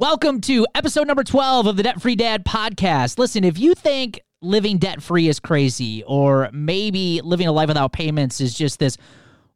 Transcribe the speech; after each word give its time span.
Welcome 0.00 0.40
to 0.42 0.66
episode 0.74 1.08
number 1.08 1.22
12 1.22 1.66
of 1.66 1.76
the 1.76 1.82
Debt 1.82 2.00
Free 2.00 2.16
Dad 2.16 2.42
podcast. 2.42 3.18
Listen, 3.18 3.44
if 3.44 3.58
you 3.58 3.74
think 3.74 4.18
living 4.40 4.78
debt 4.78 5.02
free 5.02 5.28
is 5.28 5.38
crazy, 5.38 6.02
or 6.06 6.48
maybe 6.54 7.20
living 7.22 7.46
a 7.46 7.52
life 7.52 7.68
without 7.68 7.92
payments 7.92 8.40
is 8.40 8.54
just 8.54 8.78
this 8.78 8.96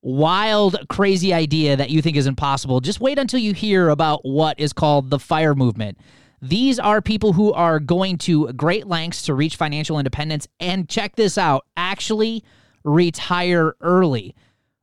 wild, 0.02 0.76
crazy 0.90 1.32
idea 1.32 1.76
that 1.76 1.88
you 1.88 2.02
think 2.02 2.18
is 2.18 2.26
impossible, 2.26 2.80
just 2.80 3.00
wait 3.00 3.18
until 3.18 3.40
you 3.40 3.54
hear 3.54 3.88
about 3.88 4.20
what 4.22 4.60
is 4.60 4.74
called 4.74 5.08
the 5.08 5.18
FIRE 5.18 5.54
movement. 5.54 5.96
These 6.42 6.78
are 6.78 7.00
people 7.00 7.32
who 7.32 7.50
are 7.54 7.80
going 7.80 8.18
to 8.18 8.52
great 8.52 8.86
lengths 8.86 9.22
to 9.22 9.32
reach 9.32 9.56
financial 9.56 9.98
independence 9.98 10.46
and 10.60 10.90
check 10.90 11.16
this 11.16 11.38
out 11.38 11.64
actually 11.74 12.44
retire 12.84 13.76
early. 13.80 14.34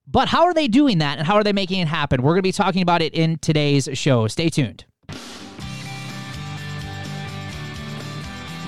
But 0.08 0.28
how 0.28 0.46
are 0.46 0.56
they 0.56 0.68
doing 0.68 0.98
that 0.98 1.20
and 1.20 1.28
how 1.28 1.36
are 1.36 1.44
they 1.44 1.54
making 1.54 1.82
it 1.82 1.88
happen? 1.88 2.24
We're 2.24 2.32
going 2.32 2.40
to 2.40 2.42
be 2.42 2.52
talking 2.52 2.82
about 2.82 3.04
it 3.04 3.14
in 3.14 3.38
today's 3.38 3.88
show. 3.94 4.28
Stay 4.28 4.50
tuned. 4.50 4.86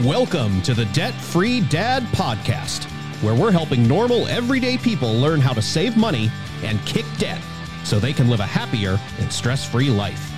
Welcome 0.02 0.64
to 0.64 0.74
the 0.74 0.86
Debt 0.86 1.14
Free 1.14 1.62
Dad 1.62 2.02
Podcast, 2.14 2.86
where 3.22 3.36
we're 3.36 3.52
helping 3.52 3.88
normal, 3.88 4.28
everyday 4.28 4.76
people 4.76 5.14
learn 5.14 5.40
how 5.40 5.54
to 5.54 5.62
save 5.62 5.96
money 5.96 6.32
and 6.64 6.84
kick 6.84 7.06
debt 7.20 7.40
so 7.84 8.00
they 8.00 8.12
can 8.12 8.28
live 8.28 8.40
a 8.40 8.46
happier 8.46 9.00
and 9.20 9.32
stress 9.32 9.70
free 9.70 9.92
life. 9.92 10.32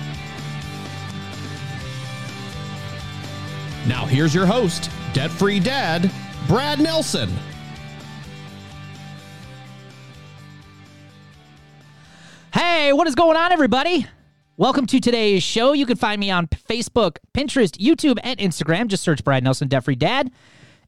Now, 3.88 4.04
here's 4.04 4.34
your 4.34 4.44
host, 4.44 4.90
Debt 5.14 5.30
Free 5.30 5.58
Dad, 5.58 6.12
Brad 6.46 6.78
Nelson. 6.78 7.30
Hey, 12.52 12.92
what 12.92 13.06
is 13.06 13.14
going 13.14 13.38
on, 13.38 13.52
everybody? 13.52 14.06
Welcome 14.58 14.86
to 14.86 15.00
today's 15.00 15.42
show. 15.42 15.74
You 15.74 15.84
can 15.84 15.98
find 15.98 16.18
me 16.18 16.30
on 16.30 16.46
Facebook, 16.46 17.18
Pinterest, 17.34 17.76
YouTube, 17.76 18.18
and 18.22 18.40
Instagram. 18.40 18.86
Just 18.86 19.02
search 19.02 19.22
Brad 19.22 19.44
Nelson, 19.44 19.68
Debt 19.68 19.84
Free 19.84 19.96
Dad, 19.96 20.30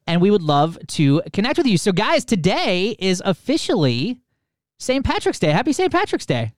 and 0.07 0.21
we 0.21 0.31
would 0.31 0.41
love 0.41 0.79
to 0.87 1.21
connect 1.33 1.59
with 1.59 1.67
you. 1.67 1.77
So, 1.77 1.91
guys, 1.91 2.25
today 2.25 2.95
is 2.97 3.21
officially 3.23 4.21
St. 4.79 5.05
Patrick's 5.05 5.37
Day. 5.37 5.51
Happy 5.51 5.71
St. 5.71 5.91
Patrick's 5.91 6.25
Day. 6.25 6.53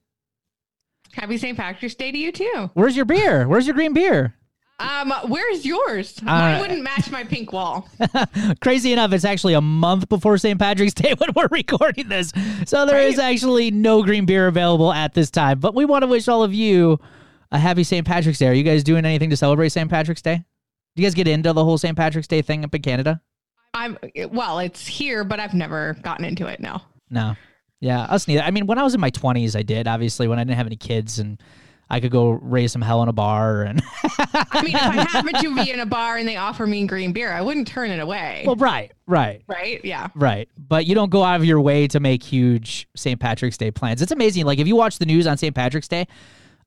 Happy 1.12 1.36
St. 1.36 1.54
Patrick's 1.54 1.94
Day 1.94 2.12
to 2.12 2.16
you 2.16 2.32
too. 2.32 2.70
Where's 2.72 2.96
your 2.96 3.04
beer? 3.04 3.46
Where's 3.46 3.66
your 3.66 3.74
green 3.74 3.92
beer? 3.92 4.34
Um, 4.78 5.12
where's 5.28 5.64
yours? 5.64 6.20
Mine 6.22 6.60
wouldn't 6.60 6.82
match 6.82 7.08
my 7.10 7.22
pink 7.22 7.52
wall. 7.52 7.88
Crazy 8.60 8.92
enough, 8.92 9.12
it's 9.12 9.24
actually 9.24 9.54
a 9.54 9.60
month 9.60 10.08
before 10.08 10.38
St. 10.38 10.58
Patrick's 10.58 10.94
Day 10.94 11.14
when 11.18 11.30
we're 11.36 11.46
recording 11.52 12.08
this. 12.08 12.32
So 12.66 12.84
there 12.86 13.00
is 13.00 13.16
Right. 13.18 13.32
actually 13.32 13.70
no 13.70 14.02
green 14.02 14.26
beer 14.26 14.48
available 14.48 14.92
at 14.92 15.14
this 15.14 15.30
time. 15.30 15.60
But 15.60 15.74
we 15.76 15.84
want 15.84 16.02
to 16.02 16.08
wish 16.08 16.26
all 16.26 16.42
of 16.42 16.52
you 16.52 16.98
a 17.52 17.58
happy 17.58 17.84
St. 17.84 18.04
Patrick's 18.06 18.38
Day. 18.38 18.48
Are 18.48 18.52
you 18.52 18.64
guys 18.64 18.82
doing 18.82 19.04
anything 19.04 19.30
to 19.30 19.36
celebrate 19.36 19.68
St. 19.68 19.88
Patrick's 19.88 20.22
Day? 20.22 20.36
Do 20.96 21.02
you 21.02 21.06
guys 21.06 21.14
get 21.14 21.28
into 21.28 21.52
the 21.52 21.64
whole 21.64 21.78
St. 21.78 21.96
Patrick's 21.96 22.28
Day 22.28 22.42
thing 22.42 22.64
up 22.64 22.74
in 22.74 22.82
Canada? 22.82 23.20
I'm 23.74 23.96
well, 24.30 24.58
it's 24.58 24.86
here, 24.86 25.22
but 25.24 25.38
I've 25.40 25.54
never 25.54 25.96
gotten 26.02 26.24
into 26.24 26.46
it. 26.46 26.60
No. 26.60 26.80
No. 27.08 27.36
Yeah, 27.80 28.00
us 28.02 28.28
neither. 28.28 28.42
I 28.42 28.50
mean, 28.50 28.66
when 28.66 28.78
I 28.78 28.82
was 28.82 28.94
in 28.94 29.00
my 29.00 29.10
20s, 29.10 29.56
I 29.56 29.62
did, 29.62 29.88
obviously, 29.88 30.28
when 30.28 30.38
I 30.38 30.44
didn't 30.44 30.56
have 30.58 30.66
any 30.66 30.76
kids 30.76 31.18
and 31.18 31.40
I 31.92 32.00
could 32.00 32.10
go 32.10 32.30
raise 32.30 32.72
some 32.72 32.80
hell 32.80 33.02
in 33.02 33.10
a 33.10 33.12
bar. 33.12 33.64
And, 33.64 33.82
I 34.18 34.62
mean, 34.64 34.74
if 34.74 34.82
I 34.82 35.02
happen 35.10 35.34
to 35.34 35.54
be 35.54 35.70
in 35.70 35.78
a 35.78 35.84
bar 35.84 36.16
and 36.16 36.26
they 36.26 36.38
offer 36.38 36.66
me 36.66 36.86
green 36.86 37.12
beer, 37.12 37.30
I 37.30 37.42
wouldn't 37.42 37.68
turn 37.68 37.90
it 37.90 38.00
away. 38.00 38.44
well, 38.46 38.56
right, 38.56 38.92
right. 39.06 39.42
right? 39.46 39.84
Yeah. 39.84 40.08
Right. 40.14 40.48
But 40.56 40.86
you 40.86 40.94
don't 40.94 41.10
go 41.10 41.22
out 41.22 41.36
of 41.36 41.44
your 41.44 41.60
way 41.60 41.86
to 41.88 42.00
make 42.00 42.22
huge 42.22 42.88
St. 42.96 43.20
Patrick's 43.20 43.58
Day 43.58 43.70
plans. 43.70 44.00
It's 44.00 44.10
amazing. 44.10 44.46
Like 44.46 44.58
if 44.58 44.66
you 44.66 44.74
watch 44.74 44.98
the 44.98 45.04
news 45.04 45.26
on 45.26 45.36
St. 45.36 45.54
Patrick's 45.54 45.86
Day, 45.86 46.06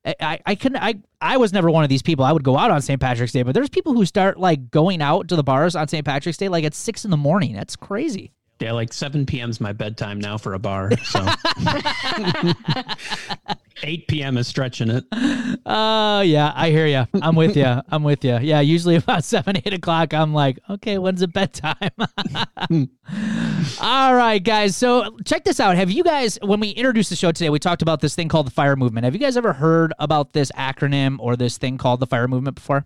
I, 0.05 0.15
I, 0.19 0.39
I 0.45 0.55
couldn't 0.55 0.77
I 0.77 0.93
I 1.19 1.37
was 1.37 1.51
never 1.51 1.71
one 1.71 1.83
of 1.83 1.89
these 1.89 2.03
people. 2.03 2.23
I 2.23 2.31
would 2.31 2.43
go 2.43 2.55
out 2.55 2.69
on 2.69 2.83
St. 2.83 3.01
Patrick's 3.01 3.31
Day, 3.31 3.41
but 3.41 3.55
there's 3.55 3.69
people 3.69 3.93
who 3.93 4.05
start 4.05 4.39
like 4.39 4.69
going 4.69 5.01
out 5.01 5.29
to 5.29 5.35
the 5.35 5.43
bars 5.43 5.75
on 5.75 5.87
St. 5.87 6.05
Patrick's 6.05 6.37
Day 6.37 6.49
like 6.49 6.63
at 6.63 6.75
six 6.75 7.03
in 7.03 7.09
the 7.09 7.17
morning. 7.17 7.53
That's 7.55 7.75
crazy. 7.75 8.31
Yeah, 8.59 8.71
like 8.71 8.93
7 8.93 9.25
p.m. 9.25 9.49
is 9.49 9.59
my 9.59 9.73
bedtime 9.73 10.19
now 10.19 10.37
for 10.37 10.53
a 10.53 10.59
bar. 10.59 10.91
So 11.03 11.19
8 13.83 14.07
p.m. 14.07 14.37
is 14.37 14.47
stretching 14.47 14.89
it. 14.89 15.03
Oh 15.65 16.21
yeah, 16.21 16.53
I 16.55 16.69
hear 16.69 16.87
you. 16.87 17.05
I'm 17.21 17.35
with 17.35 17.57
you. 17.57 17.81
I'm 17.89 18.03
with 18.03 18.23
you. 18.23 18.37
Yeah, 18.37 18.61
usually 18.61 18.95
about 18.95 19.23
seven, 19.25 19.57
eight 19.57 19.73
o'clock. 19.73 20.13
I'm 20.13 20.33
like, 20.33 20.59
okay, 20.69 20.97
when's 20.97 21.21
it 21.21 21.33
bedtime? 21.33 21.91
All 23.81 24.15
right, 24.15 24.41
guys. 24.41 24.77
So 24.77 25.17
check 25.25 25.43
this 25.43 25.59
out. 25.59 25.75
Have 25.75 25.91
you 25.91 26.03
guys, 26.03 26.39
when 26.41 26.61
we 26.61 26.69
introduced 26.69 27.09
the 27.09 27.17
show 27.17 27.33
today, 27.33 27.49
we 27.49 27.59
talked 27.59 27.81
about 27.81 27.99
this 27.99 28.15
thing 28.15 28.29
called 28.29 28.47
the 28.47 28.51
Fire 28.51 28.77
Movement. 28.77 29.03
Have 29.03 29.13
you 29.13 29.19
guys 29.19 29.35
ever 29.35 29.51
heard 29.51 29.93
about 29.99 30.31
this 30.31 30.49
acronym 30.53 31.17
or 31.19 31.35
this 31.35 31.57
thing 31.57 31.77
called 31.77 31.99
the 31.99 32.07
Fire 32.07 32.29
Movement 32.29 32.55
before? 32.55 32.85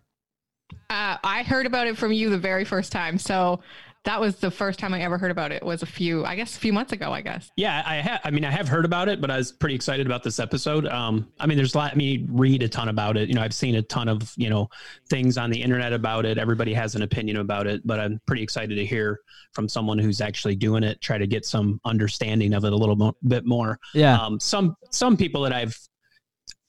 Uh, 0.90 1.18
I 1.24 1.44
heard 1.44 1.66
about 1.66 1.88
it 1.88 1.98
from 1.98 2.12
you 2.12 2.30
the 2.30 2.38
very 2.38 2.66
first 2.66 2.92
time. 2.92 3.18
So 3.20 3.60
that 4.06 4.22
was 4.22 4.38
the 4.38 4.50
first 4.50 4.80
time 4.80 4.94
I 4.94 5.02
ever 5.02 5.18
heard 5.18 5.32
about 5.32 5.52
it. 5.52 5.64
Was 5.64 5.84
a 5.84 5.86
few, 5.86 6.26
I 6.26 6.36
guess, 6.36 6.56
a 6.56 6.60
few 6.60 6.72
months 6.72 6.94
ago. 6.94 7.12
I 7.12 7.22
guess. 7.22 7.52
Yeah, 7.58 7.84
I 7.86 7.96
have. 7.96 8.22
I 8.24 8.32
mean, 8.32 8.46
I 8.46 8.52
have 8.52 8.68
heard 8.68 8.86
about 8.86 9.10
it, 9.10 9.20
but 9.20 9.30
I 9.30 9.38
was 9.38 9.52
pretty 9.52 9.76
excited 9.76 10.06
about 10.06 10.24
this 10.24 10.40
episode. 10.40 10.88
Um, 10.88 11.28
I 11.40 11.46
mean, 11.48 11.58
there's 11.58 11.76
a 11.76 11.78
lot. 11.78 11.92
I 11.92 11.96
mean, 11.96 12.28
read 12.32 12.64
a 12.64 12.70
ton 12.70 12.88
about 12.88 13.18
it. 13.18 13.28
You 13.28 13.36
know, 13.36 13.42
I've 13.42 13.54
seen 13.54 13.76
a 13.76 13.82
ton 13.82 14.08
of 14.08 14.34
you 14.38 14.50
know 14.50 14.70
things 15.10 15.38
on 15.38 15.50
the 15.50 15.62
internet 15.62 15.92
about 15.92 16.26
it. 16.26 16.38
Everybody 16.38 16.74
has 16.74 16.96
an 16.96 17.02
opinion 17.02 17.38
about 17.38 17.68
it, 17.68 17.86
but 17.86 18.00
I'm 18.00 18.22
pretty 18.26 18.42
excited 18.42 18.76
to 18.76 18.86
hear 18.86 19.20
from 19.54 19.68
someone 19.68 20.00
who's 20.00 20.22
actually 20.22 20.56
doing 20.56 20.84
it. 20.84 21.02
Try 21.02 21.18
to 21.18 21.28
get 21.28 21.46
some 21.46 21.81
understanding 21.84 22.54
of 22.54 22.64
it 22.64 22.72
a 22.72 22.78
little 22.78 22.96
mo- 22.96 23.18
bit 23.28 23.46
more. 23.46 23.80
Yeah. 23.94 24.18
Um, 24.18 24.40
some 24.40 24.76
some 24.92 25.18
people 25.18 25.42
that 25.42 25.54
I've 25.54 25.78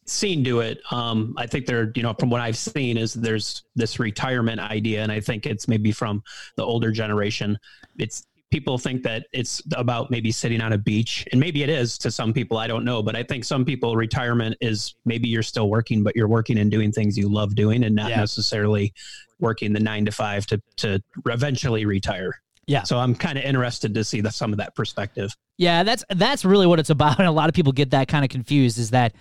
seen 0.06 0.42
do 0.42 0.60
it, 0.60 0.80
um, 0.90 1.34
I 1.36 1.46
think 1.46 1.66
they're 1.66 1.92
you 1.94 2.02
know 2.02 2.14
from 2.18 2.30
what 2.30 2.40
I've 2.40 2.56
seen 2.56 2.96
is 2.96 3.14
there's 3.14 3.64
this 3.76 3.98
retirement 3.98 4.60
idea, 4.60 5.02
and 5.02 5.12
I 5.12 5.20
think 5.20 5.46
it's 5.46 5.68
maybe 5.68 5.92
from 5.92 6.22
the 6.56 6.64
older 6.64 6.90
generation. 6.90 7.58
It's 7.98 8.26
people 8.50 8.78
think 8.78 9.04
that 9.04 9.26
it's 9.32 9.62
about 9.76 10.10
maybe 10.10 10.32
sitting 10.32 10.60
on 10.60 10.72
a 10.72 10.78
beach, 10.78 11.26
and 11.30 11.40
maybe 11.40 11.62
it 11.62 11.68
is 11.68 11.96
to 11.98 12.10
some 12.10 12.32
people. 12.32 12.58
I 12.58 12.66
don't 12.66 12.84
know, 12.84 13.02
but 13.02 13.14
I 13.14 13.22
think 13.22 13.44
some 13.44 13.64
people 13.64 13.94
retirement 13.94 14.56
is 14.60 14.94
maybe 15.04 15.28
you're 15.28 15.42
still 15.44 15.70
working, 15.70 16.02
but 16.02 16.16
you're 16.16 16.28
working 16.28 16.58
and 16.58 16.70
doing 16.70 16.90
things 16.90 17.16
you 17.16 17.28
love 17.28 17.54
doing, 17.54 17.84
and 17.84 17.94
not 17.94 18.10
Yeah. 18.10 18.16
necessarily 18.20 18.92
working 19.38 19.72
the 19.72 19.80
nine 19.80 20.04
to 20.06 20.12
five 20.12 20.46
to 20.46 20.60
to 20.78 21.00
eventually 21.26 21.84
retire. 21.86 22.40
Yeah. 22.66 22.82
So 22.84 22.98
I'm 22.98 23.14
kind 23.16 23.36
of 23.38 23.44
interested 23.44 23.94
to 23.94 24.04
see 24.04 24.20
the, 24.20 24.30
some 24.30 24.52
of 24.52 24.58
that 24.58 24.76
perspective. 24.76 25.34
Yeah, 25.56 25.82
that's 25.82 26.04
that's 26.10 26.44
really 26.44 26.66
what 26.66 26.78
it's 26.78 26.90
about. 26.90 27.18
And 27.18 27.26
a 27.28 27.32
lot 27.32 27.48
of 27.48 27.54
people 27.54 27.72
get 27.72 27.90
that 27.90 28.06
kind 28.08 28.24
of 28.24 28.30
confused 28.30 28.78
is 28.78 28.90
that 28.90 29.12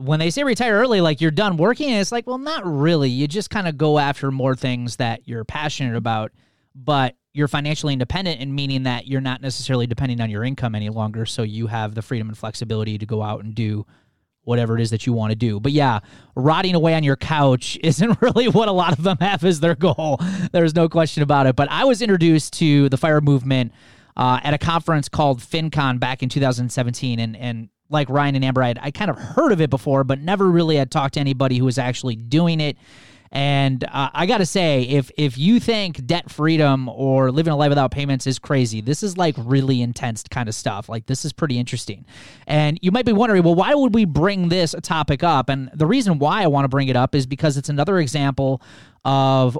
when 0.00 0.18
they 0.18 0.30
say 0.30 0.44
retire 0.44 0.78
early, 0.78 1.00
like 1.00 1.20
you're 1.20 1.30
done 1.30 1.58
working, 1.58 1.90
it's 1.90 2.10
like, 2.10 2.26
well, 2.26 2.38
not 2.38 2.62
really. 2.64 3.10
You 3.10 3.28
just 3.28 3.50
kind 3.50 3.68
of 3.68 3.76
go 3.76 3.98
after 3.98 4.30
more 4.30 4.56
things 4.56 4.96
that 4.96 5.28
you're 5.28 5.44
passionate 5.44 5.94
about, 5.94 6.32
but 6.74 7.16
you're 7.34 7.48
financially 7.48 7.92
independent 7.92 8.40
and 8.40 8.54
meaning 8.54 8.84
that 8.84 9.06
you're 9.06 9.20
not 9.20 9.42
necessarily 9.42 9.86
depending 9.86 10.20
on 10.20 10.30
your 10.30 10.42
income 10.42 10.74
any 10.74 10.88
longer. 10.88 11.26
So 11.26 11.42
you 11.42 11.66
have 11.66 11.94
the 11.94 12.02
freedom 12.02 12.28
and 12.28 12.36
flexibility 12.36 12.96
to 12.96 13.04
go 13.04 13.22
out 13.22 13.44
and 13.44 13.54
do 13.54 13.86
whatever 14.42 14.76
it 14.76 14.80
is 14.80 14.90
that 14.90 15.06
you 15.06 15.12
want 15.12 15.32
to 15.32 15.36
do. 15.36 15.60
But 15.60 15.72
yeah, 15.72 16.00
rotting 16.34 16.74
away 16.74 16.94
on 16.94 17.04
your 17.04 17.16
couch 17.16 17.78
isn't 17.84 18.22
really 18.22 18.48
what 18.48 18.68
a 18.68 18.72
lot 18.72 18.96
of 18.96 19.04
them 19.04 19.18
have 19.20 19.44
as 19.44 19.60
their 19.60 19.74
goal. 19.74 20.18
There's 20.50 20.74
no 20.74 20.88
question 20.88 21.22
about 21.22 21.46
it. 21.46 21.56
But 21.56 21.70
I 21.70 21.84
was 21.84 22.00
introduced 22.00 22.54
to 22.54 22.88
the 22.88 22.96
fire 22.96 23.20
movement 23.20 23.72
uh, 24.16 24.40
at 24.42 24.54
a 24.54 24.58
conference 24.58 25.10
called 25.10 25.40
FinCon 25.40 26.00
back 26.00 26.22
in 26.22 26.28
2017, 26.28 27.20
and 27.20 27.36
and 27.36 27.68
like 27.90 28.08
Ryan 28.08 28.36
and 28.36 28.44
Amber, 28.44 28.62
I, 28.62 28.68
had, 28.68 28.78
I 28.80 28.90
kind 28.90 29.10
of 29.10 29.18
heard 29.18 29.52
of 29.52 29.60
it 29.60 29.68
before, 29.68 30.04
but 30.04 30.20
never 30.20 30.50
really 30.50 30.76
had 30.76 30.90
talked 30.90 31.14
to 31.14 31.20
anybody 31.20 31.58
who 31.58 31.64
was 31.64 31.78
actually 31.78 32.16
doing 32.16 32.60
it. 32.60 32.76
And 33.32 33.84
uh, 33.84 34.10
I 34.12 34.26
gotta 34.26 34.46
say, 34.46 34.82
if 34.82 35.08
if 35.16 35.38
you 35.38 35.60
think 35.60 36.04
debt 36.04 36.28
freedom 36.30 36.88
or 36.88 37.30
living 37.30 37.52
a 37.52 37.56
life 37.56 37.68
without 37.68 37.92
payments 37.92 38.26
is 38.26 38.40
crazy, 38.40 38.80
this 38.80 39.04
is 39.04 39.16
like 39.16 39.36
really 39.38 39.82
intense 39.82 40.24
kind 40.28 40.48
of 40.48 40.54
stuff. 40.54 40.88
Like 40.88 41.06
this 41.06 41.24
is 41.24 41.32
pretty 41.32 41.56
interesting. 41.56 42.06
And 42.48 42.76
you 42.82 42.90
might 42.90 43.06
be 43.06 43.12
wondering, 43.12 43.44
well, 43.44 43.54
why 43.54 43.72
would 43.72 43.94
we 43.94 44.04
bring 44.04 44.48
this 44.48 44.74
topic 44.82 45.22
up? 45.22 45.48
And 45.48 45.70
the 45.74 45.86
reason 45.86 46.18
why 46.18 46.42
I 46.42 46.48
want 46.48 46.64
to 46.64 46.68
bring 46.68 46.88
it 46.88 46.96
up 46.96 47.14
is 47.14 47.24
because 47.24 47.56
it's 47.56 47.68
another 47.68 48.00
example 48.00 48.62
of 49.04 49.56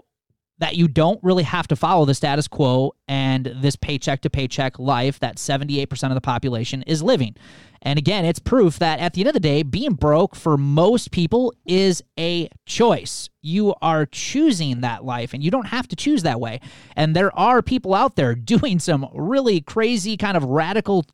that 0.58 0.76
you 0.76 0.88
don't 0.88 1.22
really 1.22 1.42
have 1.44 1.66
to 1.68 1.76
follow 1.76 2.04
the 2.04 2.14
status 2.14 2.46
quo 2.46 2.92
and 3.08 3.52
this 3.56 3.76
paycheck 3.76 4.20
to 4.20 4.30
paycheck 4.30 4.78
life 4.78 5.18
that 5.20 5.36
78% 5.36 6.08
of 6.08 6.14
the 6.14 6.20
population 6.20 6.82
is 6.82 7.02
living. 7.02 7.34
And 7.82 7.98
again, 7.98 8.24
it's 8.24 8.38
proof 8.38 8.78
that 8.78 9.00
at 9.00 9.14
the 9.14 9.22
end 9.22 9.28
of 9.28 9.34
the 9.34 9.40
day, 9.40 9.62
being 9.62 9.94
broke 9.94 10.36
for 10.36 10.56
most 10.56 11.10
people 11.10 11.54
is 11.64 12.02
a 12.18 12.48
choice. 12.66 13.30
You 13.42 13.74
are 13.80 14.04
choosing 14.06 14.82
that 14.82 15.04
life 15.04 15.32
and 15.32 15.42
you 15.42 15.50
don't 15.50 15.68
have 15.68 15.88
to 15.88 15.96
choose 15.96 16.22
that 16.22 16.40
way. 16.40 16.60
And 16.94 17.16
there 17.16 17.36
are 17.38 17.62
people 17.62 17.94
out 17.94 18.16
there 18.16 18.34
doing 18.50 18.78
some 18.78 19.08
really 19.14 19.60
crazy, 19.60 20.16
kind 20.16 20.36
of 20.36 20.44
radical 20.44 21.06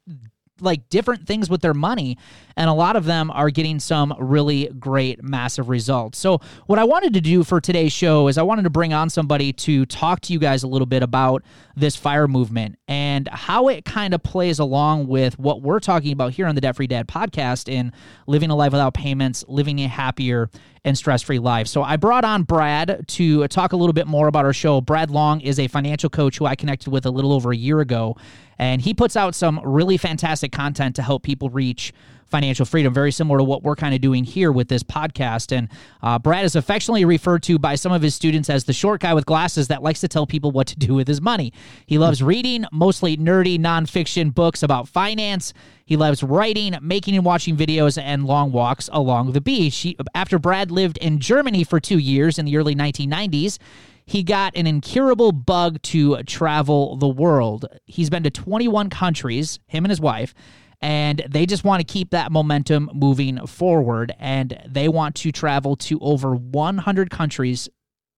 like 0.60 0.88
different 0.88 1.26
things 1.26 1.50
with 1.50 1.60
their 1.60 1.74
money 1.74 2.16
and 2.56 2.70
a 2.70 2.72
lot 2.72 2.96
of 2.96 3.04
them 3.04 3.30
are 3.30 3.50
getting 3.50 3.78
some 3.78 4.14
really 4.18 4.66
great 4.78 5.22
massive 5.22 5.68
results. 5.68 6.18
So 6.18 6.40
what 6.66 6.78
i 6.78 6.84
wanted 6.84 7.14
to 7.14 7.20
do 7.20 7.44
for 7.44 7.60
today's 7.60 7.92
show 7.92 8.28
is 8.28 8.38
i 8.38 8.42
wanted 8.42 8.62
to 8.62 8.70
bring 8.70 8.92
on 8.92 9.10
somebody 9.10 9.52
to 9.52 9.84
talk 9.86 10.20
to 10.20 10.32
you 10.32 10.38
guys 10.38 10.62
a 10.62 10.68
little 10.68 10.86
bit 10.86 11.02
about 11.02 11.42
this 11.76 11.96
fire 11.96 12.26
movement 12.28 12.78
and 12.88 13.28
how 13.28 13.68
it 13.68 13.84
kind 13.84 14.14
of 14.14 14.22
plays 14.22 14.58
along 14.58 15.06
with 15.06 15.38
what 15.38 15.62
we're 15.62 15.80
talking 15.80 16.12
about 16.12 16.32
here 16.32 16.46
on 16.46 16.54
the 16.54 16.60
debt 16.60 16.76
free 16.76 16.86
dad 16.86 17.06
podcast 17.06 17.70
in 17.70 17.92
living 18.26 18.50
a 18.50 18.56
life 18.56 18.72
without 18.72 18.94
payments 18.94 19.44
living 19.48 19.80
a 19.80 19.88
happier 19.88 20.48
and 20.86 20.96
stress 20.96 21.20
free 21.20 21.40
life. 21.40 21.66
So 21.66 21.82
I 21.82 21.96
brought 21.96 22.24
on 22.24 22.44
Brad 22.44 23.04
to 23.08 23.48
talk 23.48 23.72
a 23.72 23.76
little 23.76 23.92
bit 23.92 24.06
more 24.06 24.28
about 24.28 24.44
our 24.44 24.52
show. 24.52 24.80
Brad 24.80 25.10
Long 25.10 25.40
is 25.40 25.58
a 25.58 25.66
financial 25.66 26.08
coach 26.08 26.38
who 26.38 26.46
I 26.46 26.54
connected 26.54 26.90
with 26.90 27.04
a 27.04 27.10
little 27.10 27.32
over 27.32 27.50
a 27.50 27.56
year 27.56 27.80
ago, 27.80 28.16
and 28.56 28.80
he 28.80 28.94
puts 28.94 29.16
out 29.16 29.34
some 29.34 29.60
really 29.64 29.96
fantastic 29.96 30.52
content 30.52 30.94
to 30.96 31.02
help 31.02 31.24
people 31.24 31.50
reach 31.50 31.92
financial 32.26 32.66
freedom, 32.66 32.92
very 32.92 33.12
similar 33.12 33.38
to 33.38 33.44
what 33.44 33.62
we're 33.62 33.76
kind 33.76 33.94
of 33.94 34.00
doing 34.00 34.24
here 34.24 34.52
with 34.52 34.68
this 34.68 34.82
podcast. 34.82 35.56
And 35.56 35.68
uh, 36.02 36.18
Brad 36.18 36.44
is 36.44 36.56
affectionately 36.56 37.04
referred 37.04 37.42
to 37.44 37.58
by 37.58 37.74
some 37.74 37.92
of 37.92 38.02
his 38.02 38.14
students 38.14 38.50
as 38.50 38.64
the 38.64 38.72
short 38.72 39.00
guy 39.00 39.14
with 39.14 39.26
glasses 39.26 39.68
that 39.68 39.82
likes 39.82 40.00
to 40.00 40.08
tell 40.08 40.26
people 40.26 40.50
what 40.50 40.66
to 40.68 40.76
do 40.76 40.94
with 40.94 41.08
his 41.08 41.20
money. 41.20 41.52
He 41.86 41.98
loves 41.98 42.22
reading 42.22 42.64
mostly 42.72 43.16
nerdy 43.16 43.58
nonfiction 43.58 44.34
books 44.34 44.62
about 44.62 44.88
finance. 44.88 45.52
He 45.84 45.96
loves 45.96 46.22
writing, 46.22 46.76
making 46.82 47.14
and 47.14 47.24
watching 47.24 47.56
videos, 47.56 48.00
and 48.00 48.26
long 48.26 48.50
walks 48.50 48.90
along 48.92 49.32
the 49.32 49.40
beach. 49.40 49.76
He, 49.78 49.96
after 50.14 50.38
Brad 50.38 50.70
lived 50.70 50.98
in 50.98 51.20
Germany 51.20 51.62
for 51.62 51.78
two 51.78 51.98
years 51.98 52.38
in 52.38 52.44
the 52.44 52.56
early 52.56 52.74
1990s, 52.74 53.58
he 54.06 54.22
got 54.22 54.56
an 54.56 54.66
incurable 54.66 55.32
bug 55.32 55.82
to 55.82 56.22
travel 56.22 56.96
the 56.96 57.08
world. 57.08 57.66
He's 57.86 58.08
been 58.08 58.22
to 58.22 58.30
21 58.30 58.88
countries, 58.88 59.58
him 59.66 59.84
and 59.84 59.90
his 59.90 60.00
wife, 60.00 60.32
and 60.80 61.24
they 61.28 61.46
just 61.46 61.64
want 61.64 61.80
to 61.80 61.84
keep 61.84 62.10
that 62.10 62.30
momentum 62.30 62.90
moving 62.92 63.46
forward. 63.46 64.14
And 64.18 64.60
they 64.66 64.88
want 64.88 65.14
to 65.16 65.32
travel 65.32 65.76
to 65.76 65.98
over 66.00 66.34
100 66.34 67.10
countries 67.10 67.68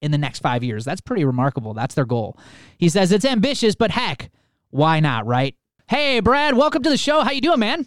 in 0.00 0.10
the 0.10 0.18
next 0.18 0.40
five 0.40 0.62
years. 0.62 0.84
That's 0.84 1.00
pretty 1.00 1.24
remarkable. 1.24 1.74
That's 1.74 1.94
their 1.94 2.04
goal. 2.04 2.38
He 2.78 2.88
says 2.88 3.12
it's 3.12 3.24
ambitious, 3.24 3.74
but 3.74 3.90
heck, 3.90 4.30
why 4.70 5.00
not, 5.00 5.26
right? 5.26 5.54
Hey, 5.88 6.20
Brad, 6.20 6.56
welcome 6.56 6.82
to 6.82 6.90
the 6.90 6.98
show. 6.98 7.22
How 7.22 7.30
you 7.30 7.40
doing, 7.40 7.60
man? 7.60 7.86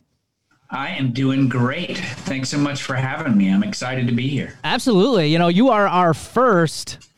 I 0.69 0.89
am 0.91 1.12
doing 1.12 1.50
great. 1.50 1.97
Thanks 1.97 2.50
so 2.50 2.57
much 2.57 2.81
for 2.81 2.95
having 2.95 3.38
me. 3.38 3.50
I'm 3.50 3.63
excited 3.63 4.07
to 4.07 4.13
be 4.13 4.27
here. 4.27 4.57
Absolutely. 4.63 5.27
You 5.27 5.38
know, 5.38 5.50
you 5.50 5.69
are 5.69 5.85
our 5.85 6.13
first 6.13 7.11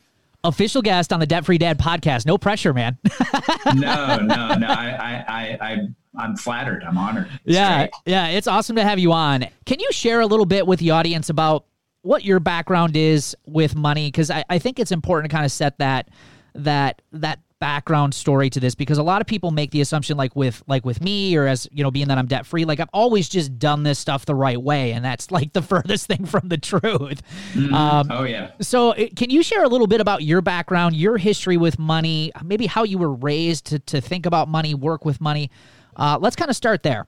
official 0.44 0.82
guest 0.82 1.12
on 1.12 1.20
the 1.20 1.26
Debt 1.26 1.44
Free 1.44 1.58
Dad 1.58 1.78
podcast. 1.78 2.26
No 2.26 2.38
pressure, 2.38 2.72
man. 2.72 2.98
no, 3.74 4.18
no, 4.18 4.54
no. 4.54 4.68
I, 4.68 5.24
I, 5.26 5.58
I, 5.60 5.78
I'm 6.16 6.36
flattered. 6.36 6.84
I'm 6.84 6.96
honored. 6.96 7.28
It's 7.44 7.56
yeah, 7.56 7.78
great. 7.78 7.90
yeah. 8.06 8.28
It's 8.28 8.46
awesome 8.46 8.76
to 8.76 8.84
have 8.84 8.98
you 8.98 9.12
on. 9.12 9.46
Can 9.66 9.80
you 9.80 9.90
share 9.90 10.20
a 10.20 10.26
little 10.26 10.46
bit 10.46 10.66
with 10.66 10.78
the 10.78 10.92
audience 10.92 11.30
about 11.30 11.64
what 12.02 12.24
your 12.24 12.38
background 12.38 12.96
is 12.96 13.34
with 13.46 13.74
money? 13.74 14.08
Because 14.08 14.30
I, 14.30 14.44
I 14.48 14.58
think 14.58 14.78
it's 14.78 14.92
important 14.92 15.30
to 15.30 15.34
kind 15.34 15.44
of 15.44 15.50
set 15.50 15.78
that 15.78 16.08
that 16.54 17.02
that 17.12 17.40
background 17.64 18.12
story 18.12 18.50
to 18.50 18.60
this 18.60 18.74
because 18.74 18.98
a 18.98 19.02
lot 19.02 19.22
of 19.22 19.26
people 19.26 19.50
make 19.50 19.70
the 19.70 19.80
assumption 19.80 20.18
like 20.18 20.36
with 20.36 20.62
like 20.66 20.84
with 20.84 21.02
me 21.02 21.34
or 21.34 21.46
as 21.46 21.66
you 21.72 21.82
know 21.82 21.90
being 21.90 22.08
that 22.08 22.18
I'm 22.18 22.26
debt 22.26 22.44
free 22.44 22.66
like 22.66 22.78
I've 22.78 22.90
always 22.92 23.26
just 23.26 23.58
done 23.58 23.84
this 23.84 23.98
stuff 23.98 24.26
the 24.26 24.34
right 24.34 24.60
way 24.60 24.92
and 24.92 25.02
that's 25.02 25.30
like 25.30 25.54
the 25.54 25.62
furthest 25.72 26.06
thing 26.06 26.26
from 26.26 26.48
the 26.48 26.58
truth. 26.58 27.22
Mm-hmm. 27.54 27.72
Um, 27.72 28.08
oh 28.10 28.24
yeah. 28.24 28.50
So 28.60 28.92
can 29.16 29.30
you 29.30 29.42
share 29.42 29.64
a 29.64 29.68
little 29.68 29.86
bit 29.86 30.02
about 30.02 30.22
your 30.22 30.42
background, 30.42 30.94
your 30.94 31.16
history 31.16 31.56
with 31.56 31.78
money, 31.78 32.32
maybe 32.44 32.66
how 32.66 32.82
you 32.82 32.98
were 32.98 33.14
raised 33.14 33.64
to 33.68 33.78
to 33.78 34.02
think 34.02 34.26
about 34.26 34.46
money, 34.46 34.74
work 34.74 35.06
with 35.06 35.18
money? 35.18 35.50
Uh, 35.96 36.18
let's 36.20 36.36
kind 36.36 36.50
of 36.50 36.56
start 36.56 36.82
there. 36.82 37.06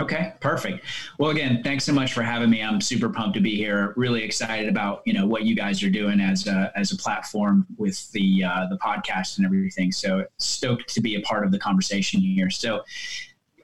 Okay, 0.00 0.32
perfect. 0.40 0.84
Well, 1.18 1.30
again, 1.30 1.62
thanks 1.62 1.84
so 1.84 1.92
much 1.92 2.14
for 2.14 2.22
having 2.22 2.50
me. 2.50 2.60
I'm 2.60 2.80
super 2.80 3.08
pumped 3.08 3.34
to 3.34 3.40
be 3.40 3.54
here. 3.54 3.94
Really 3.96 4.24
excited 4.24 4.68
about 4.68 5.02
you 5.04 5.12
know 5.12 5.24
what 5.24 5.44
you 5.44 5.54
guys 5.54 5.84
are 5.84 5.90
doing 5.90 6.20
as 6.20 6.48
a, 6.48 6.72
as 6.74 6.90
a 6.90 6.96
platform 6.96 7.64
with 7.76 8.10
the 8.10 8.42
uh, 8.42 8.66
the 8.70 8.78
podcast 8.78 9.36
and 9.36 9.46
everything. 9.46 9.92
So 9.92 10.26
stoked 10.38 10.92
to 10.94 11.00
be 11.00 11.14
a 11.14 11.20
part 11.20 11.44
of 11.44 11.52
the 11.52 11.60
conversation 11.60 12.20
here. 12.20 12.50
So, 12.50 12.82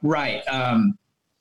right. 0.03 0.47
Um, 0.47 0.97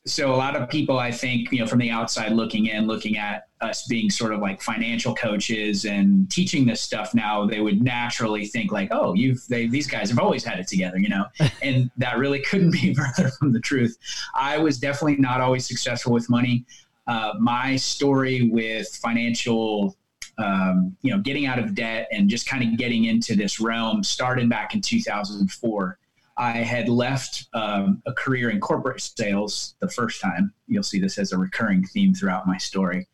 so 0.09 0.33
a 0.33 0.35
lot 0.35 0.55
of 0.55 0.69
people, 0.69 0.97
I 0.99 1.11
think, 1.11 1.51
you 1.51 1.59
know, 1.59 1.67
from 1.67 1.79
the 1.79 1.89
outside 1.89 2.31
looking 2.31 2.67
in, 2.67 2.87
looking 2.87 3.17
at 3.17 3.47
us 3.61 3.85
being 3.87 4.09
sort 4.09 4.33
of 4.33 4.39
like 4.39 4.61
financial 4.61 5.13
coaches 5.13 5.85
and 5.85 6.29
teaching 6.31 6.65
this 6.65 6.81
stuff 6.81 7.13
now, 7.13 7.45
they 7.45 7.59
would 7.59 7.81
naturally 7.81 8.45
think 8.45 8.71
like, 8.71 8.89
oh, 8.91 9.13
you've 9.13 9.45
they, 9.47 9.67
these 9.67 9.87
guys 9.87 10.09
have 10.09 10.19
always 10.19 10.43
had 10.43 10.59
it 10.59 10.67
together, 10.67 10.97
you 10.97 11.09
know, 11.09 11.25
and 11.61 11.91
that 11.97 12.17
really 12.17 12.39
couldn't 12.39 12.71
be 12.71 12.93
further 13.15 13.29
from 13.31 13.51
the 13.51 13.59
truth. 13.59 13.97
I 14.35 14.57
was 14.57 14.79
definitely 14.79 15.17
not 15.17 15.41
always 15.41 15.67
successful 15.67 16.13
with 16.13 16.29
money. 16.29 16.65
Uh, 17.07 17.33
my 17.39 17.75
story 17.75 18.49
with 18.49 18.87
financial 19.01 19.95
um, 20.39 20.95
you 21.01 21.11
know, 21.11 21.19
getting 21.19 21.45
out 21.45 21.59
of 21.59 21.75
debt 21.75 22.07
and 22.11 22.29
just 22.29 22.47
kind 22.47 22.63
of 22.63 22.77
getting 22.77 23.05
into 23.05 23.35
this 23.35 23.59
realm 23.59 24.03
started 24.03 24.49
back 24.49 24.73
in 24.73 24.79
2004. 24.79 25.98
I 26.39 26.53
had 26.53 26.87
left 26.87 27.47
um, 27.53 28.01
a 28.07 28.13
career 28.13 28.49
in 28.49 28.61
corporate 28.61 29.01
sales 29.01 29.75
the 29.81 29.89
first 29.89 30.21
time. 30.21 30.53
You'll 30.67 30.83
see 30.83 30.99
this 30.99 31.17
as 31.17 31.33
a 31.33 31.37
recurring 31.37 31.83
theme 31.83 32.13
throughout 32.13 32.47
my 32.47 32.57
story. 32.57 33.07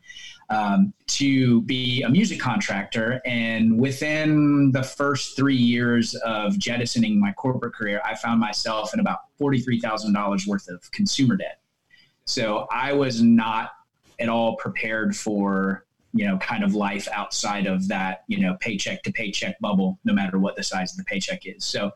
Um, 0.52 0.94
to 1.08 1.64
be 1.64 2.04
a 2.04 2.10
music 2.10 2.40
contractor. 2.40 3.20
And 3.26 3.80
within 3.80 4.72
the 4.72 4.84
first 4.84 5.36
three 5.36 5.56
years 5.56 6.14
of 6.24 6.60
jettisoning 6.60 7.20
my 7.20 7.32
corporate 7.32 7.74
career, 7.74 8.00
I 8.06 8.14
found 8.16 8.40
myself 8.40 8.94
in 8.94 9.00
about 9.00 9.22
$43,000 9.42 10.46
worth 10.46 10.70
of 10.70 10.92
consumer 10.92 11.36
debt. 11.36 11.62
So 12.26 12.68
I 12.72 12.94
was 12.94 13.24
not 13.24 13.72
at 14.20 14.30
all 14.30 14.56
prepared 14.58 15.16
for 15.16 15.86
you 16.14 16.26
know 16.26 16.38
kind 16.38 16.64
of 16.64 16.74
life 16.74 17.10
outside 17.12 17.68
of 17.68 17.90
that 17.90 18.24
you 18.28 18.40
know 18.40 18.56
paycheck 18.62 19.04
to 19.04 19.12
paycheck 19.12 19.60
bubble 19.60 20.00
no 20.06 20.14
matter 20.14 20.40
what 20.40 20.56
the 20.56 20.64
size 20.64 20.92
of 20.92 20.98
the 20.98 21.04
paycheck 21.04 21.46
is 21.46 21.66
so 21.66 21.92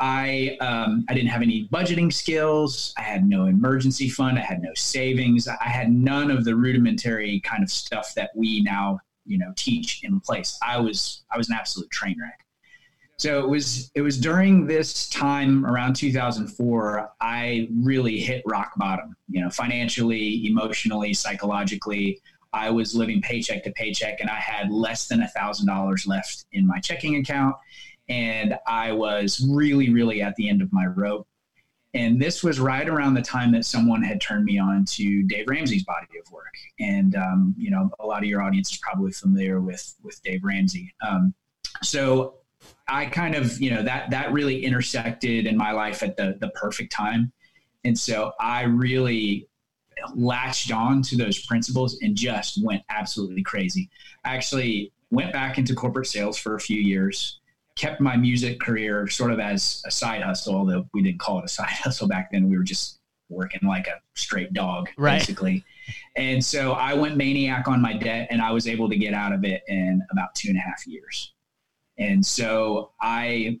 I 0.00 0.56
um, 0.60 1.04
I 1.08 1.14
didn't 1.14 1.28
have 1.28 1.42
any 1.42 1.68
budgeting 1.68 2.10
skills. 2.12 2.94
I 2.96 3.02
had 3.02 3.28
no 3.28 3.44
emergency 3.44 4.08
fund. 4.08 4.38
I 4.38 4.42
had 4.42 4.62
no 4.62 4.72
savings. 4.74 5.46
I 5.46 5.68
had 5.68 5.92
none 5.92 6.30
of 6.30 6.44
the 6.46 6.56
rudimentary 6.56 7.40
kind 7.40 7.62
of 7.62 7.70
stuff 7.70 8.14
that 8.16 8.30
we 8.34 8.62
now 8.62 9.00
you 9.26 9.38
know 9.38 9.52
teach 9.56 10.02
in 10.02 10.18
place. 10.20 10.58
I 10.62 10.78
was 10.78 11.22
I 11.30 11.36
was 11.36 11.50
an 11.50 11.56
absolute 11.56 11.90
train 11.90 12.16
wreck. 12.20 12.46
So 13.18 13.40
it 13.40 13.48
was 13.48 13.90
it 13.94 14.00
was 14.00 14.18
during 14.18 14.66
this 14.66 15.10
time 15.10 15.66
around 15.66 15.94
2004 15.96 17.12
I 17.20 17.68
really 17.82 18.18
hit 18.18 18.42
rock 18.46 18.72
bottom. 18.78 19.14
You 19.28 19.42
know, 19.42 19.50
financially, 19.50 20.46
emotionally, 20.46 21.12
psychologically. 21.12 22.22
I 22.52 22.70
was 22.70 22.96
living 22.96 23.20
paycheck 23.20 23.62
to 23.64 23.70
paycheck, 23.72 24.20
and 24.20 24.28
I 24.28 24.40
had 24.40 24.72
less 24.72 25.06
than 25.06 25.22
a 25.22 25.28
thousand 25.28 25.66
dollars 25.66 26.06
left 26.06 26.46
in 26.52 26.66
my 26.66 26.80
checking 26.80 27.16
account 27.16 27.54
and 28.10 28.58
I 28.66 28.92
was 28.92 29.46
really, 29.48 29.90
really 29.90 30.20
at 30.20 30.34
the 30.34 30.48
end 30.48 30.60
of 30.60 30.72
my 30.72 30.86
rope. 30.86 31.26
And 31.94 32.20
this 32.20 32.44
was 32.44 32.60
right 32.60 32.88
around 32.88 33.14
the 33.14 33.22
time 33.22 33.50
that 33.52 33.64
someone 33.64 34.02
had 34.02 34.20
turned 34.20 34.44
me 34.44 34.58
on 34.58 34.84
to 34.86 35.22
Dave 35.24 35.48
Ramsey's 35.48 35.84
body 35.84 36.06
of 36.24 36.30
work. 36.30 36.54
And 36.78 37.16
um, 37.16 37.54
you 37.56 37.70
know, 37.70 37.90
a 37.98 38.06
lot 38.06 38.18
of 38.18 38.28
your 38.28 38.42
audience 38.42 38.72
is 38.72 38.78
probably 38.78 39.12
familiar 39.12 39.60
with 39.60 39.94
with 40.02 40.22
Dave 40.22 40.44
Ramsey. 40.44 40.92
Um, 41.06 41.34
so 41.82 42.34
I 42.88 43.06
kind 43.06 43.34
of, 43.34 43.60
you 43.60 43.70
know, 43.70 43.82
that 43.82 44.10
that 44.10 44.32
really 44.32 44.64
intersected 44.64 45.46
in 45.46 45.56
my 45.56 45.72
life 45.72 46.02
at 46.02 46.16
the 46.16 46.36
the 46.40 46.50
perfect 46.50 46.92
time. 46.92 47.32
And 47.84 47.98
so 47.98 48.32
I 48.38 48.62
really 48.62 49.48
latched 50.14 50.72
on 50.72 51.02
to 51.02 51.16
those 51.16 51.44
principles 51.46 51.98
and 52.02 52.16
just 52.16 52.62
went 52.64 52.82
absolutely 52.88 53.42
crazy. 53.42 53.90
I 54.24 54.34
actually 54.36 54.92
went 55.10 55.32
back 55.32 55.58
into 55.58 55.74
corporate 55.74 56.06
sales 56.06 56.38
for 56.38 56.54
a 56.54 56.60
few 56.60 56.80
years 56.80 57.39
kept 57.80 57.98
my 57.98 58.14
music 58.14 58.60
career 58.60 59.08
sort 59.08 59.32
of 59.32 59.40
as 59.40 59.82
a 59.86 59.90
side 59.90 60.22
hustle, 60.22 60.54
although 60.54 60.86
we 60.92 61.02
didn't 61.02 61.18
call 61.18 61.38
it 61.38 61.46
a 61.46 61.48
side 61.58 61.70
hustle 61.70 62.06
back 62.06 62.30
then. 62.30 62.50
We 62.50 62.58
were 62.58 62.64
just 62.64 62.98
working 63.30 63.66
like 63.66 63.86
a 63.86 64.00
straight 64.14 64.52
dog, 64.52 64.90
right. 64.98 65.18
basically. 65.18 65.64
And 66.16 66.44
so 66.44 66.72
I 66.72 66.92
went 66.94 67.16
maniac 67.16 67.68
on 67.68 67.80
my 67.80 67.94
debt 67.94 68.28
and 68.30 68.42
I 68.42 68.50
was 68.50 68.68
able 68.68 68.88
to 68.90 68.96
get 68.96 69.14
out 69.14 69.32
of 69.32 69.44
it 69.44 69.62
in 69.68 70.02
about 70.10 70.34
two 70.34 70.48
and 70.48 70.58
a 70.58 70.60
half 70.60 70.86
years. 70.86 71.32
And 71.96 72.24
so 72.24 72.92
I, 73.00 73.58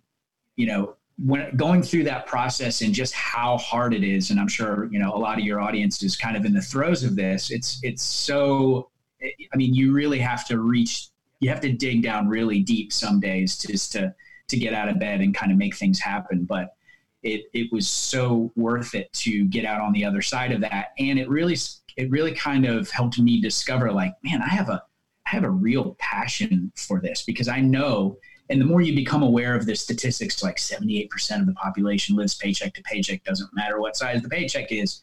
you 0.56 0.66
know, 0.66 0.96
when 1.24 1.54
going 1.56 1.82
through 1.82 2.04
that 2.04 2.26
process 2.26 2.82
and 2.82 2.92
just 2.92 3.14
how 3.14 3.58
hard 3.58 3.94
it 3.94 4.04
is, 4.04 4.30
and 4.30 4.40
I'm 4.40 4.48
sure, 4.48 4.88
you 4.90 4.98
know, 4.98 5.14
a 5.14 5.18
lot 5.18 5.38
of 5.38 5.44
your 5.44 5.60
audience 5.60 6.02
is 6.02 6.16
kind 6.16 6.36
of 6.36 6.44
in 6.44 6.52
the 6.52 6.62
throes 6.62 7.04
of 7.04 7.16
this. 7.16 7.50
It's, 7.50 7.78
it's 7.82 8.02
so, 8.02 8.90
I 9.22 9.56
mean, 9.56 9.74
you 9.74 9.92
really 9.92 10.18
have 10.18 10.46
to 10.48 10.58
reach 10.58 11.09
you 11.40 11.48
have 11.48 11.60
to 11.60 11.72
dig 11.72 12.02
down 12.02 12.28
really 12.28 12.60
deep 12.60 12.92
some 12.92 13.18
days 13.18 13.58
just 13.58 13.92
to 13.92 14.14
to 14.48 14.56
get 14.58 14.74
out 14.74 14.88
of 14.88 14.98
bed 14.98 15.20
and 15.20 15.34
kind 15.34 15.52
of 15.52 15.58
make 15.58 15.76
things 15.76 15.98
happen. 15.98 16.44
But 16.44 16.74
it 17.22 17.46
it 17.52 17.72
was 17.72 17.88
so 17.88 18.52
worth 18.56 18.94
it 18.94 19.12
to 19.14 19.44
get 19.46 19.64
out 19.64 19.80
on 19.80 19.92
the 19.92 20.04
other 20.04 20.22
side 20.22 20.52
of 20.52 20.60
that, 20.60 20.88
and 20.98 21.18
it 21.18 21.28
really 21.28 21.56
it 21.96 22.10
really 22.10 22.32
kind 22.32 22.66
of 22.66 22.90
helped 22.90 23.18
me 23.18 23.40
discover 23.40 23.92
like, 23.92 24.14
man, 24.22 24.42
I 24.42 24.48
have 24.48 24.68
a 24.68 24.82
I 25.26 25.30
have 25.30 25.44
a 25.44 25.50
real 25.50 25.96
passion 25.98 26.72
for 26.76 27.00
this 27.00 27.22
because 27.22 27.48
I 27.48 27.60
know. 27.60 28.18
And 28.48 28.60
the 28.60 28.64
more 28.64 28.80
you 28.80 28.96
become 28.96 29.22
aware 29.22 29.54
of 29.54 29.64
the 29.64 29.76
statistics, 29.76 30.42
like 30.42 30.56
78% 30.56 31.08
of 31.38 31.46
the 31.46 31.52
population 31.52 32.16
lives 32.16 32.34
paycheck 32.34 32.74
to 32.74 32.82
paycheck, 32.82 33.22
doesn't 33.22 33.54
matter 33.54 33.80
what 33.80 33.96
size 33.96 34.22
the 34.22 34.28
paycheck 34.28 34.72
is. 34.72 35.02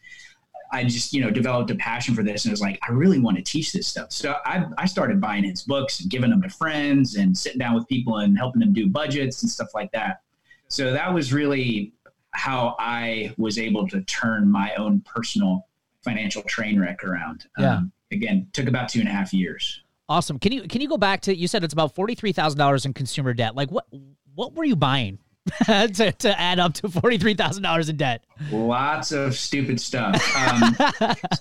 I 0.71 0.83
just, 0.83 1.13
you 1.13 1.21
know, 1.21 1.29
developed 1.29 1.71
a 1.71 1.75
passion 1.75 2.13
for 2.15 2.23
this 2.23 2.45
and 2.45 2.51
was 2.51 2.61
like, 2.61 2.79
I 2.87 2.91
really 2.91 3.19
want 3.19 3.37
to 3.37 3.43
teach 3.43 3.71
this 3.71 3.87
stuff. 3.87 4.11
So 4.11 4.35
I, 4.45 4.65
I 4.77 4.85
started 4.85 5.21
buying 5.21 5.43
his 5.43 5.63
books 5.63 6.01
and 6.01 6.09
giving 6.09 6.29
them 6.29 6.41
to 6.41 6.49
friends 6.49 7.15
and 7.15 7.37
sitting 7.37 7.59
down 7.59 7.75
with 7.75 7.87
people 7.87 8.17
and 8.17 8.37
helping 8.37 8.59
them 8.59 8.73
do 8.73 8.87
budgets 8.87 9.41
and 9.43 9.51
stuff 9.51 9.69
like 9.73 9.91
that. 9.91 10.21
So 10.67 10.91
that 10.91 11.13
was 11.13 11.31
really 11.31 11.93
how 12.31 12.75
I 12.79 13.33
was 13.37 13.57
able 13.57 13.87
to 13.87 14.01
turn 14.01 14.49
my 14.49 14.75
own 14.75 15.01
personal 15.01 15.67
financial 16.03 16.43
train 16.43 16.79
wreck 16.79 17.03
around. 17.03 17.47
Yeah. 17.57 17.77
Um, 17.77 17.91
again, 18.11 18.47
took 18.53 18.67
about 18.67 18.89
two 18.89 18.99
and 18.99 19.07
a 19.07 19.11
half 19.11 19.33
years. 19.33 19.81
Awesome. 20.09 20.39
Can 20.39 20.51
you 20.53 20.67
can 20.67 20.79
you 20.79 20.87
go 20.87 20.97
back 20.97 21.21
to 21.21 21.35
you 21.35 21.47
said 21.47 21.63
it's 21.63 21.73
about 21.73 21.93
forty 21.93 22.15
three 22.15 22.31
thousand 22.31 22.59
dollars 22.59 22.85
in 22.85 22.93
consumer 22.93 23.33
debt. 23.33 23.55
Like 23.55 23.69
what 23.71 23.87
what 24.35 24.53
were 24.55 24.63
you 24.63 24.75
buying 24.75 25.19
to, 25.65 26.11
to 26.11 26.39
add 26.39 26.59
up 26.59 26.73
to 26.75 26.89
forty 26.89 27.17
three 27.17 27.33
thousand 27.33 27.63
dollars 27.63 27.89
in 27.89 27.97
debt? 27.97 28.23
Lots 28.51 29.11
of 29.11 29.35
stupid 29.35 29.79
stuff. 29.79 30.21
Um, 30.35 30.75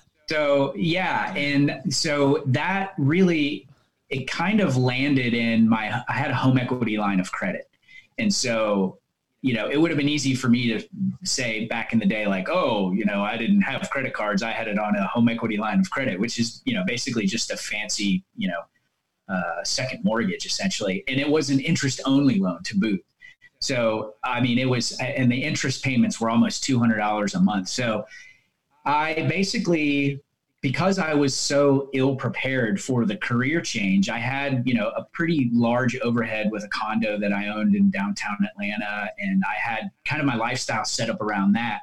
so 0.28 0.74
yeah, 0.76 1.34
and 1.34 1.92
so 1.92 2.42
that 2.46 2.94
really 2.98 3.66
it 4.08 4.28
kind 4.30 4.60
of 4.60 4.76
landed 4.76 5.34
in 5.34 5.68
my 5.68 6.02
I 6.08 6.12
had 6.12 6.30
a 6.30 6.34
home 6.34 6.58
equity 6.58 6.98
line 6.98 7.20
of 7.20 7.30
credit, 7.32 7.68
and 8.18 8.32
so 8.32 8.98
you 9.46 9.54
know, 9.54 9.68
it 9.68 9.76
would 9.76 9.92
have 9.92 9.98
been 9.98 10.08
easy 10.08 10.34
for 10.34 10.48
me 10.48 10.76
to 10.76 10.88
say 11.22 11.66
back 11.66 11.92
in 11.92 12.00
the 12.00 12.04
day, 12.04 12.26
like, 12.26 12.48
oh, 12.48 12.90
you 12.90 13.04
know, 13.04 13.22
I 13.22 13.36
didn't 13.36 13.60
have 13.60 13.88
credit 13.90 14.12
cards. 14.12 14.42
I 14.42 14.50
had 14.50 14.66
it 14.66 14.76
on 14.76 14.96
a 14.96 15.06
home 15.06 15.28
equity 15.28 15.56
line 15.56 15.78
of 15.78 15.88
credit, 15.88 16.18
which 16.18 16.40
is, 16.40 16.62
you 16.64 16.74
know, 16.74 16.82
basically 16.84 17.26
just 17.26 17.52
a 17.52 17.56
fancy, 17.56 18.24
you 18.36 18.48
know, 18.48 18.60
uh, 19.28 19.62
second 19.62 20.02
mortgage 20.02 20.46
essentially. 20.46 21.04
And 21.06 21.20
it 21.20 21.28
was 21.28 21.50
an 21.50 21.60
interest 21.60 22.00
only 22.04 22.40
loan 22.40 22.60
to 22.64 22.76
boot. 22.76 23.04
So, 23.66 24.14
I 24.24 24.40
mean, 24.40 24.58
it 24.58 24.68
was, 24.68 24.92
and 25.00 25.30
the 25.30 25.42
interest 25.42 25.82
payments 25.82 26.20
were 26.20 26.30
almost 26.30 26.64
$200 26.64 27.34
a 27.34 27.40
month. 27.40 27.68
So 27.68 28.06
I 28.84 29.26
basically 29.28 30.22
because 30.66 30.98
I 30.98 31.14
was 31.14 31.32
so 31.32 31.90
ill 31.92 32.16
prepared 32.16 32.80
for 32.80 33.04
the 33.04 33.16
career 33.16 33.60
change, 33.60 34.08
I 34.08 34.18
had, 34.18 34.64
you 34.66 34.74
know, 34.74 34.88
a 34.96 35.04
pretty 35.12 35.48
large 35.52 35.96
overhead 36.00 36.50
with 36.50 36.64
a 36.64 36.68
condo 36.68 37.18
that 37.20 37.32
I 37.32 37.46
owned 37.48 37.76
in 37.76 37.88
downtown 37.90 38.36
Atlanta. 38.44 39.10
And 39.18 39.44
I 39.48 39.54
had 39.54 39.92
kind 40.04 40.20
of 40.20 40.26
my 40.26 40.34
lifestyle 40.34 40.84
set 40.84 41.08
up 41.08 41.20
around 41.20 41.52
that. 41.52 41.82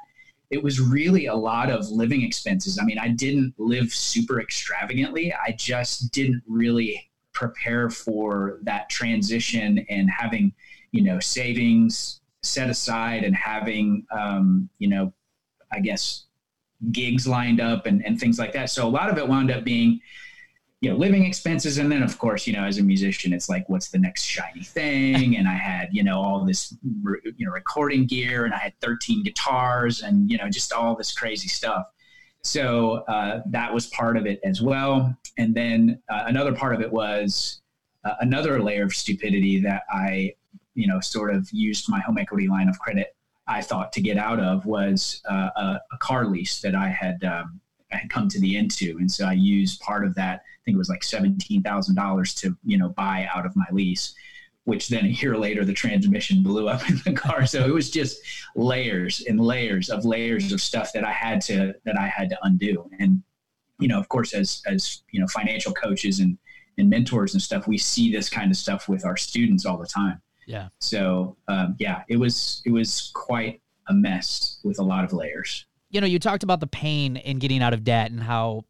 It 0.50 0.62
was 0.62 0.80
really 0.80 1.26
a 1.26 1.34
lot 1.34 1.70
of 1.70 1.88
living 1.88 2.22
expenses. 2.22 2.78
I 2.78 2.84
mean, 2.84 2.98
I 2.98 3.08
didn't 3.08 3.54
live 3.56 3.90
super 3.90 4.38
extravagantly. 4.38 5.32
I 5.32 5.52
just 5.52 6.12
didn't 6.12 6.42
really 6.46 7.10
prepare 7.32 7.88
for 7.88 8.58
that 8.64 8.90
transition 8.90 9.86
and 9.88 10.10
having, 10.10 10.52
you 10.94 11.02
know, 11.02 11.18
savings 11.18 12.20
set 12.44 12.70
aside 12.70 13.24
and 13.24 13.34
having, 13.34 14.06
um, 14.12 14.68
you 14.78 14.86
know, 14.86 15.12
I 15.72 15.80
guess 15.80 16.26
gigs 16.92 17.26
lined 17.26 17.60
up 17.60 17.86
and, 17.86 18.06
and 18.06 18.20
things 18.20 18.38
like 18.38 18.52
that. 18.52 18.70
So 18.70 18.86
a 18.86 18.88
lot 18.88 19.10
of 19.10 19.18
it 19.18 19.26
wound 19.26 19.50
up 19.50 19.64
being, 19.64 19.98
you 20.80 20.90
know, 20.90 20.96
living 20.96 21.24
expenses. 21.24 21.78
And 21.78 21.90
then 21.90 22.04
of 22.04 22.16
course, 22.16 22.46
you 22.46 22.52
know, 22.52 22.62
as 22.62 22.78
a 22.78 22.82
musician, 22.84 23.32
it's 23.32 23.48
like, 23.48 23.68
what's 23.68 23.88
the 23.88 23.98
next 23.98 24.22
shiny 24.22 24.62
thing? 24.62 25.36
And 25.36 25.48
I 25.48 25.54
had, 25.54 25.88
you 25.90 26.04
know, 26.04 26.20
all 26.20 26.44
this, 26.44 26.76
you 26.84 27.44
know, 27.44 27.50
recording 27.50 28.06
gear 28.06 28.44
and 28.44 28.54
I 28.54 28.58
had 28.58 28.74
13 28.80 29.24
guitars 29.24 30.02
and, 30.02 30.30
you 30.30 30.38
know, 30.38 30.48
just 30.48 30.72
all 30.72 30.94
this 30.94 31.12
crazy 31.12 31.48
stuff. 31.48 31.86
So 32.42 32.98
uh, 33.08 33.40
that 33.46 33.74
was 33.74 33.88
part 33.88 34.16
of 34.16 34.26
it 34.26 34.38
as 34.44 34.62
well. 34.62 35.12
And 35.38 35.56
then 35.56 36.00
uh, 36.08 36.22
another 36.28 36.54
part 36.54 36.72
of 36.72 36.80
it 36.82 36.92
was 36.92 37.62
uh, 38.04 38.14
another 38.20 38.62
layer 38.62 38.84
of 38.84 38.94
stupidity 38.94 39.60
that 39.62 39.82
I, 39.90 40.34
you 40.74 40.86
know, 40.86 41.00
sort 41.00 41.34
of 41.34 41.48
used 41.52 41.88
my 41.88 42.00
home 42.00 42.18
equity 42.18 42.48
line 42.48 42.68
of 42.68 42.78
credit 42.78 43.14
I 43.46 43.60
thought 43.60 43.92
to 43.92 44.00
get 44.00 44.16
out 44.16 44.40
of 44.40 44.64
was 44.64 45.20
uh, 45.30 45.50
a, 45.56 45.80
a, 45.92 45.98
car 45.98 46.26
lease 46.26 46.60
that 46.62 46.74
I 46.74 46.88
had 46.88 47.22
um, 47.24 47.60
I 47.92 47.96
had 47.98 48.10
come 48.10 48.28
to 48.28 48.40
the 48.40 48.56
end 48.56 48.70
to, 48.78 48.92
and 48.92 49.10
so 49.10 49.26
I 49.26 49.32
used 49.32 49.80
part 49.80 50.04
of 50.06 50.14
that. 50.14 50.40
I 50.40 50.60
think 50.64 50.76
it 50.76 50.78
was 50.78 50.88
like 50.88 51.04
seventeen 51.04 51.62
thousand 51.62 51.94
dollars 51.94 52.34
to 52.36 52.56
you 52.64 52.78
know 52.78 52.88
buy 52.90 53.28
out 53.34 53.44
of 53.44 53.54
my 53.54 53.66
lease, 53.70 54.14
which 54.64 54.88
then 54.88 55.04
a 55.04 55.08
year 55.08 55.36
later 55.36 55.64
the 55.64 55.74
transmission 55.74 56.42
blew 56.42 56.68
up 56.68 56.88
in 56.90 57.00
the 57.04 57.12
car. 57.12 57.46
So 57.46 57.64
it 57.64 57.72
was 57.72 57.90
just 57.90 58.18
layers 58.56 59.22
and 59.28 59.38
layers 59.38 59.90
of 59.90 60.06
layers 60.06 60.50
of 60.52 60.60
stuff 60.60 60.92
that 60.94 61.04
I 61.04 61.12
had 61.12 61.42
to 61.42 61.74
that 61.84 61.98
I 61.98 62.06
had 62.06 62.30
to 62.30 62.38
undo. 62.42 62.88
And 62.98 63.22
you 63.78 63.88
know, 63.88 63.98
of 63.98 64.08
course, 64.08 64.32
as 64.32 64.62
as 64.66 65.02
you 65.10 65.20
know, 65.20 65.26
financial 65.26 65.72
coaches 65.72 66.20
and 66.20 66.38
and 66.78 66.88
mentors 66.88 67.34
and 67.34 67.42
stuff, 67.42 67.68
we 67.68 67.76
see 67.76 68.10
this 68.10 68.30
kind 68.30 68.50
of 68.50 68.56
stuff 68.56 68.88
with 68.88 69.04
our 69.04 69.18
students 69.18 69.66
all 69.66 69.76
the 69.76 69.86
time. 69.86 70.22
Yeah. 70.46 70.68
So 70.80 71.36
um, 71.48 71.76
yeah, 71.78 72.02
it 72.08 72.16
was 72.16 72.62
it 72.64 72.70
was 72.70 73.10
quite 73.14 73.60
a 73.88 73.94
mess 73.94 74.58
with 74.62 74.78
a 74.78 74.82
lot 74.82 75.04
of 75.04 75.12
layers. 75.12 75.66
You 75.90 76.00
know, 76.00 76.06
you 76.06 76.18
talked 76.18 76.42
about 76.42 76.60
the 76.60 76.66
pain 76.66 77.16
in 77.16 77.38
getting 77.38 77.62
out 77.62 77.72
of 77.72 77.84
debt 77.84 78.10
and 78.10 78.22
how 78.22 78.64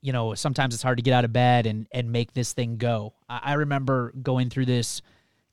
you 0.00 0.12
know 0.12 0.34
sometimes 0.34 0.74
it's 0.74 0.82
hard 0.82 0.98
to 0.98 1.02
get 1.02 1.12
out 1.12 1.24
of 1.24 1.32
bed 1.32 1.66
and 1.66 1.86
and 1.92 2.10
make 2.10 2.32
this 2.32 2.52
thing 2.52 2.76
go. 2.76 3.14
I, 3.28 3.40
I 3.44 3.52
remember 3.54 4.12
going 4.22 4.50
through 4.50 4.66
this, 4.66 5.02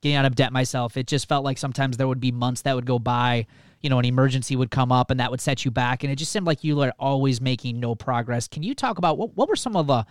getting 0.01 0.15
out 0.15 0.25
of 0.25 0.35
debt 0.35 0.53
myself. 0.53 0.97
It 0.97 1.07
just 1.07 1.27
felt 1.27 1.43
like 1.43 1.57
sometimes 1.57 1.97
there 1.97 2.07
would 2.07 2.21
be 2.21 2.31
months 2.31 2.61
that 2.63 2.75
would 2.75 2.85
go 2.85 2.99
by. 2.99 3.47
You 3.81 3.89
know, 3.89 3.97
an 3.97 4.03
emergency 4.03 4.57
would 4.57 4.71
come 4.71 4.91
up 4.91 5.09
and 5.09 5.21
that 5.21 5.31
would 5.31 5.39
set 5.39 5.63
you 5.63 5.71
back, 5.71 6.03
and 6.03 6.11
it 6.11 6.17
just 6.17 6.31
seemed 6.31 6.45
like 6.45 6.65
you 6.65 6.75
were 6.75 6.93
always 6.99 7.39
making 7.39 7.79
no 7.79 7.95
progress. 7.95 8.47
Can 8.47 8.61
you 8.63 8.75
talk 8.75 8.97
about 8.97 9.17
what 9.17 9.35
what 9.35 9.47
were 9.47 9.55
some 9.55 9.75
of 9.75 9.87
the 9.87 10.05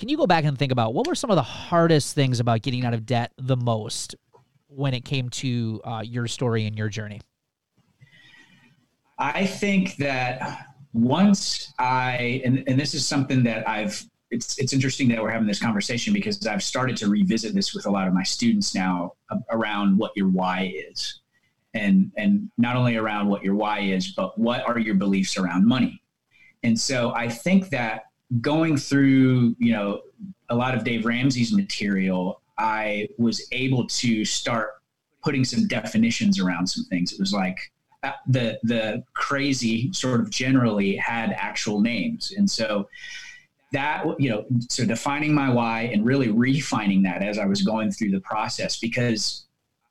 can 0.00 0.08
you 0.08 0.16
go 0.16 0.26
back 0.26 0.44
and 0.44 0.58
think 0.58 0.72
about 0.72 0.94
what 0.94 1.06
were 1.06 1.14
some 1.14 1.28
of 1.28 1.36
the 1.36 1.42
hardest 1.42 2.14
things 2.14 2.40
about 2.40 2.62
getting 2.62 2.86
out 2.86 2.94
of 2.94 3.04
debt 3.04 3.32
the 3.36 3.56
most 3.56 4.14
when 4.70 4.94
it 4.94 5.04
came 5.04 5.28
to 5.28 5.80
uh, 5.84 6.02
your 6.04 6.26
story 6.26 6.66
and 6.66 6.76
your 6.76 6.88
journey? 6.88 7.20
I 9.18 9.44
think 9.44 9.96
that 9.96 10.66
once 10.94 11.72
I, 11.78 12.40
and, 12.44 12.64
and 12.66 12.80
this 12.80 12.94
is 12.94 13.06
something 13.06 13.42
that 13.42 13.68
I've, 13.68 14.02
it's, 14.30 14.58
it's 14.58 14.72
interesting 14.72 15.08
that 15.08 15.20
we're 15.20 15.30
having 15.30 15.46
this 15.46 15.60
conversation 15.60 16.14
because 16.14 16.46
I've 16.46 16.62
started 16.62 16.96
to 16.98 17.08
revisit 17.08 17.54
this 17.54 17.74
with 17.74 17.86
a 17.86 17.90
lot 17.90 18.08
of 18.08 18.14
my 18.14 18.22
students 18.22 18.74
now 18.74 19.12
around 19.50 19.98
what 19.98 20.12
your 20.16 20.28
why 20.28 20.72
is. 20.90 21.20
And, 21.74 22.10
and 22.16 22.50
not 22.56 22.76
only 22.76 22.96
around 22.96 23.28
what 23.28 23.44
your 23.44 23.54
why 23.54 23.80
is, 23.80 24.12
but 24.12 24.38
what 24.38 24.66
are 24.66 24.78
your 24.78 24.94
beliefs 24.94 25.36
around 25.36 25.66
money? 25.66 26.02
And 26.62 26.78
so 26.78 27.12
I 27.12 27.28
think 27.28 27.70
that 27.70 28.04
going 28.40 28.76
through, 28.76 29.54
you 29.58 29.72
know, 29.72 30.02
a 30.48 30.54
lot 30.54 30.74
of 30.74 30.84
Dave 30.84 31.04
Ramsey's 31.04 31.52
material 31.52 32.39
I 32.60 33.08
was 33.16 33.46
able 33.52 33.86
to 33.86 34.24
start 34.24 34.74
putting 35.22 35.44
some 35.44 35.66
definitions 35.66 36.38
around 36.38 36.66
some 36.66 36.84
things. 36.84 37.12
It 37.12 37.18
was 37.18 37.32
like 37.32 37.58
uh, 38.02 38.12
the 38.26 38.58
the 38.62 39.02
crazy 39.14 39.92
sort 39.92 40.20
of 40.20 40.30
generally 40.30 40.96
had 40.96 41.32
actual 41.32 41.80
names, 41.80 42.32
and 42.36 42.48
so 42.48 42.88
that 43.72 44.04
you 44.20 44.28
know 44.28 44.44
so 44.68 44.84
defining 44.84 45.32
my 45.32 45.50
why 45.50 45.82
and 45.92 46.04
really 46.04 46.30
refining 46.30 47.02
that 47.02 47.22
as 47.22 47.38
I 47.38 47.46
was 47.46 47.62
going 47.62 47.90
through 47.90 48.10
the 48.10 48.20
process 48.20 48.78
because 48.78 49.46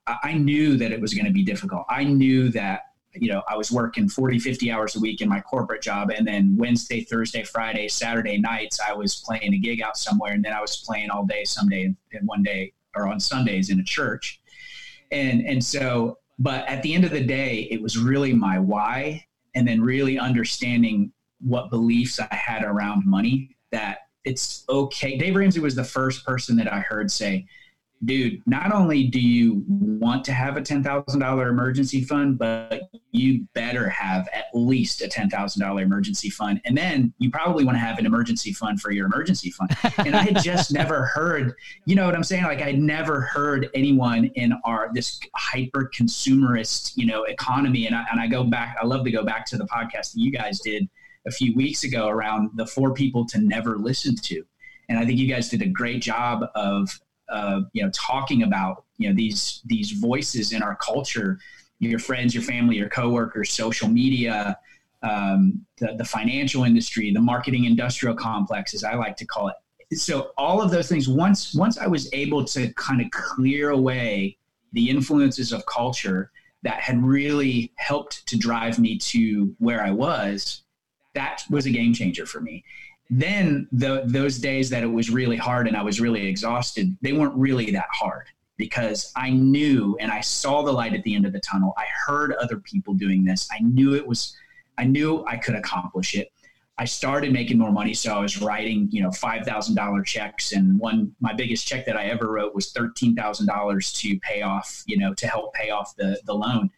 I 0.06 0.34
knew 0.34 0.76
that 0.76 0.92
it 0.92 1.00
was 1.00 1.12
going 1.14 1.26
to 1.26 1.32
be 1.32 1.44
difficult. 1.44 1.84
I 1.88 2.04
knew 2.04 2.50
that 2.50 2.89
you 3.14 3.28
know, 3.32 3.42
I 3.48 3.56
was 3.56 3.70
working 3.70 4.08
40, 4.08 4.38
50 4.38 4.70
hours 4.70 4.96
a 4.96 5.00
week 5.00 5.20
in 5.20 5.28
my 5.28 5.40
corporate 5.40 5.82
job. 5.82 6.10
And 6.10 6.26
then 6.26 6.56
Wednesday, 6.56 7.02
Thursday, 7.02 7.42
Friday, 7.42 7.88
Saturday 7.88 8.38
nights, 8.38 8.78
I 8.80 8.92
was 8.92 9.16
playing 9.16 9.54
a 9.54 9.58
gig 9.58 9.82
out 9.82 9.96
somewhere. 9.96 10.32
And 10.32 10.44
then 10.44 10.52
I 10.52 10.60
was 10.60 10.76
playing 10.76 11.10
all 11.10 11.24
day, 11.24 11.44
someday, 11.44 11.94
and 12.12 12.26
one 12.26 12.42
day 12.42 12.72
or 12.94 13.08
on 13.08 13.18
Sundays 13.18 13.70
in 13.70 13.80
a 13.80 13.84
church. 13.84 14.40
And, 15.10 15.44
and 15.46 15.62
so, 15.62 16.18
but 16.38 16.66
at 16.68 16.82
the 16.82 16.94
end 16.94 17.04
of 17.04 17.10
the 17.10 17.24
day, 17.24 17.68
it 17.70 17.82
was 17.82 17.98
really 17.98 18.32
my 18.32 18.58
why. 18.58 19.26
And 19.54 19.66
then 19.66 19.80
really 19.80 20.18
understanding 20.18 21.12
what 21.40 21.70
beliefs 21.70 22.20
I 22.20 22.32
had 22.34 22.62
around 22.62 23.04
money 23.06 23.56
that 23.72 23.98
it's 24.24 24.64
okay. 24.68 25.16
Dave 25.16 25.34
Ramsey 25.34 25.60
was 25.60 25.74
the 25.74 25.84
first 25.84 26.24
person 26.24 26.56
that 26.56 26.72
I 26.72 26.80
heard 26.80 27.10
say, 27.10 27.46
dude, 28.04 28.42
not 28.46 28.72
only 28.72 29.04
do 29.04 29.20
you 29.20 29.64
want 29.68 30.24
to 30.24 30.32
have 30.32 30.56
a 30.56 30.60
$10,000 30.60 31.50
emergency 31.50 32.02
fund, 32.02 32.38
but 32.38 32.89
you 33.12 33.46
better 33.54 33.88
have 33.88 34.28
at 34.32 34.46
least 34.54 35.02
a 35.02 35.08
$10,000 35.08 35.82
emergency 35.82 36.30
fund. 36.30 36.60
And 36.64 36.76
then 36.76 37.12
you 37.18 37.30
probably 37.30 37.64
want 37.64 37.76
to 37.76 37.80
have 37.80 37.98
an 37.98 38.06
emergency 38.06 38.52
fund 38.52 38.80
for 38.80 38.90
your 38.92 39.06
emergency 39.06 39.50
fund. 39.50 39.76
And 39.98 40.14
I 40.14 40.22
had 40.22 40.42
just 40.42 40.72
never 40.72 41.04
heard, 41.06 41.54
you 41.86 41.94
know 41.96 42.06
what 42.06 42.14
I'm 42.14 42.24
saying? 42.24 42.44
Like 42.44 42.62
I 42.62 42.72
never 42.72 43.20
heard 43.20 43.68
anyone 43.74 44.26
in 44.36 44.52
our, 44.64 44.90
this 44.94 45.18
hyper 45.34 45.90
consumerist, 45.94 46.92
you 46.96 47.06
know, 47.06 47.24
economy. 47.24 47.86
And 47.86 47.96
I, 47.96 48.04
and 48.10 48.20
I 48.20 48.26
go 48.26 48.44
back, 48.44 48.76
I 48.80 48.86
love 48.86 49.04
to 49.04 49.10
go 49.10 49.24
back 49.24 49.46
to 49.46 49.56
the 49.56 49.66
podcast 49.66 50.12
that 50.12 50.20
you 50.20 50.30
guys 50.30 50.60
did 50.60 50.88
a 51.26 51.30
few 51.30 51.54
weeks 51.54 51.84
ago 51.84 52.08
around 52.08 52.50
the 52.54 52.66
four 52.66 52.94
people 52.94 53.26
to 53.26 53.38
never 53.38 53.76
listen 53.76 54.14
to. 54.16 54.44
And 54.88 54.98
I 54.98 55.04
think 55.04 55.18
you 55.18 55.28
guys 55.28 55.48
did 55.48 55.62
a 55.62 55.68
great 55.68 56.02
job 56.02 56.44
of 56.54 56.90
uh, 57.30 57.60
you 57.72 57.82
know 57.82 57.90
talking 57.94 58.42
about 58.42 58.84
you 58.98 59.08
know 59.08 59.14
these 59.14 59.62
these 59.66 59.92
voices 59.92 60.52
in 60.52 60.62
our 60.62 60.76
culture 60.76 61.38
your 61.88 61.98
friends 61.98 62.34
your 62.34 62.42
family 62.42 62.76
your 62.76 62.88
coworkers 62.88 63.52
social 63.52 63.88
media 63.88 64.56
um, 65.02 65.64
the, 65.78 65.94
the 65.96 66.04
financial 66.04 66.64
industry 66.64 67.12
the 67.12 67.20
marketing 67.20 67.64
industrial 67.64 68.14
complex 68.14 68.74
as 68.74 68.84
i 68.84 68.94
like 68.94 69.16
to 69.16 69.26
call 69.26 69.48
it. 69.48 69.56
So 69.96 70.30
all 70.38 70.62
of 70.62 70.70
those 70.70 70.88
things 70.88 71.08
once 71.08 71.54
once 71.54 71.78
i 71.78 71.86
was 71.86 72.08
able 72.12 72.44
to 72.46 72.72
kind 72.74 73.00
of 73.00 73.10
clear 73.10 73.70
away 73.70 74.36
the 74.72 74.88
influences 74.88 75.52
of 75.52 75.64
culture 75.66 76.30
that 76.62 76.80
had 76.80 77.02
really 77.02 77.72
helped 77.76 78.26
to 78.28 78.38
drive 78.38 78.78
me 78.78 78.98
to 78.98 79.54
where 79.58 79.82
i 79.82 79.90
was 79.90 80.62
that 81.14 81.42
was 81.50 81.66
a 81.66 81.70
game 81.70 81.92
changer 81.92 82.26
for 82.26 82.40
me. 82.40 82.64
Then 83.08 83.68
the, 83.72 84.02
those 84.06 84.38
days 84.38 84.70
that 84.70 84.82
it 84.82 84.86
was 84.86 85.10
really 85.10 85.36
hard 85.36 85.66
and 85.66 85.76
I 85.76 85.82
was 85.82 86.00
really 86.00 86.26
exhausted, 86.26 86.96
they 87.02 87.12
weren't 87.12 87.34
really 87.34 87.70
that 87.72 87.88
hard 87.92 88.26
because 88.60 89.10
I 89.16 89.30
knew 89.30 89.96
and 90.00 90.12
I 90.12 90.20
saw 90.20 90.60
the 90.60 90.70
light 90.70 90.92
at 90.92 91.02
the 91.02 91.14
end 91.14 91.24
of 91.24 91.32
the 91.32 91.40
tunnel. 91.40 91.72
I 91.78 91.86
heard 92.06 92.34
other 92.34 92.58
people 92.58 92.92
doing 92.92 93.24
this. 93.24 93.48
I 93.50 93.60
knew 93.62 93.94
it 93.94 94.06
was, 94.06 94.36
I 94.76 94.84
knew 94.84 95.24
I 95.26 95.38
could 95.38 95.54
accomplish 95.54 96.14
it. 96.14 96.30
I 96.76 96.84
started 96.84 97.32
making 97.32 97.56
more 97.56 97.72
money. 97.72 97.94
So 97.94 98.14
I 98.14 98.20
was 98.20 98.40
writing, 98.40 98.86
you 98.90 99.02
know, 99.02 99.08
$5,000 99.08 100.04
checks. 100.04 100.52
And 100.52 100.78
one, 100.78 101.14
my 101.20 101.32
biggest 101.32 101.66
check 101.66 101.86
that 101.86 101.96
I 101.96 102.04
ever 102.06 102.30
wrote 102.30 102.54
was 102.54 102.70
$13,000 102.74 104.00
to 104.00 104.20
pay 104.20 104.42
off, 104.42 104.82
you 104.86 104.98
know, 104.98 105.14
to 105.14 105.26
help 105.26 105.54
pay 105.54 105.70
off 105.70 105.96
the, 105.96 106.20
the 106.26 106.34
loan. 106.34 106.70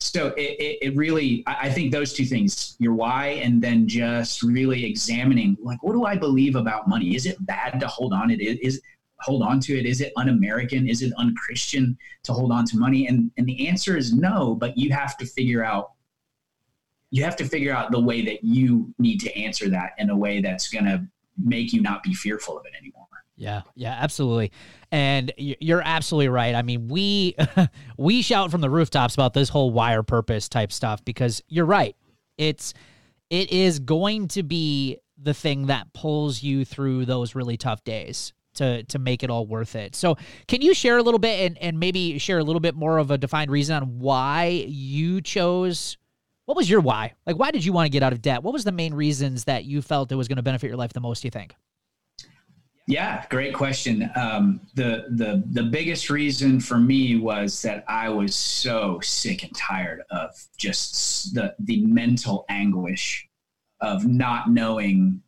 So 0.00 0.28
it, 0.28 0.56
it, 0.58 0.78
it 0.82 0.96
really, 0.96 1.44
I 1.46 1.70
think 1.70 1.92
those 1.92 2.12
two 2.12 2.24
things, 2.24 2.74
your 2.80 2.94
why, 2.94 3.26
and 3.44 3.62
then 3.62 3.86
just 3.86 4.42
really 4.42 4.84
examining, 4.84 5.56
like, 5.60 5.80
what 5.82 5.92
do 5.92 6.04
I 6.04 6.16
believe 6.16 6.56
about 6.56 6.88
money? 6.88 7.14
Is 7.14 7.26
it 7.26 7.36
bad 7.46 7.78
to 7.80 7.86
hold 7.86 8.12
on? 8.12 8.30
It 8.30 8.40
is, 8.40 8.80
hold 9.20 9.42
on 9.42 9.60
to 9.60 9.78
it? 9.78 9.86
Is 9.86 10.00
it 10.00 10.12
un-American? 10.16 10.88
Is 10.88 11.02
it 11.02 11.12
unchristian 11.18 11.96
to 12.24 12.32
hold 12.32 12.52
on 12.52 12.64
to 12.66 12.78
money? 12.78 13.06
And 13.06 13.30
and 13.36 13.46
the 13.46 13.68
answer 13.68 13.96
is 13.96 14.12
no. 14.12 14.54
But 14.54 14.76
you 14.76 14.92
have 14.92 15.16
to 15.18 15.26
figure 15.26 15.64
out 15.64 15.92
you 17.10 17.24
have 17.24 17.36
to 17.36 17.44
figure 17.44 17.74
out 17.74 17.90
the 17.90 18.00
way 18.00 18.22
that 18.22 18.44
you 18.44 18.92
need 18.98 19.20
to 19.20 19.36
answer 19.36 19.68
that 19.68 19.92
in 19.98 20.10
a 20.10 20.16
way 20.16 20.40
that's 20.40 20.68
going 20.68 20.84
to 20.84 21.04
make 21.44 21.72
you 21.72 21.82
not 21.82 22.02
be 22.02 22.14
fearful 22.14 22.58
of 22.58 22.64
it 22.66 22.72
anymore. 22.78 23.06
Yeah, 23.36 23.62
yeah, 23.74 23.96
absolutely. 23.98 24.52
And 24.92 25.32
you're 25.38 25.82
absolutely 25.82 26.28
right. 26.28 26.54
I 26.54 26.60
mean, 26.60 26.88
we 26.88 27.36
we 27.96 28.22
shout 28.22 28.50
from 28.50 28.60
the 28.60 28.68
rooftops 28.68 29.14
about 29.14 29.32
this 29.32 29.48
whole 29.48 29.70
wire 29.70 30.02
purpose 30.02 30.48
type 30.48 30.70
stuff 30.72 31.04
because 31.04 31.42
you're 31.48 31.64
right. 31.64 31.96
It's 32.36 32.74
it 33.30 33.50
is 33.50 33.78
going 33.78 34.28
to 34.28 34.42
be 34.42 34.98
the 35.16 35.32
thing 35.32 35.66
that 35.66 35.92
pulls 35.94 36.42
you 36.42 36.64
through 36.64 37.06
those 37.06 37.34
really 37.34 37.56
tough 37.56 37.82
days 37.82 38.34
to 38.60 38.82
to 38.84 38.98
make 38.98 39.22
it 39.22 39.30
all 39.30 39.46
worth 39.46 39.74
it. 39.74 39.94
So, 39.96 40.16
can 40.46 40.62
you 40.62 40.72
share 40.74 40.98
a 40.98 41.02
little 41.02 41.18
bit 41.18 41.46
and 41.46 41.58
and 41.58 41.80
maybe 41.80 42.18
share 42.18 42.38
a 42.38 42.44
little 42.44 42.60
bit 42.60 42.74
more 42.74 42.98
of 42.98 43.10
a 43.10 43.18
defined 43.18 43.50
reason 43.50 43.76
on 43.76 43.98
why 43.98 44.64
you 44.68 45.20
chose 45.20 45.96
what 46.50 46.56
was 46.56 46.68
your 46.68 46.80
why? 46.80 47.12
Like, 47.26 47.38
why 47.38 47.52
did 47.52 47.64
you 47.64 47.72
want 47.72 47.86
to 47.86 47.90
get 47.90 48.02
out 48.02 48.12
of 48.12 48.22
debt? 48.22 48.42
What 48.42 48.52
was 48.52 48.64
the 48.64 48.72
main 48.72 48.92
reasons 48.92 49.44
that 49.44 49.66
you 49.66 49.80
felt 49.80 50.10
it 50.10 50.16
was 50.16 50.26
going 50.26 50.36
to 50.36 50.42
benefit 50.42 50.66
your 50.66 50.76
life 50.76 50.92
the 50.92 51.00
most? 51.00 51.22
You 51.24 51.30
think? 51.30 51.54
Yeah, 52.88 53.24
great 53.30 53.54
question. 53.54 54.10
Um, 54.16 54.60
the 54.74 55.04
the 55.10 55.44
the 55.52 55.62
biggest 55.62 56.10
reason 56.10 56.58
for 56.58 56.76
me 56.76 57.14
was 57.14 57.62
that 57.62 57.84
I 57.86 58.08
was 58.08 58.34
so 58.34 58.98
sick 59.00 59.44
and 59.44 59.54
tired 59.54 60.02
of 60.10 60.30
just 60.56 61.34
the 61.34 61.54
the 61.60 61.86
mental 61.86 62.44
anguish 62.48 63.28
of 63.80 64.08
not 64.08 64.50
knowing 64.50 65.22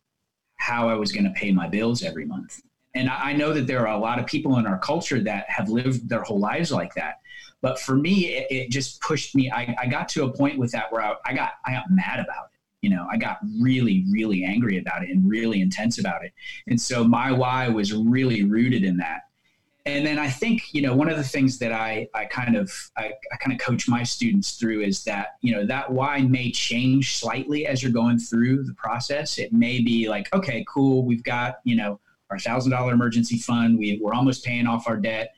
how 0.57 0.89
I 0.89 0.95
was 0.95 1.13
going 1.13 1.25
to 1.25 1.31
pay 1.31 1.53
my 1.53 1.69
bills 1.69 2.03
every 2.03 2.25
month. 2.25 2.61
And 2.95 3.09
I, 3.09 3.33
know 3.33 3.55
that 3.55 3.67
there 3.67 3.87
are 3.89 3.97
a 3.97 3.99
lot 3.99 4.19
of 4.19 4.27
people 4.27 4.59
in 4.59 4.67
our 4.67 4.79
culture 4.79 5.21
that 5.21 5.49
have 5.49 5.71
lived 5.71 6.09
their 6.09 6.23
whole 6.23 6.39
lives 6.39 6.71
like 6.71 6.95
that. 6.95 7.21
But 7.63 7.81
for 7.81 7.97
me, 7.97 8.27
it, 8.35 8.47
it 8.51 8.71
just 8.71 9.01
pushed 9.01 9.35
me. 9.35 9.51
I, 9.51 9.75
I, 9.81 9.87
got 9.87 10.09
to 10.11 10.25
a 10.25 10.33
point 10.33 10.59
with 10.59 10.73
that 10.73 10.93
where 10.93 11.01
I, 11.01 11.15
I 11.25 11.33
got 11.33 11.53
I 11.65 11.73
got 11.73 11.85
mad 11.91 12.19
about 12.19 12.47
it. 12.53 12.59
You 12.83 12.91
know, 12.91 13.07
I 13.11 13.17
got 13.17 13.39
really, 13.61 14.05
really 14.11 14.45
angry 14.45 14.79
about 14.79 15.05
it 15.05 15.11
and 15.11 15.27
really 15.29 15.63
intense 15.63 15.99
about 15.99 16.25
it. 16.25 16.33
And 16.67 16.79
so 16.81 17.05
my 17.05 17.31
why 17.31 17.69
was 17.69 17.93
really 17.95 18.43
rooted 18.45 18.83
in 18.83 18.97
that. 18.99 19.23
And 19.85 20.07
then 20.07 20.19
I 20.19 20.29
think, 20.29 20.73
you 20.73 20.83
know, 20.83 20.95
one 20.95 21.09
of 21.09 21.17
the 21.17 21.25
things 21.25 21.59
that 21.59 21.73
I, 21.73 22.09
I 22.15 22.25
kind 22.25 22.57
of 22.57 22.73
I, 22.97 23.13
I 23.33 23.37
kind 23.37 23.53
of 23.53 23.65
coach 23.65 23.89
my 23.89 24.03
students 24.03 24.53
through 24.53 24.83
is 24.83 25.05
that, 25.05 25.37
you 25.41 25.55
know, 25.55 25.65
that 25.67 25.91
why 25.91 26.23
may 26.23 26.51
change 26.51 27.17
slightly 27.17 27.67
as 27.67 27.83
you're 27.83 27.93
going 27.93 28.19
through 28.19 28.65
the 28.65 28.75
process. 28.75 29.39
It 29.39 29.53
may 29.53 29.81
be 29.81 30.09
like, 30.09 30.33
okay, 30.35 30.65
cool, 30.69 31.05
we've 31.05 31.25
got, 31.25 31.57
you 31.65 31.77
know, 31.77 32.01
our 32.33 32.39
thousand 32.39 32.73
dollar 32.73 32.93
emergency 32.93 33.39
fund. 33.39 33.79
We, 33.79 34.01
we're 34.03 34.15
almost 34.15 34.45
paying 34.45 34.67
off 34.67 34.89
our 34.89 34.97
debt 34.97 35.35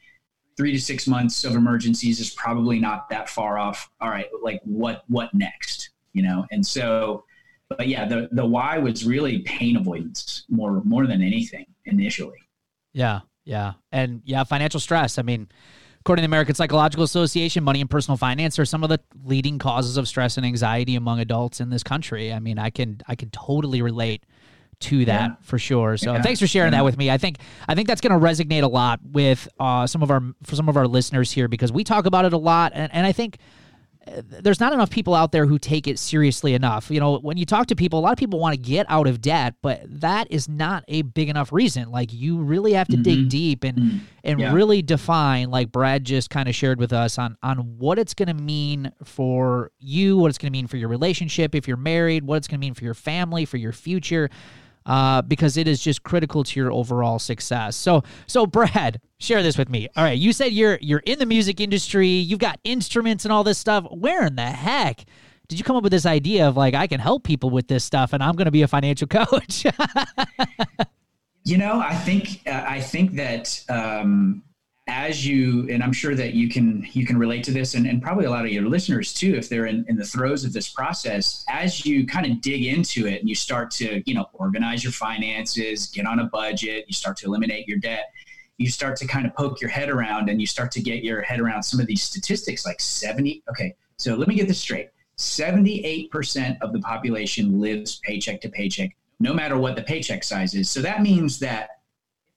three 0.57 0.73
to 0.73 0.81
six 0.81 1.07
months 1.07 1.45
of 1.45 1.55
emergencies 1.55 2.21
is 2.21 2.31
probably 2.31 2.79
not 2.79 3.09
that 3.11 3.29
far 3.29 3.59
off. 3.59 3.91
All 4.01 4.09
right, 4.09 4.27
like 4.43 4.61
what 4.65 5.05
what 5.09 5.35
next? 5.35 5.91
You 6.13 6.23
know, 6.23 6.47
and 6.51 6.65
so, 6.65 7.25
but 7.69 7.89
yeah, 7.89 8.07
the 8.07 8.29
the 8.33 8.47
why 8.47 8.79
was 8.79 9.05
really 9.05 9.41
pain 9.41 9.77
avoidance 9.77 10.45
more 10.49 10.83
more 10.85 11.07
than 11.07 11.23
anything 11.23 11.67
initially. 11.85 12.39
Yeah, 12.93 13.21
yeah, 13.45 13.75
and 13.93 14.23
yeah, 14.25 14.45
financial 14.45 14.81
stress. 14.81 15.19
I 15.19 15.23
mean. 15.23 15.49
According 16.01 16.21
to 16.21 16.27
the 16.27 16.33
American 16.33 16.55
Psychological 16.55 17.03
Association, 17.03 17.65
money 17.65 17.81
and 17.81 17.89
personal 17.89 18.19
finance 18.19 18.59
are 18.59 18.67
some 18.67 18.85
of 18.85 18.91
the 18.91 19.01
leading 19.25 19.59
causes 19.59 19.97
of 19.97 20.07
stress 20.07 20.37
and 20.37 20.45
anxiety 20.45 20.97
among 20.97 21.19
adults 21.19 21.63
in 21.63 21.71
this 21.71 21.83
country. 21.83 22.31
I 22.31 22.41
mean, 22.41 22.59
I 22.59 22.69
can 22.69 23.01
I 23.09 23.15
can 23.15 23.31
totally 23.31 23.81
relate 23.81 24.23
to 24.85 25.05
that 25.07 25.31
yeah. 25.31 25.37
for 25.41 25.59
sure. 25.59 25.97
So 25.97 26.13
yeah. 26.13 26.23
thanks 26.23 26.41
for 26.41 26.47
sharing 26.47 26.73
yeah. 26.73 26.81
that 26.81 26.85
with 26.85 26.99
me. 26.99 27.11
I 27.11 27.19
think 27.19 27.39
I 27.69 27.75
think 27.75 27.89
that's 27.89 28.01
going 28.01 28.19
to 28.19 28.25
resonate 28.25 28.63
a 28.63 28.69
lot 28.69 29.01
with 29.03 29.49
uh, 29.59 29.87
some 29.87 30.03
of 30.03 30.11
our 30.11 30.23
for 30.43 30.57
some 30.57 30.69
of 30.69 30.77
our 30.77 30.87
listeners 30.87 31.33
here 31.33 31.49
because 31.49 31.73
we 31.73 31.85
talk 31.85 32.07
about 32.07 32.25
it 32.25 32.33
a 32.33 32.39
lot, 32.39 32.73
and, 32.75 32.93
and 32.93 33.07
I 33.07 33.13
think 33.13 33.39
uh, 34.07 34.21
there's 34.43 34.61
not 34.61 34.73
enough 34.75 34.91
people 34.91 35.15
out 35.15 35.33
there 35.33 35.47
who 35.47 35.59
take 35.59 35.89
it 35.89 35.99
seriously 35.99 36.53
enough. 36.53 36.91
You 36.91 37.01
know, 37.01 37.19
when 37.19 37.39
you 37.39 37.47
talk 37.47 37.69
to 37.69 37.77
people, 37.77 37.99
a 37.99 38.03
lot 38.03 38.13
of 38.13 38.19
people 38.19 38.39
want 38.39 38.55
to 38.55 38.61
get 38.61 38.85
out 38.91 39.07
of 39.07 39.23
debt, 39.23 39.55
but 39.63 39.81
that 39.89 40.31
is 40.31 40.49
not 40.49 40.85
a 40.89 41.03
big 41.03 41.31
enough 41.31 41.53
reason. 41.53 41.91
Like 41.91 42.13
you 42.13 42.39
really 42.39 42.75
have 42.75 42.89
to 42.89 42.97
mm-hmm. 42.97 43.03
dig 43.03 43.29
deep 43.31 43.65
and 43.65 43.79
mm-hmm. 43.79 43.99
and 44.23 44.41
yeah. 44.41 44.53
really 44.53 44.83
define, 44.83 45.51
like 45.51 45.73
Brad 45.73 46.05
just 46.05 46.29
kind 46.29 46.49
of 46.49 46.55
shared 46.55 46.79
with 46.79 46.93
us 46.93 47.19
on 47.19 47.37
on 47.43 47.79
what 47.79 47.99
it's 47.99 48.13
going 48.13 48.29
to 48.29 48.35
mean 48.35 48.93
for 49.05 49.71
you, 49.79 50.19
what 50.19 50.29
it's 50.29 50.39
going 50.39 50.53
to 50.53 50.57
mean 50.57 50.67
for 50.67 50.77
your 50.77 50.91
relationship 50.91 51.55
if 51.55 51.67
you're 51.67 51.77
married, 51.79 52.25
what 52.25 52.37
it's 52.37 52.49
going 52.49 52.61
to 52.61 52.65
mean 52.65 52.75
for 52.75 52.85
your 52.85 52.95
family, 52.95 53.47
for 53.47 53.57
your 53.57 53.73
future 53.73 54.29
uh, 54.87 55.23
because 55.23 55.57
it 55.57 55.67
is 55.67 55.81
just 55.81 56.03
critical 56.03 56.45
to 56.45 56.61
your 56.61 56.73
overall 56.73 57.19
success. 57.19 57.77
So, 57.77 58.03
so 58.27 58.47
Brad, 58.47 59.01
share 59.19 59.43
this 59.43 59.57
with 59.57 59.69
me. 59.69 59.89
All 59.97 60.05
right, 60.05 60.19
you 60.19 60.33
said 60.33 60.53
you're 60.53 60.79
you're 60.81 61.03
in 61.07 61.19
the 61.19 61.27
music 61.27 61.61
industry, 61.61 62.09
you've 62.09 62.39
got 62.39 62.59
instruments 62.65 63.25
and 63.25 63.33
all 63.33 63.45
this 63.45 63.59
stuff. 63.59 63.87
Where 63.91 64.27
in 64.27 64.37
the 64.37 64.43
heck 64.43 65.05
did 65.49 65.59
you 65.59 65.65
come 65.65 65.77
up 65.77 65.83
with 65.83 65.93
this 65.93 66.07
idea 66.07 66.49
of 66.49 66.57
like 66.57 66.75
I 66.75 66.87
can 66.87 67.01
help 67.01 67.25
people 67.25 67.51
with 67.51 67.69
this 67.69 67.85
stuff, 67.85 68.13
and 68.13 68.23
I'm 68.23 68.35
going 68.35 68.47
to 68.47 68.51
be 68.51 68.63
a 68.63 68.69
financial 68.69 69.07
coach? 69.09 69.65
you 71.45 71.59
know, 71.59 71.81
I 71.81 71.95
think 71.95 72.41
uh, 72.47 72.65
I 72.67 72.81
think 72.81 73.15
that. 73.17 73.65
Um, 73.69 74.43
as 74.87 75.27
you 75.27 75.67
and 75.71 75.83
i'm 75.83 75.93
sure 75.93 76.15
that 76.15 76.35
you 76.35 76.49
can 76.49 76.87
you 76.93 77.07
can 77.07 77.17
relate 77.17 77.43
to 77.43 77.51
this 77.51 77.75
and, 77.75 77.87
and 77.87 78.03
probably 78.03 78.27
a 78.27 78.31
lot 78.31 78.45
of 78.45 78.53
your 78.53 78.69
listeners 78.69 79.15
too 79.15 79.35
if 79.35 79.49
they're 79.49 79.65
in, 79.65 79.83
in 79.89 79.97
the 79.97 80.05
throes 80.05 80.45
of 80.45 80.53
this 80.53 80.69
process 80.69 81.43
as 81.49 81.87
you 81.87 82.07
kind 82.07 82.27
of 82.27 82.41
dig 82.43 82.67
into 82.67 83.07
it 83.07 83.21
and 83.21 83.29
you 83.29 83.35
start 83.35 83.71
to 83.71 84.03
you 84.05 84.15
know 84.15 84.27
organize 84.35 84.85
your 84.85 84.93
finances 84.93 85.87
get 85.87 86.07
on 86.07 86.19
a 86.19 86.25
budget 86.27 86.85
you 86.87 86.93
start 86.93 87.17
to 87.17 87.27
eliminate 87.27 87.67
your 87.67 87.79
debt 87.79 88.13
you 88.59 88.71
start 88.71 88.95
to 88.95 89.07
kind 89.07 89.27
of 89.27 89.35
poke 89.35 89.61
your 89.61 89.71
head 89.71 89.89
around 89.89 90.29
and 90.29 90.39
you 90.39 90.47
start 90.47 90.71
to 90.71 90.83
get 90.83 91.03
your 91.03 91.23
head 91.23 91.41
around 91.41 91.63
some 91.63 91.81
of 91.81 91.87
these 91.87 92.03
statistics 92.03 92.67
like 92.67 92.79
70 92.79 93.43
okay 93.49 93.75
so 93.97 94.15
let 94.15 94.29
me 94.29 94.35
get 94.35 94.49
this 94.49 94.61
straight. 94.61 94.91
78% 95.19 96.59
of 96.61 96.73
the 96.73 96.81
population 96.81 97.61
lives 97.61 98.01
paycheck 98.03 98.41
to 98.41 98.49
paycheck 98.49 98.97
no 99.21 99.33
matter 99.33 99.57
what 99.57 99.77
the 99.77 99.83
paycheck 99.83 100.25
size 100.25 100.55
is. 100.55 100.69
So 100.69 100.83
that 100.83 101.01
means 101.01 101.39
that 101.39 101.71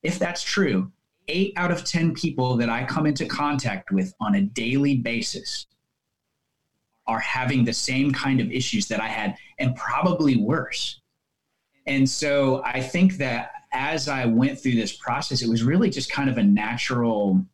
if 0.04 0.20
that's 0.20 0.44
true 0.44 0.92
eight 1.28 1.54
out 1.56 1.72
of 1.72 1.84
10 1.84 2.14
people 2.14 2.56
that 2.58 2.70
I 2.70 2.84
come 2.84 3.06
into 3.06 3.26
contact 3.26 3.92
with 3.92 4.14
on 4.20 4.36
a 4.36 4.42
daily 4.42 4.96
basis 4.96 5.68
are 7.06 7.20
having 7.20 7.64
the 7.64 7.74
same 7.74 8.12
kind 8.12 8.40
of 8.40 8.52
issues 8.52 8.88
that 8.88 9.00
I 9.00 9.08
had 9.08 9.38
and 9.60 9.76
probably 9.76 10.38
worse. 10.38 11.00
And 11.86 12.08
so 12.10 12.62
I 12.66 12.82
think 12.82 13.18
that 13.18 13.52
as 13.72 14.10
I 14.10 14.26
went 14.26 14.60
through 14.60 14.76
this 14.76 14.94
process, 14.94 15.42
it 15.42 15.50
was 15.50 15.64
really 15.64 15.90
just 15.90 16.12
kind 16.12 16.30
of 16.30 16.38
a 16.38 16.44
natural 16.44 17.46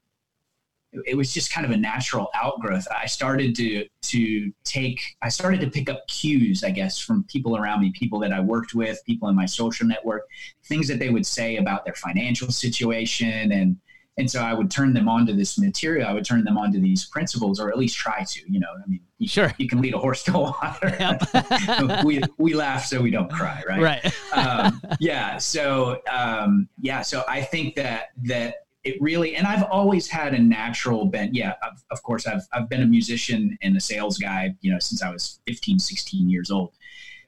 it 1.06 1.15
was 1.15 1.34
just 1.34 1.51
kind 1.51 1.65
of 1.65 1.71
a 1.71 1.77
natural 1.77 2.29
outgrowth. 2.36 2.88
I 2.95 3.06
started 3.06 3.56
to 3.56 3.86
to 4.03 4.51
take 4.63 4.99
I 5.21 5.29
started 5.29 5.62
to 5.62 5.69
pick 5.69 5.89
up 5.89 6.06
cues, 6.08 6.63
I 6.63 6.71
guess, 6.71 6.99
from 6.99 7.23
people 7.25 7.58
around 7.58 7.82
me, 7.82 7.91
people 7.91 8.19
that 8.19 8.34
I 8.34 8.39
worked 8.39 8.73
with, 8.73 9.03
people 9.06 9.29
in 9.29 9.36
my 9.36 9.45
social 9.45 9.88
network, 9.88 10.23
things 10.65 10.88
that 10.88 10.99
they 10.99 11.10
would 11.10 11.25
say 11.25 11.58
about 11.58 11.86
their 11.86 11.95
financial 11.95 12.51
situation 12.51 13.51
and 13.51 13.77
and 14.17 14.29
so 14.29 14.41
I 14.41 14.53
would 14.53 14.69
turn 14.69 14.93
them 14.93 15.10
onto 15.10 15.34
this 15.34 15.58
material. 15.58 16.08
I 16.08 16.13
would 16.13 16.25
turn 16.25 16.43
them 16.43 16.58
onto 16.58 16.79
these 16.79 17.06
principles, 17.06 17.60
or 17.60 17.69
at 17.69 17.77
least 17.77 17.97
try 17.97 18.23
to. 18.23 18.41
You 18.47 18.60
know, 18.60 18.67
I 18.71 18.88
mean, 18.88 18.99
you, 19.17 19.27
sure, 19.27 19.51
you 19.58 19.67
can 19.67 19.82
lead 19.82 19.95
a 19.95 19.97
horse 19.97 20.21
to 20.23 20.34
water. 20.34 20.95
Yep. 20.99 22.03
we 22.06 22.21
we 22.38 22.53
laugh 22.53 22.86
so 22.86 23.01
we 23.01 23.10
don't 23.10 23.32
cry, 23.32 23.63
right? 23.67 23.82
Right. 23.82 24.38
um, 24.38 24.79
yeah. 24.99 25.38
So 25.39 26.01
um, 26.12 26.69
yeah. 26.79 27.01
So 27.01 27.23
I 27.27 27.41
think 27.41 27.75
that 27.75 28.10
that 28.25 28.62
it 28.84 29.02
really 29.02 29.36
and 29.36 29.48
i've 29.48 29.63
always 29.63 30.08
had 30.08 30.34
a 30.34 30.39
natural 30.39 31.06
bent 31.06 31.34
yeah 31.34 31.54
of, 31.63 31.84
of, 31.91 32.04
course 32.04 32.28
i've 32.28 32.41
i've 32.54 32.69
been 32.69 32.82
a 32.82 32.86
musician 32.86 33.58
and 33.62 33.78
a 33.78 33.80
sales 33.80 34.17
guy 34.17 34.54
you 34.62 34.72
know 34.72 34.80
since 34.80 35.02
i 35.02 35.10
was 35.10 35.39
15 35.48 35.80
16 35.80 36.30
years 36.30 36.52
old. 36.52 36.74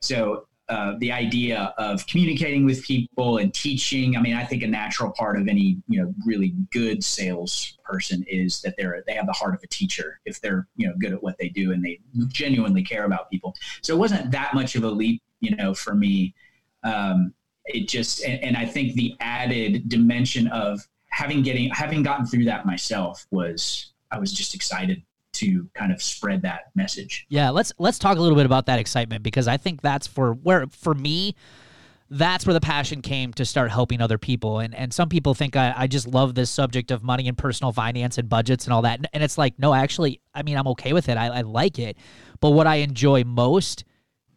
So 0.01 0.47
uh, 0.67 0.93
the 0.99 1.11
idea 1.11 1.73
of 1.77 2.05
communicating 2.07 2.65
with 2.65 2.83
people 2.83 3.37
and 3.37 3.53
teaching 3.53 4.17
i 4.17 4.19
mean 4.19 4.35
i 4.35 4.43
think 4.43 4.63
a 4.63 4.67
natural 4.67 5.11
part 5.11 5.39
of 5.39 5.47
any 5.47 5.77
you 5.87 6.01
know 6.01 6.11
really 6.25 6.55
good 6.71 7.03
sales 7.03 7.77
person 7.83 8.25
is 8.27 8.61
that 8.61 8.73
they're 8.75 9.03
they 9.05 9.13
have 9.13 9.27
the 9.27 9.33
heart 9.33 9.53
of 9.53 9.61
a 9.63 9.67
teacher 9.67 10.19
if 10.25 10.41
they're 10.41 10.67
you 10.75 10.87
know 10.87 10.93
good 10.99 11.13
at 11.13 11.21
what 11.21 11.37
they 11.37 11.49
do 11.49 11.71
and 11.71 11.85
they 11.85 11.99
genuinely 12.29 12.83
care 12.83 13.05
about 13.05 13.29
people. 13.29 13.53
So 13.83 13.93
it 13.93 13.99
wasn't 13.99 14.31
that 14.31 14.55
much 14.55 14.75
of 14.75 14.83
a 14.83 14.89
leap 14.89 15.21
you 15.39 15.55
know 15.55 15.73
for 15.75 15.93
me. 15.93 16.33
Um, 16.83 17.33
it 17.65 17.87
just 17.87 18.23
and, 18.23 18.43
and 18.43 18.57
i 18.57 18.65
think 18.65 18.93
the 18.93 19.15
added 19.19 19.89
dimension 19.89 20.47
of 20.49 20.87
having 21.15 21.41
getting 21.41 21.69
having 21.69 22.03
gotten 22.03 22.25
through 22.25 22.43
that 22.43 22.65
myself 22.65 23.25
was 23.31 23.93
I 24.11 24.19
was 24.19 24.33
just 24.33 24.53
excited 24.53 25.01
to 25.33 25.69
kind 25.73 25.93
of 25.93 26.01
spread 26.01 26.41
that 26.41 26.63
message. 26.75 27.25
Yeah, 27.29 27.51
let's 27.51 27.71
let's 27.79 27.97
talk 27.97 28.17
a 28.17 28.19
little 28.19 28.35
bit 28.35 28.45
about 28.45 28.65
that 28.65 28.79
excitement 28.79 29.23
because 29.23 29.47
I 29.47 29.55
think 29.55 29.81
that's 29.81 30.07
for 30.07 30.33
where 30.33 30.67
for 30.67 30.93
me 30.93 31.35
that's 32.09 32.45
where 32.45 32.53
the 32.53 32.61
passion 32.61 33.01
came 33.01 33.31
to 33.33 33.45
start 33.45 33.71
helping 33.71 34.01
other 34.01 34.17
people. 34.17 34.59
And 34.59 34.75
and 34.75 34.93
some 34.93 35.07
people 35.07 35.33
think 35.33 35.55
I, 35.55 35.73
I 35.77 35.87
just 35.87 36.05
love 36.05 36.35
this 36.35 36.49
subject 36.49 36.91
of 36.91 37.01
money 37.01 37.29
and 37.29 37.37
personal 37.37 37.71
finance 37.71 38.17
and 38.17 38.27
budgets 38.27 38.65
and 38.65 38.73
all 38.73 38.81
that. 38.81 38.99
And 39.13 39.23
it's 39.23 39.37
like, 39.37 39.57
no, 39.57 39.73
actually, 39.73 40.19
I 40.33 40.43
mean, 40.43 40.57
I'm 40.57 40.67
okay 40.67 40.91
with 40.91 41.07
it. 41.07 41.15
I, 41.15 41.27
I 41.27 41.41
like 41.41 41.79
it. 41.79 41.97
But 42.41 42.51
what 42.51 42.67
I 42.67 42.75
enjoy 42.75 43.23
most 43.23 43.85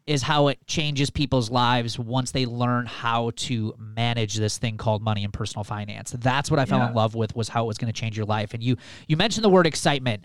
is 0.09 0.23
how 0.23 0.49
it 0.49 0.59
changes 0.67 1.11
people's 1.11 1.51
lives 1.51 1.99
once 1.99 2.31
they 2.31 2.47
learn 2.47 2.87
how 2.87 3.31
to 3.37 3.75
manage 3.79 4.37
this 4.37 4.57
thing 4.57 4.79
called 4.79 5.03
money 5.03 5.23
and 5.23 5.33
personal 5.33 5.65
finance. 5.65 6.15
That's 6.19 6.51
what 6.51 6.59
I 6.59 6.65
fell 6.65 6.79
Yeah. 6.79 6.89
in 6.89 6.95
love 6.95 7.15
with 7.15 7.37
was 7.37 7.49
how 7.51 7.65
it 7.65 7.67
was 7.67 7.77
going 7.77 7.93
to 7.93 8.01
change 8.01 8.17
your 8.17 8.25
life. 8.27 8.55
And 8.55 8.63
you 8.63 8.77
you 9.07 9.17
mentioned 9.19 9.45
the 9.45 9.51
word 9.51 9.67
excitement 9.67 10.25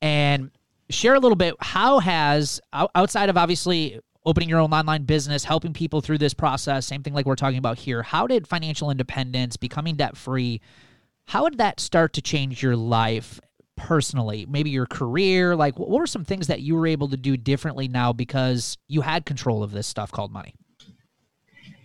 and 0.00 0.50
share 0.90 1.14
a 1.14 1.18
little 1.18 1.36
bit 1.36 1.54
how 1.60 1.98
has 1.98 2.60
outside 2.72 3.28
of 3.28 3.36
obviously 3.36 3.98
opening 4.24 4.48
your 4.48 4.60
own 4.60 4.72
online 4.72 5.04
business, 5.04 5.44
helping 5.44 5.72
people 5.72 6.00
through 6.00 6.18
this 6.18 6.34
process, 6.34 6.86
same 6.86 7.02
thing 7.02 7.14
like 7.14 7.26
we're 7.26 7.34
talking 7.34 7.58
about 7.58 7.78
here. 7.78 8.02
How 8.02 8.26
did 8.26 8.46
financial 8.46 8.90
independence, 8.90 9.56
becoming 9.56 9.96
debt 9.96 10.16
free, 10.16 10.60
how 11.24 11.48
did 11.48 11.58
that 11.58 11.80
start 11.80 12.12
to 12.12 12.22
change 12.22 12.62
your 12.62 12.76
life 12.76 13.40
personally? 13.80 14.46
Maybe 14.48 14.70
your 14.70 14.86
career? 14.86 15.56
Like, 15.56 15.78
what 15.78 15.90
were 15.90 16.06
some 16.06 16.24
things 16.24 16.46
that 16.46 16.60
you 16.60 16.74
were 16.74 16.86
able 16.86 17.08
to 17.08 17.16
do 17.16 17.36
differently 17.36 17.88
now 17.88 18.12
because 18.12 18.76
you 18.88 19.00
had 19.00 19.26
control 19.26 19.62
of 19.62 19.72
this 19.72 19.86
stuff 19.86 20.12
called 20.12 20.32
money? 20.32 20.54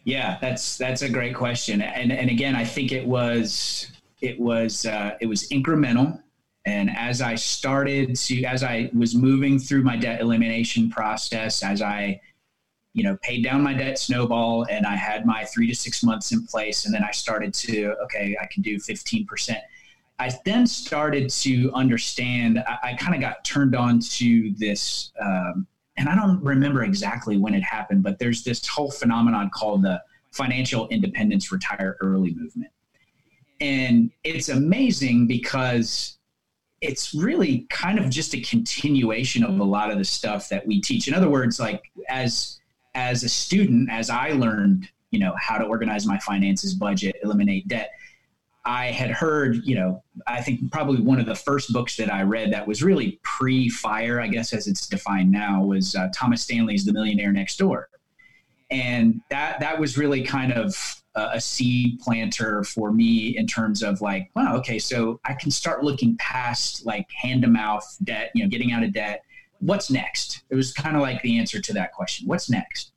Yeah, 0.06 0.38
that's 0.40 0.78
that's 0.78 1.02
a 1.02 1.10
great 1.10 1.34
question, 1.34 1.82
and 1.82 2.12
and 2.12 2.30
again, 2.30 2.56
I 2.56 2.64
think 2.64 2.92
it 2.92 3.06
was 3.06 3.92
it 4.22 4.40
was 4.40 4.86
uh, 4.86 5.18
it 5.20 5.26
was 5.26 5.50
incremental, 5.50 6.22
and 6.68 6.92
as 6.96 7.24
I 7.24 7.34
started 7.34 8.16
to 8.16 8.44
as 8.44 8.64
I 8.64 8.92
was 8.94 9.16
moving 9.16 9.58
through 9.58 9.82
my 9.82 9.98
debt 9.98 10.22
elimination 10.22 10.92
process, 10.92 11.64
as 11.64 11.82
I 11.82 12.22
you 12.94 13.04
know 13.04 13.18
paid 13.24 13.44
down 13.44 13.64
my 13.64 13.74
debt 13.74 13.98
snowball, 13.98 14.68
and 14.70 14.86
I 14.86 14.96
had 14.96 15.26
my 15.26 15.44
three 15.46 15.68
to 15.68 15.76
six 15.76 16.04
months 16.04 16.32
in 16.32 16.46
place, 16.46 16.86
and 16.86 16.94
then 16.94 17.04
I 17.04 17.10
started 17.10 17.52
to 17.56 17.96
okay, 18.04 18.38
I 18.40 18.46
can 18.46 18.62
do 18.62 18.80
fifteen 18.80 19.26
percent. 19.26 19.64
I 20.20 20.32
then 20.46 20.66
started 20.66 21.30
to 21.30 21.72
understand. 21.74 22.60
I, 22.60 22.92
I 22.92 22.94
kind 22.94 23.16
of 23.16 23.22
got 23.22 23.44
turned 23.44 23.76
on 23.76 24.00
to 24.00 24.54
this. 24.58 25.12
Um, 25.20 25.68
and 25.98 26.10
I 26.10 26.16
don't 26.16 26.42
remember 26.44 26.84
exactly 26.84 27.38
when 27.38 27.54
it 27.54 27.64
happened, 27.64 28.04
but 28.04 28.20
there's 28.20 28.44
this 28.44 28.66
whole 28.68 28.92
phenomenon 28.92 29.50
called 29.54 29.84
the 29.84 30.02
financial 30.32 30.88
independence 30.90 31.52
retire 31.52 31.98
early 32.02 32.34
movement. 32.34 32.72
And 33.62 34.12
it's 34.24 34.50
amazing 34.50 35.28
because 35.28 36.18
it's 36.82 37.14
really 37.14 37.66
kind 37.70 37.98
of 37.98 38.10
just 38.10 38.34
a 38.36 38.42
continuation 38.42 39.44
of 39.44 39.60
a 39.60 39.64
lot 39.64 39.92
of 39.92 39.98
the 39.98 40.04
stuff 40.04 40.50
that 40.50 40.68
we 40.68 40.82
teach. 40.82 41.08
In 41.08 41.14
other 41.14 41.30
words, 41.30 41.60
like 41.60 41.84
as 42.10 42.60
as 42.96 43.24
a 43.24 43.30
student, 43.30 43.90
as 43.92 44.10
I 44.10 44.30
learned, 44.30 44.90
you 45.12 45.20
know, 45.20 45.34
how 45.40 45.58
to 45.58 45.66
organize 45.66 46.06
my 46.06 46.18
finances, 46.20 46.74
budget, 46.74 47.18
eliminate 47.24 47.68
debt, 47.68 47.92
I 48.66 48.88
had 48.88 49.12
heard, 49.12 49.62
you 49.64 49.76
know, 49.76 50.04
I 50.26 50.42
think 50.42 50.72
probably 50.72 51.00
one 51.00 51.20
of 51.20 51.28
the 51.28 51.36
first 51.36 51.72
books 51.72 51.96
that 51.98 52.12
I 52.12 52.24
read 52.24 52.52
that 52.54 52.68
was 52.68 52.82
really 52.82 53.20
pre 53.24 53.70
fire, 53.70 54.20
I 54.20 54.28
guess, 54.28 54.54
as 54.54 54.68
it's 54.68 54.88
defined 54.88 55.32
now, 55.32 55.64
was 55.64 55.96
uh, 55.96 56.10
Thomas 56.14 56.42
Stanley's 56.42 56.84
The 56.84 56.94
Millionaire 56.94 57.32
Next 57.32 57.58
Door. 57.58 57.90
And 58.72 59.22
that, 59.30 59.60
that 59.60 59.80
was 59.80 59.98
really 59.98 60.24
kind 60.24 60.52
of 60.52 60.76
a, 61.14 61.30
a 61.34 61.42
seed 61.42 62.00
planter 62.00 62.64
for 62.64 62.92
me 62.92 63.38
in 63.38 63.46
terms 63.46 63.84
of 63.84 64.02
like, 64.02 64.32
wow, 64.36 64.56
okay, 64.58 64.80
so 64.80 65.20
I 65.26 65.34
can 65.34 65.52
start 65.52 65.84
looking 65.84 66.18
past 66.18 66.88
like 66.88 67.08
hand 67.12 67.44
to 67.44 67.48
mouth 67.48 67.86
debt, 68.04 68.32
you 68.34 68.44
know, 68.44 68.50
getting 68.50 68.72
out 68.72 68.84
of 68.84 68.94
debt. 68.94 69.24
What's 69.60 69.92
next? 69.92 70.44
It 70.50 70.56
was 70.56 70.74
kind 70.74 70.96
of 70.96 71.04
like 71.04 71.22
the 71.22 71.38
answer 71.38 71.62
to 71.62 71.74
that 71.74 71.94
question. 71.94 72.28
What's 72.28 72.50
next? 72.50 72.94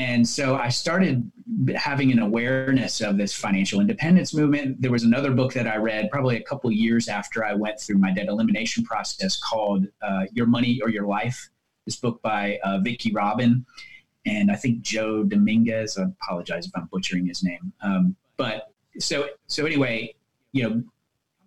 And 0.00 0.26
so 0.26 0.56
I 0.56 0.70
started 0.70 1.30
having 1.76 2.10
an 2.10 2.20
awareness 2.20 3.02
of 3.02 3.18
this 3.18 3.34
financial 3.34 3.80
independence 3.80 4.32
movement. 4.32 4.80
There 4.80 4.90
was 4.90 5.02
another 5.02 5.30
book 5.30 5.52
that 5.52 5.66
I 5.66 5.76
read 5.76 6.10
probably 6.10 6.38
a 6.38 6.42
couple 6.42 6.72
years 6.72 7.06
after 7.06 7.44
I 7.44 7.52
went 7.52 7.78
through 7.78 7.98
my 7.98 8.10
debt 8.10 8.28
elimination 8.28 8.82
process 8.82 9.38
called 9.38 9.86
uh, 10.00 10.22
Your 10.32 10.46
Money 10.46 10.80
or 10.82 10.88
Your 10.88 11.06
Life. 11.06 11.50
This 11.84 11.96
book 11.96 12.22
by 12.22 12.58
uh, 12.64 12.78
Vicki 12.78 13.12
Robin 13.12 13.66
and 14.24 14.50
I 14.50 14.56
think 14.56 14.80
Joe 14.80 15.22
Dominguez. 15.22 15.98
I 15.98 16.04
apologize 16.04 16.64
if 16.64 16.72
I'm 16.74 16.88
butchering 16.90 17.26
his 17.26 17.42
name. 17.42 17.70
Um, 17.82 18.16
but 18.38 18.72
so 18.98 19.28
so 19.48 19.66
anyway, 19.66 20.14
you 20.52 20.62
know, 20.62 20.82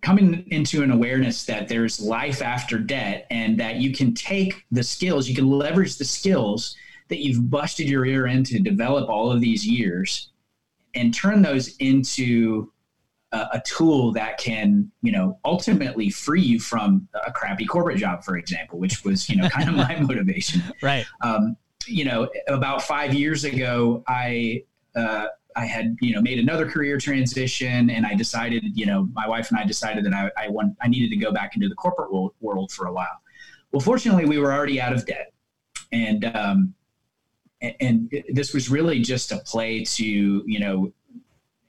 coming 0.04 0.46
into 0.52 0.84
an 0.84 0.92
awareness 0.92 1.44
that 1.46 1.68
there's 1.68 2.00
life 2.00 2.44
after 2.44 2.78
debt 2.78 3.26
and 3.32 3.60
that 3.60 3.78
you 3.78 3.96
can 3.96 4.13
take 4.13 4.63
the 4.70 4.84
skills, 4.84 5.28
you 5.28 5.34
can 5.34 5.50
leverage 5.50 5.98
the 5.98 6.06
skills 6.06 6.76
that 7.13 7.19
you've 7.19 7.47
busted 7.47 7.88
your 7.88 8.08
ear 8.08 8.26
in 8.26 8.43
to 8.43 8.58
develop 8.60 9.08
all 9.08 9.32
of 9.32 9.39
these 9.39 9.67
years 9.67 10.32
and 10.95 11.13
turn 11.13 11.43
those 11.43 11.78
into 11.78 12.71
a, 13.32 13.38
a 13.54 13.62
tool 13.63 14.12
that 14.13 14.39
can, 14.39 14.91
you 15.04 15.12
know, 15.12 15.38
ultimately 15.45 16.10
free 16.10 16.41
you 16.41 16.60
from 16.60 17.08
a 17.23 17.32
crappy 17.32 17.65
corporate 17.65 17.99
job, 17.99 18.23
for 18.23 18.36
example, 18.36 18.80
which 18.80 19.04
was, 19.04 19.30
you 19.30 19.36
know, 19.36 19.47
kind 19.47 19.69
of 19.69 19.76
my 19.76 19.99
motivation. 20.02 20.63
Right. 20.82 21.06
Um, 21.21 21.56
you 21.86 22.04
know, 22.04 22.30
about 22.47 22.82
five 22.82 23.13
years 23.13 23.43
ago, 23.43 24.04
I, 24.08 24.63
uh, 24.95 25.28
I 25.56 25.67
had, 25.67 25.95
you 26.02 26.15
know, 26.15 26.21
made 26.21 26.39
another 26.39 26.67
career 26.67 26.97
transition 26.97 27.91
and 27.91 28.08
I 28.08 28.15
decided, 28.15 28.63
you 28.73 28.88
know, 28.88 29.08
my 29.13 29.28
wife 29.28 29.52
and 29.52 29.60
I 29.60 29.65
decided 29.65 30.04
that 30.06 30.13
I, 30.15 30.32
I 30.36 30.47
want, 30.47 30.76
I 30.82 30.88
needed 30.88 31.12
to 31.12 31.17
go 31.17 31.32
back 31.32 31.56
into 31.56 31.69
the 31.69 31.76
corporate 31.76 32.12
world, 32.12 32.34
world 32.41 32.71
for 32.71 32.88
a 32.88 32.91
while. 32.91 33.21
Well, 33.71 33.82
fortunately 33.82 34.26
we 34.26 34.39
were 34.39 34.52
already 34.52 34.82
out 34.82 34.93
of 34.93 35.06
debt 35.06 35.32
and, 35.91 36.26
um, 36.36 36.73
and, 37.80 38.23
this 38.30 38.54
was 38.54 38.69
really 38.69 38.99
just 38.99 39.32
a 39.32 39.38
play 39.39 39.84
to, 39.84 40.06
you 40.45 40.60
know, 40.60 40.91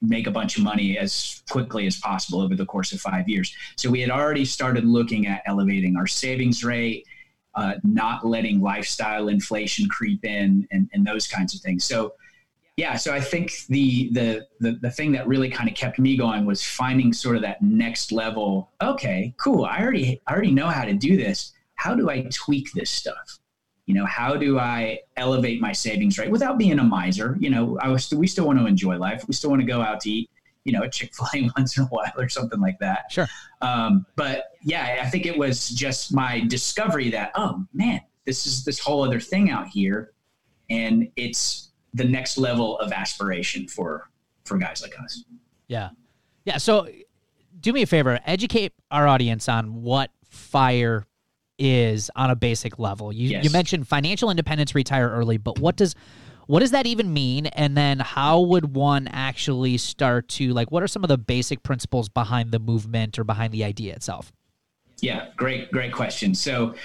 make 0.01 0.27
a 0.27 0.31
bunch 0.31 0.57
of 0.57 0.63
money 0.63 0.97
as 0.97 1.41
quickly 1.49 1.87
as 1.87 1.97
possible 1.97 2.41
over 2.41 2.55
the 2.55 2.65
course 2.65 2.91
of 2.91 2.99
five 2.99 3.27
years. 3.27 3.55
So 3.75 3.89
we 3.89 4.01
had 4.01 4.09
already 4.09 4.45
started 4.45 4.85
looking 4.85 5.25
at 5.27 5.41
elevating 5.45 5.95
our 5.95 6.07
savings 6.07 6.63
rate, 6.63 7.07
uh, 7.55 7.75
not 7.83 8.25
letting 8.25 8.61
lifestyle 8.61 9.29
inflation 9.29 9.87
creep 9.87 10.23
in, 10.25 10.67
and, 10.71 10.89
and 10.93 11.05
those 11.05 11.27
kinds 11.27 11.55
of 11.55 11.61
things. 11.61 11.85
So, 11.85 12.13
yeah, 12.77 12.97
so 12.97 13.13
I 13.13 13.21
think 13.21 13.53
the 13.69 14.09
the 14.11 14.47
the, 14.59 14.73
the 14.81 14.91
thing 14.91 15.13
that 15.13 15.25
really 15.27 15.49
kind 15.49 15.69
of 15.69 15.75
kept 15.75 15.97
me 15.97 16.17
going 16.17 16.45
was 16.45 16.61
finding 16.61 17.13
sort 17.13 17.37
of 17.37 17.41
that 17.43 17.61
next 17.61 18.11
level. 18.11 18.71
Okay, 18.81 19.33
cool. 19.37 19.63
I 19.63 19.79
already 19.81 20.21
I 20.27 20.33
already 20.33 20.51
know 20.51 20.67
how 20.67 20.83
to 20.83 20.93
do 20.93 21.15
this. 21.15 21.53
How 21.75 21.95
do 21.95 22.09
I 22.09 22.27
tweak 22.33 22.67
this 22.73 22.89
stuff? 22.89 23.39
You 23.85 23.93
know, 23.93 24.05
how 24.05 24.35
do 24.35 24.57
I 24.57 24.99
elevate 25.15 25.61
my 25.61 25.71
savings 25.71 26.17
rate 26.17 26.31
without 26.31 26.57
being 26.57 26.79
a 26.79 26.83
miser? 26.83 27.37
You 27.39 27.49
know, 27.51 27.77
I 27.81 27.89
was 27.89 28.11
we 28.11 28.27
still 28.27 28.47
want 28.47 28.59
to 28.59 28.65
enjoy 28.65 28.97
life. 28.97 29.23
We 29.27 29.33
still 29.33 29.49
want 29.49 29.61
to 29.61 29.67
go 29.67 29.81
out 29.81 29.99
to 30.01 30.09
eat. 30.09 30.29
You 30.63 30.71
know, 30.71 30.81
at 30.81 30.93
Chick 30.93 31.13
Fil 31.13 31.27
A 31.35 31.49
once 31.57 31.77
in 31.77 31.83
a 31.83 31.87
while 31.87 32.11
or 32.17 32.27
something 32.27 32.59
like 32.59 32.79
that. 32.79 33.11
Sure. 33.11 33.27
Um, 33.61 34.07
but 34.15 34.45
yeah, 34.63 34.99
I 35.03 35.09
think 35.11 35.27
it 35.27 35.37
was 35.37 35.69
just 35.69 36.11
my 36.11 36.39
discovery 36.47 37.11
that 37.11 37.31
oh 37.35 37.63
man, 37.73 38.01
this 38.25 38.47
is 38.47 38.65
this 38.65 38.79
whole 38.79 39.03
other 39.03 39.19
thing 39.19 39.51
out 39.51 39.67
here, 39.67 40.13
and 40.69 41.07
it's 41.15 41.69
the 41.93 42.03
next 42.03 42.37
level 42.37 42.79
of 42.79 42.91
aspiration 42.91 43.67
for 43.67 44.09
for 44.43 44.57
guys 44.57 44.81
like 44.81 44.99
us. 44.99 45.23
Yeah. 45.67 45.89
Yeah. 46.45 46.57
So 46.57 46.87
do 47.59 47.73
me 47.73 47.81
a 47.81 47.87
favor, 47.87 48.19
educate 48.25 48.73
our 48.91 49.07
audience 49.07 49.49
on 49.49 49.81
what 49.81 50.11
fire 50.29 51.05
is 51.57 52.11
on 52.15 52.29
a 52.29 52.35
basic 52.35 52.79
level. 52.79 53.11
You 53.13 53.29
Yes. 53.29 53.43
you 53.43 53.49
mentioned 53.49 53.87
financial 53.87 54.29
independence 54.29 54.75
retire 54.75 55.09
early, 55.09 55.37
but 55.37 55.59
what 55.59 55.75
does 55.75 55.95
what 56.47 56.59
does 56.59 56.71
that 56.71 56.85
even 56.85 57.11
mean? 57.11 57.47
And 57.47 57.75
then 57.75 57.99
how 57.99 58.39
would 58.39 58.75
one 58.75 59.07
actually 59.07 59.77
start 59.77 60.27
to 60.29 60.53
like 60.53 60.71
what 60.71 60.83
are 60.83 60.87
some 60.87 61.03
of 61.03 61.07
the 61.07 61.17
basic 61.17 61.63
principles 61.63 62.09
behind 62.09 62.51
the 62.51 62.59
movement 62.59 63.17
or 63.17 63.23
behind 63.23 63.53
the 63.53 63.63
idea 63.63 63.93
itself? 63.93 64.31
Yeah, 65.01 65.27
great, 65.35 65.71
great 65.71 65.91
question. 65.91 66.33
So, 66.33 66.75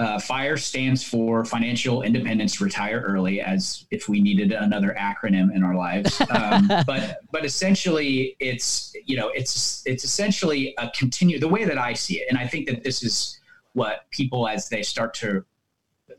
uh, 0.00 0.18
FIRE 0.18 0.56
stands 0.56 1.04
for 1.04 1.44
Financial 1.44 2.02
Independence 2.02 2.60
Retire 2.60 3.00
Early, 3.06 3.40
as 3.42 3.84
if 3.90 4.08
we 4.08 4.20
needed 4.20 4.50
another 4.50 4.96
acronym 4.98 5.54
in 5.54 5.62
our 5.62 5.74
lives. 5.74 6.20
Um, 6.30 6.68
but 6.86 7.20
but 7.30 7.44
essentially, 7.44 8.34
it's 8.40 8.94
you 9.04 9.16
know 9.16 9.28
it's 9.34 9.82
it's 9.84 10.04
essentially 10.04 10.74
a 10.78 10.90
continue 10.90 11.38
the 11.38 11.48
way 11.48 11.64
that 11.64 11.76
I 11.76 11.92
see 11.92 12.20
it, 12.20 12.26
and 12.30 12.38
I 12.38 12.46
think 12.46 12.66
that 12.68 12.82
this 12.82 13.02
is 13.02 13.39
what 13.72 14.10
people 14.10 14.48
as 14.48 14.68
they 14.68 14.82
start 14.82 15.14
to 15.14 15.44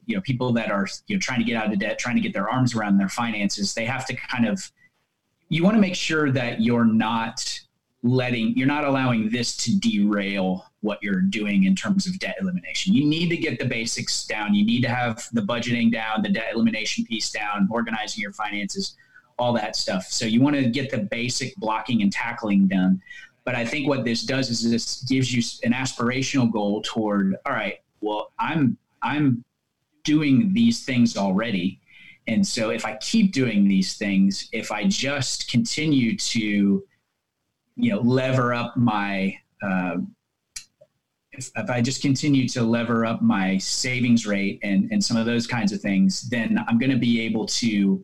you 0.05 0.15
know 0.15 0.21
people 0.21 0.53
that 0.53 0.71
are 0.71 0.87
you 1.07 1.15
know 1.15 1.19
trying 1.19 1.39
to 1.39 1.45
get 1.45 1.55
out 1.55 1.71
of 1.71 1.79
debt, 1.79 1.99
trying 1.99 2.15
to 2.15 2.21
get 2.21 2.33
their 2.33 2.49
arms 2.49 2.75
around 2.75 2.97
their 2.97 3.09
finances, 3.09 3.73
they 3.73 3.85
have 3.85 4.05
to 4.05 4.15
kind 4.15 4.47
of 4.47 4.71
you 5.49 5.63
want 5.63 5.75
to 5.75 5.81
make 5.81 5.95
sure 5.95 6.31
that 6.31 6.61
you're 6.61 6.85
not 6.85 7.59
letting 8.03 8.57
you're 8.57 8.67
not 8.67 8.83
allowing 8.83 9.29
this 9.29 9.55
to 9.57 9.77
derail 9.79 10.65
what 10.81 10.97
you're 11.01 11.21
doing 11.21 11.65
in 11.65 11.75
terms 11.75 12.07
of 12.07 12.17
debt 12.19 12.35
elimination. 12.41 12.93
You 12.93 13.05
need 13.05 13.29
to 13.29 13.37
get 13.37 13.59
the 13.59 13.65
basics 13.65 14.25
down. 14.25 14.55
You 14.55 14.65
need 14.65 14.81
to 14.81 14.89
have 14.89 15.27
the 15.33 15.41
budgeting 15.41 15.91
down, 15.91 16.23
the 16.23 16.29
debt 16.29 16.53
elimination 16.55 17.05
piece 17.05 17.29
down, 17.29 17.67
organizing 17.71 18.21
your 18.21 18.33
finances, 18.33 18.95
all 19.37 19.53
that 19.53 19.75
stuff. 19.75 20.05
So 20.05 20.25
you 20.25 20.41
want 20.41 20.55
to 20.55 20.69
get 20.69 20.89
the 20.89 20.99
basic 20.99 21.55
blocking 21.57 22.01
and 22.01 22.11
tackling 22.11 22.67
done. 22.67 23.01
But 23.51 23.59
I 23.59 23.65
think 23.65 23.85
what 23.85 24.05
this 24.05 24.23
does 24.23 24.49
is 24.49 24.71
this 24.71 25.03
gives 25.03 25.33
you 25.33 25.43
an 25.67 25.73
aspirational 25.73 26.49
goal 26.49 26.81
toward, 26.83 27.35
all 27.45 27.51
right, 27.51 27.79
well, 27.99 28.31
I'm 28.39 28.77
I'm 29.01 29.43
doing 30.05 30.53
these 30.53 30.85
things 30.85 31.17
already. 31.17 31.81
And 32.27 32.47
so 32.47 32.69
if 32.69 32.85
I 32.85 32.95
keep 33.01 33.33
doing 33.33 33.67
these 33.67 33.97
things, 33.97 34.47
if 34.53 34.71
I 34.71 34.85
just 34.85 35.51
continue 35.51 36.15
to, 36.15 36.39
you 37.75 37.91
know, 37.91 37.99
lever 37.99 38.53
up 38.53 38.77
my 38.77 39.37
uh, 39.61 39.97
if, 41.33 41.51
if, 41.53 41.69
I 41.69 41.81
just 41.81 42.01
continue 42.01 42.47
to 42.47 42.63
lever 42.63 43.05
up 43.05 43.21
my 43.21 43.57
savings 43.57 44.25
rate 44.25 44.61
and, 44.63 44.89
and 44.93 45.03
some 45.03 45.17
of 45.17 45.25
those 45.25 45.45
kinds 45.45 45.73
of 45.73 45.81
things, 45.81 46.21
then 46.29 46.57
I'm 46.69 46.79
going 46.79 46.89
to 46.89 46.97
be 46.97 47.19
able 47.19 47.47
to 47.47 48.01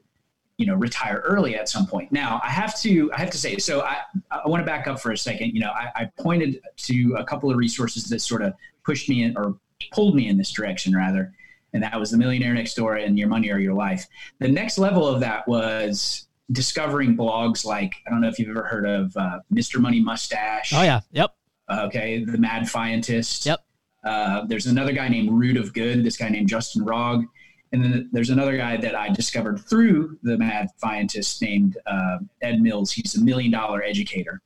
you 0.57 0.65
know 0.65 0.75
retire 0.75 1.21
early 1.23 1.55
at 1.55 1.69
some 1.69 1.85
point. 1.85 2.11
Now 2.11 2.41
i 2.43 2.49
have 2.49 2.77
to 2.81 3.11
i 3.13 3.19
have 3.19 3.29
to 3.29 3.37
say 3.37 3.57
so 3.57 3.81
i 3.81 3.97
i 4.31 4.47
want 4.47 4.61
to 4.61 4.65
back 4.65 4.87
up 4.87 4.99
for 4.99 5.11
a 5.11 5.17
second. 5.17 5.51
You 5.53 5.61
know 5.61 5.71
I, 5.71 5.91
I, 5.95 6.11
pointed 6.19 6.59
to 6.77 7.15
a 7.17 7.23
couple 7.23 7.49
of 7.49 7.57
resources 7.57 8.05
that 8.05 8.19
sort 8.19 8.41
of 8.41 8.53
pushed 8.83 9.07
me 9.07 9.23
in 9.23 9.37
or 9.37 9.57
pulled 9.91 10.15
me 10.15 10.27
in 10.27 10.37
this 10.37 10.51
direction 10.51 10.95
rather 10.95 11.31
and 11.73 11.83
that 11.83 11.99
was 11.99 12.11
the 12.11 12.17
millionaire 12.17 12.53
next 12.53 12.73
door 12.73 12.95
and 12.95 13.19
your 13.19 13.27
money 13.27 13.51
or 13.51 13.59
your 13.59 13.73
life. 13.73 14.07
The 14.39 14.47
next 14.47 14.77
level 14.77 15.07
of 15.07 15.19
that 15.19 15.47
was 15.47 16.27
discovering 16.53 17.17
blogs 17.17 17.65
like 17.65 17.93
i 18.07 18.09
don't 18.09 18.21
know 18.21 18.29
if 18.29 18.39
you've 18.39 18.49
ever 18.49 18.63
heard 18.63 18.87
of 18.87 19.15
uh, 19.17 19.39
mr 19.53 19.79
money 19.79 19.99
mustache. 19.99 20.73
Oh 20.73 20.83
yeah. 20.83 21.01
Yep. 21.11 21.35
Okay 21.69 22.23
the 22.23 22.37
Mad 22.37 22.63
Fientist. 22.63 23.45
Yep. 23.45 23.63
Uh, 24.03 24.45
there's 24.45 24.65
another 24.65 24.93
guy 24.93 25.09
named 25.09 25.29
root 25.31 25.57
of 25.57 25.73
good. 25.73 26.03
This 26.03 26.17
guy 26.17 26.29
named 26.29 26.49
justin 26.49 26.83
rogg 26.83 27.25
and 27.71 27.83
then 27.83 28.09
there's 28.11 28.29
another 28.29 28.55
guy 28.57 28.77
that 28.77 28.95
I 28.95 29.09
discovered 29.09 29.59
through 29.59 30.17
the 30.23 30.37
Mad 30.37 30.69
Fientist 30.81 31.41
named 31.41 31.77
uh, 31.85 32.19
Ed 32.41 32.61
Mills. 32.61 32.91
He's 32.91 33.15
a 33.15 33.23
million 33.23 33.51
dollar 33.51 33.83
educator. 33.83 34.41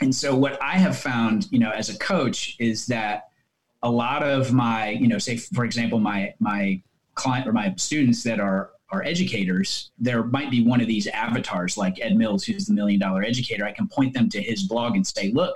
And 0.00 0.14
so 0.14 0.34
what 0.34 0.60
I 0.62 0.78
have 0.78 0.96
found, 0.96 1.46
you 1.50 1.58
know, 1.58 1.70
as 1.70 1.90
a 1.90 1.98
coach 1.98 2.56
is 2.58 2.86
that 2.86 3.28
a 3.82 3.90
lot 3.90 4.22
of 4.22 4.52
my, 4.52 4.90
you 4.90 5.08
know, 5.08 5.18
say 5.18 5.36
for 5.36 5.64
example, 5.64 5.98
my 5.98 6.34
my 6.38 6.82
client 7.14 7.46
or 7.46 7.52
my 7.52 7.74
students 7.76 8.22
that 8.24 8.40
are 8.40 8.70
are 8.90 9.04
educators, 9.04 9.92
there 9.98 10.24
might 10.24 10.50
be 10.50 10.66
one 10.66 10.80
of 10.80 10.88
these 10.88 11.06
avatars 11.08 11.76
like 11.76 12.00
Ed 12.00 12.16
Mills, 12.16 12.44
who's 12.44 12.66
the 12.66 12.74
million 12.74 12.98
dollar 12.98 13.22
educator. 13.22 13.64
I 13.64 13.72
can 13.72 13.88
point 13.88 14.14
them 14.14 14.28
to 14.30 14.42
his 14.42 14.64
blog 14.64 14.96
and 14.96 15.06
say, 15.06 15.30
look, 15.30 15.54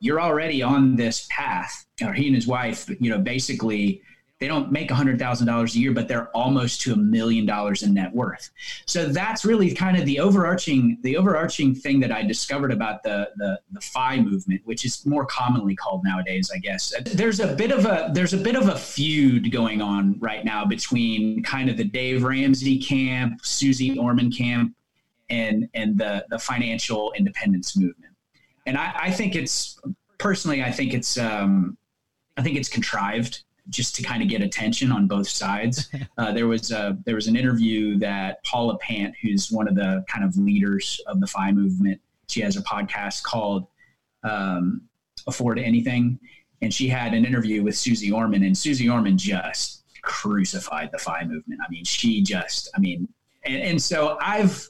you're 0.00 0.20
already 0.20 0.62
on 0.62 0.94
this 0.94 1.26
path. 1.30 1.86
Or 2.02 2.12
he 2.12 2.26
and 2.26 2.36
his 2.36 2.46
wife, 2.46 2.88
you 3.00 3.10
know, 3.10 3.18
basically 3.18 4.00
they 4.40 4.46
don't 4.46 4.70
make 4.70 4.88
$100,000 4.88 5.74
a 5.74 5.78
year, 5.78 5.92
but 5.92 6.06
they're 6.06 6.28
almost 6.28 6.80
to 6.82 6.92
a 6.92 6.96
million 6.96 7.44
dollars 7.44 7.82
in 7.82 7.94
net 7.94 8.14
worth. 8.14 8.50
So 8.86 9.06
that's 9.06 9.44
really 9.44 9.74
kind 9.74 9.96
of 9.96 10.06
the 10.06 10.20
overarching 10.20 10.98
the 11.02 11.16
overarching 11.16 11.74
thing 11.74 11.98
that 12.00 12.12
I 12.12 12.22
discovered 12.22 12.72
about 12.72 13.02
the 13.02 13.30
the 13.36 13.60
the 13.72 13.80
FI 13.80 14.20
movement, 14.20 14.62
which 14.64 14.84
is 14.84 15.04
more 15.04 15.26
commonly 15.26 15.74
called 15.74 16.04
nowadays, 16.04 16.50
I 16.54 16.58
guess. 16.58 16.92
There's 17.04 17.40
a 17.40 17.54
bit 17.54 17.72
of 17.72 17.84
a 17.84 18.10
there's 18.12 18.32
a 18.32 18.38
bit 18.38 18.54
of 18.54 18.68
a 18.68 18.76
feud 18.76 19.50
going 19.50 19.82
on 19.82 20.16
right 20.20 20.44
now 20.44 20.64
between 20.64 21.42
kind 21.42 21.68
of 21.68 21.76
the 21.76 21.84
Dave 21.84 22.22
Ramsey 22.22 22.78
camp, 22.78 23.44
Suze 23.44 23.98
Orman 23.98 24.30
camp, 24.30 24.74
and 25.30 25.68
and 25.74 25.98
the 25.98 26.24
the 26.30 26.38
financial 26.38 27.12
independence 27.16 27.76
movement. 27.76 28.14
And 28.66 28.76
I, 28.76 28.92
I 28.94 29.10
think 29.10 29.34
it's 29.34 29.80
personally, 30.18 30.62
I 30.62 30.70
think 30.70 30.94
it's 30.94 31.18
um, 31.18 31.76
I 32.36 32.42
think 32.42 32.56
it's 32.56 32.68
contrived 32.68 33.42
just 33.70 33.94
to 33.96 34.02
kind 34.02 34.22
of 34.22 34.28
get 34.28 34.42
attention 34.42 34.90
on 34.92 35.06
both 35.06 35.28
sides. 35.28 35.88
Uh, 36.16 36.32
there 36.32 36.48
was 36.48 36.72
a, 36.72 36.98
there 37.06 37.14
was 37.14 37.28
an 37.28 37.36
interview 37.36 37.96
that 37.96 38.42
Paula 38.44 38.76
Pant, 38.78 39.14
who's 39.22 39.52
one 39.52 39.68
of 39.68 39.76
the 39.76 40.04
kind 40.08 40.24
of 40.24 40.36
leaders 40.36 41.00
of 41.06 41.20
the 41.20 41.28
FI 41.28 41.52
movement, 41.52 42.00
she 42.26 42.40
has 42.40 42.56
a 42.56 42.62
podcast 42.62 43.22
called 43.22 43.68
um, 44.24 44.82
Afford 45.28 45.60
Anything, 45.60 46.18
and 46.60 46.74
she 46.74 46.88
had 46.88 47.14
an 47.14 47.24
interview 47.24 47.62
with 47.62 47.76
Suze 47.76 48.10
Orman, 48.10 48.42
and 48.42 48.56
Suze 48.56 48.86
Orman 48.88 49.16
just 49.16 49.84
crucified 50.02 50.90
the 50.92 50.98
FI 50.98 51.24
movement. 51.24 51.60
I 51.64 51.70
mean, 51.70 51.84
she 51.84 52.20
just, 52.20 52.68
I 52.74 52.80
mean, 52.80 53.08
and, 53.44 53.62
and 53.62 53.82
so 53.82 54.18
I've 54.20 54.68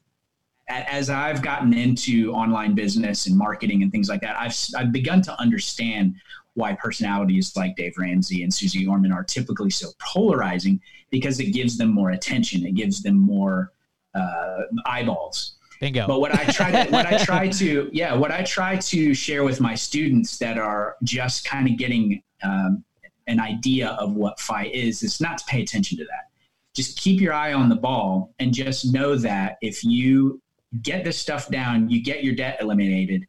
as 0.68 1.08
I've 1.08 1.40
gotten 1.42 1.72
into 1.72 2.32
online 2.32 2.74
business 2.74 3.26
and 3.26 3.36
marketing 3.36 3.82
and 3.82 3.90
things 3.90 4.08
like 4.08 4.20
that, 4.20 4.36
I've 4.38 4.54
I've 4.76 4.92
begun 4.92 5.22
to 5.22 5.40
understand 5.40 6.14
why 6.58 6.74
personalities 6.74 7.56
like 7.56 7.76
Dave 7.76 7.96
Ramsey 7.96 8.42
and 8.42 8.52
Suze 8.52 8.86
Orman 8.86 9.12
are 9.12 9.22
typically 9.22 9.70
so 9.70 9.90
polarizing 10.00 10.80
because 11.10 11.38
it 11.40 11.52
gives 11.52 11.78
them 11.78 11.90
more 11.90 12.10
attention, 12.10 12.66
it 12.66 12.74
gives 12.74 13.02
them 13.02 13.16
more 13.16 13.72
uh, 14.14 14.62
eyeballs. 14.84 15.54
Bingo. 15.80 16.08
But 16.08 16.20
what 16.20 16.34
I 16.34 16.44
try 16.46 16.72
to, 16.72 16.90
what 16.90 17.06
I 17.06 17.24
try 17.24 17.48
to, 17.48 17.88
yeah, 17.92 18.12
what 18.12 18.32
I 18.32 18.42
try 18.42 18.76
to 18.76 19.14
share 19.14 19.44
with 19.44 19.60
my 19.60 19.76
students 19.76 20.36
that 20.38 20.58
are 20.58 20.96
just 21.04 21.44
kind 21.44 21.68
of 21.68 21.78
getting 21.78 22.20
um, 22.42 22.84
an 23.28 23.38
idea 23.38 23.90
of 23.90 24.14
what 24.14 24.40
FI 24.40 24.64
is, 24.74 25.04
is 25.04 25.20
not 25.20 25.38
to 25.38 25.44
pay 25.44 25.62
attention 25.62 25.96
to 25.98 26.04
that. 26.04 26.30
Just 26.74 26.98
keep 26.98 27.20
your 27.20 27.32
eye 27.32 27.52
on 27.52 27.68
the 27.68 27.76
ball 27.76 28.34
and 28.40 28.52
just 28.52 28.92
know 28.92 29.14
that 29.16 29.58
if 29.62 29.84
you 29.84 30.42
get 30.82 31.04
this 31.04 31.16
stuff 31.16 31.48
down, 31.48 31.88
you 31.88 32.02
get 32.02 32.24
your 32.24 32.34
debt 32.34 32.58
eliminated, 32.60 33.26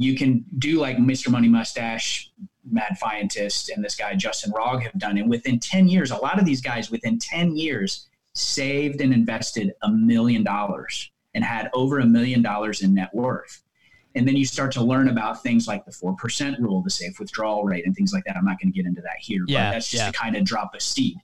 you 0.00 0.16
can 0.16 0.42
do 0.56 0.80
like 0.80 0.96
Mr. 0.96 1.30
Money 1.30 1.46
Mustache, 1.46 2.32
Mad 2.64 2.96
Fientist, 2.98 3.68
and 3.68 3.84
this 3.84 3.94
guy 3.94 4.14
Justin 4.14 4.50
Rogg 4.50 4.82
have 4.82 4.98
done. 4.98 5.18
And 5.18 5.28
within 5.28 5.60
10 5.60 5.88
years, 5.88 6.10
a 6.10 6.16
lot 6.16 6.38
of 6.38 6.46
these 6.46 6.62
guys 6.62 6.90
within 6.90 7.18
10 7.18 7.54
years 7.54 8.08
saved 8.34 9.02
and 9.02 9.12
invested 9.12 9.74
a 9.82 9.90
million 9.90 10.42
dollars 10.42 11.10
and 11.34 11.44
had 11.44 11.68
over 11.74 11.98
a 11.98 12.06
million 12.06 12.40
dollars 12.40 12.80
in 12.80 12.94
net 12.94 13.14
worth. 13.14 13.62
And 14.14 14.26
then 14.26 14.36
you 14.36 14.46
start 14.46 14.72
to 14.72 14.82
learn 14.82 15.08
about 15.08 15.42
things 15.42 15.68
like 15.68 15.84
the 15.84 15.92
4% 15.92 16.58
rule, 16.60 16.80
the 16.80 16.88
safe 16.88 17.20
withdrawal 17.20 17.64
rate, 17.64 17.84
and 17.84 17.94
things 17.94 18.14
like 18.14 18.24
that. 18.24 18.38
I'm 18.38 18.46
not 18.46 18.58
going 18.58 18.72
to 18.72 18.76
get 18.76 18.86
into 18.86 19.02
that 19.02 19.18
here, 19.20 19.44
yeah, 19.48 19.66
but 19.66 19.72
that's 19.72 19.90
just 19.90 20.02
yeah. 20.02 20.10
to 20.10 20.16
kind 20.16 20.34
of 20.34 20.44
drop 20.44 20.74
a 20.74 20.80
seed. 20.80 21.18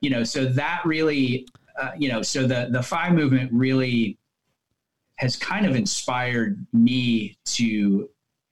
You 0.00 0.08
know, 0.08 0.24
so 0.24 0.46
that 0.46 0.80
really, 0.86 1.46
uh, 1.78 1.90
you 1.98 2.08
know, 2.08 2.22
so 2.22 2.46
the, 2.46 2.68
the 2.70 2.82
FI 2.82 3.10
movement 3.10 3.52
really 3.52 4.16
has 5.16 5.36
kind 5.36 5.66
of 5.66 5.74
inspired 5.74 6.66
me 6.72 7.38
to 7.44 8.08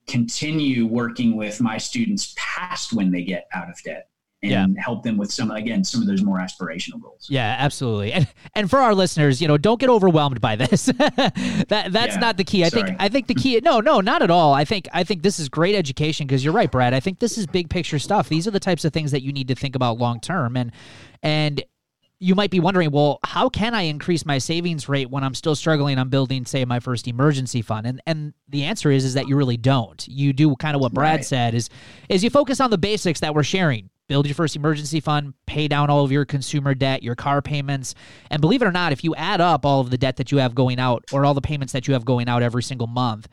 continue 0.07 0.87
working 0.87 1.37
with 1.37 1.61
my 1.61 1.79
students 1.79 2.35
past 2.37 2.93
when 2.93 3.11
they 3.11 3.23
get 3.23 3.47
out 3.55 3.71
of 3.71 3.81
debt 3.83 4.09
and 4.45 4.77
yeah. 4.77 4.83
help 4.83 5.03
them 5.03 5.17
with 5.17 5.33
some 5.33 5.51
again 5.51 5.83
some 5.83 6.03
of 6.03 6.07
those 6.07 6.23
more 6.23 6.39
aspirational 6.39 7.01
goals. 7.01 7.27
Yeah, 7.31 7.57
absolutely. 7.59 8.13
And 8.13 8.29
and 8.55 8.69
for 8.69 8.79
our 8.79 8.95
listeners, 8.95 9.41
you 9.41 9.49
know, 9.49 9.57
don't 9.57 9.81
get 9.81 9.89
overwhelmed 9.89 10.41
by 10.41 10.57
this. 10.57 10.87
that 10.97 11.89
that's 11.91 12.15
yeah, 12.15 12.19
not 12.19 12.37
the 12.37 12.45
key. 12.45 12.65
I 12.65 12.69
sorry. 12.69 12.83
think 12.85 12.97
I 13.01 13.09
think 13.09 13.27
the 13.27 13.35
key 13.35 13.59
no, 13.65 13.81
no, 13.81 14.01
not 14.01 14.23
at 14.23 14.31
all. 14.31 14.53
I 14.53 14.65
think 14.65 14.89
I 14.93 15.03
think 15.03 15.23
this 15.23 15.39
is 15.39 15.49
great 15.49 15.75
education 15.75 16.27
because 16.27 16.45
you're 16.45 16.53
right, 16.53 16.71
Brad. 16.71 16.93
I 16.93 17.01
think 17.01 17.21
this 17.21 17.39
is 17.39 17.47
big 17.47 17.71
picture 17.71 17.99
stuff. 17.99 18.29
These 18.29 18.47
are 18.47 18.51
the 18.51 18.61
types 18.61 18.85
of 18.85 18.93
things 18.93 19.11
that 19.13 19.23
you 19.23 19.33
need 19.33 19.49
to 19.49 19.55
think 19.55 19.75
about 19.75 19.99
long 19.99 20.21
term 20.21 20.57
and 20.57 20.73
and 21.23 21.65
you 22.21 22.35
might 22.35 22.51
be 22.51 22.61
wondering, 22.61 22.91
well, 22.91 23.19
how 23.25 23.49
can 23.49 23.75
I 23.75 23.83
increase 23.83 24.25
my 24.25 24.39
savings 24.39 24.89
rate 24.89 25.11
when 25.11 25.25
I'm 25.25 25.35
still 25.35 25.55
struggling 25.55 25.99
on 25.99 26.09
building, 26.09 26.47
say, 26.47 26.65
my 26.65 26.81
first 26.81 27.09
emergency 27.09 27.63
fund? 27.63 27.87
And 27.87 28.01
and 28.07 28.35
the 28.49 28.65
answer 28.65 28.91
is 28.91 29.05
is 29.05 29.15
that 29.15 29.29
you 29.29 29.37
really 29.37 29.57
don't. 29.57 30.07
You 30.09 30.33
do 30.33 30.55
kind 30.57 30.75
of 30.75 30.81
what 30.81 30.93
Brad 30.93 31.17
right. 31.17 31.25
said 31.25 31.55
is 31.55 31.69
is 32.09 32.23
you 32.23 32.31
focus 32.31 32.61
on 32.61 32.71
the 32.71 32.79
basics 32.79 33.21
that 33.21 33.35
we're 33.35 33.43
sharing. 33.43 33.91
Build 34.07 34.27
your 34.27 34.35
first 34.35 34.55
emergency 34.55 35.01
fund, 35.01 35.33
pay 35.47 35.67
down 35.67 35.89
all 35.89 36.05
of 36.05 36.13
your 36.13 36.27
consumer 36.27 36.75
debt, 36.75 37.03
your 37.03 37.15
car 37.15 37.41
payments, 37.41 37.95
and 38.31 38.43
believe 38.43 38.61
it 38.61 38.67
or 38.67 38.73
not, 38.73 38.93
if 38.93 39.03
you 39.03 39.15
add 39.15 39.41
up 39.41 39.65
all 39.65 39.81
of 39.81 39.89
the 39.89 39.97
debt 39.97 40.17
that 40.17 40.31
you 40.31 40.39
have 40.39 40.55
going 40.55 40.79
out 40.79 41.05
or 41.11 41.25
all 41.25 41.33
the 41.33 41.41
payments 41.41 41.73
that 41.73 41.89
you 41.89 41.95
have 41.95 42.05
going 42.05 42.29
out 42.29 42.43
every 42.43 42.63
single 42.63 42.87
month, 42.87 43.29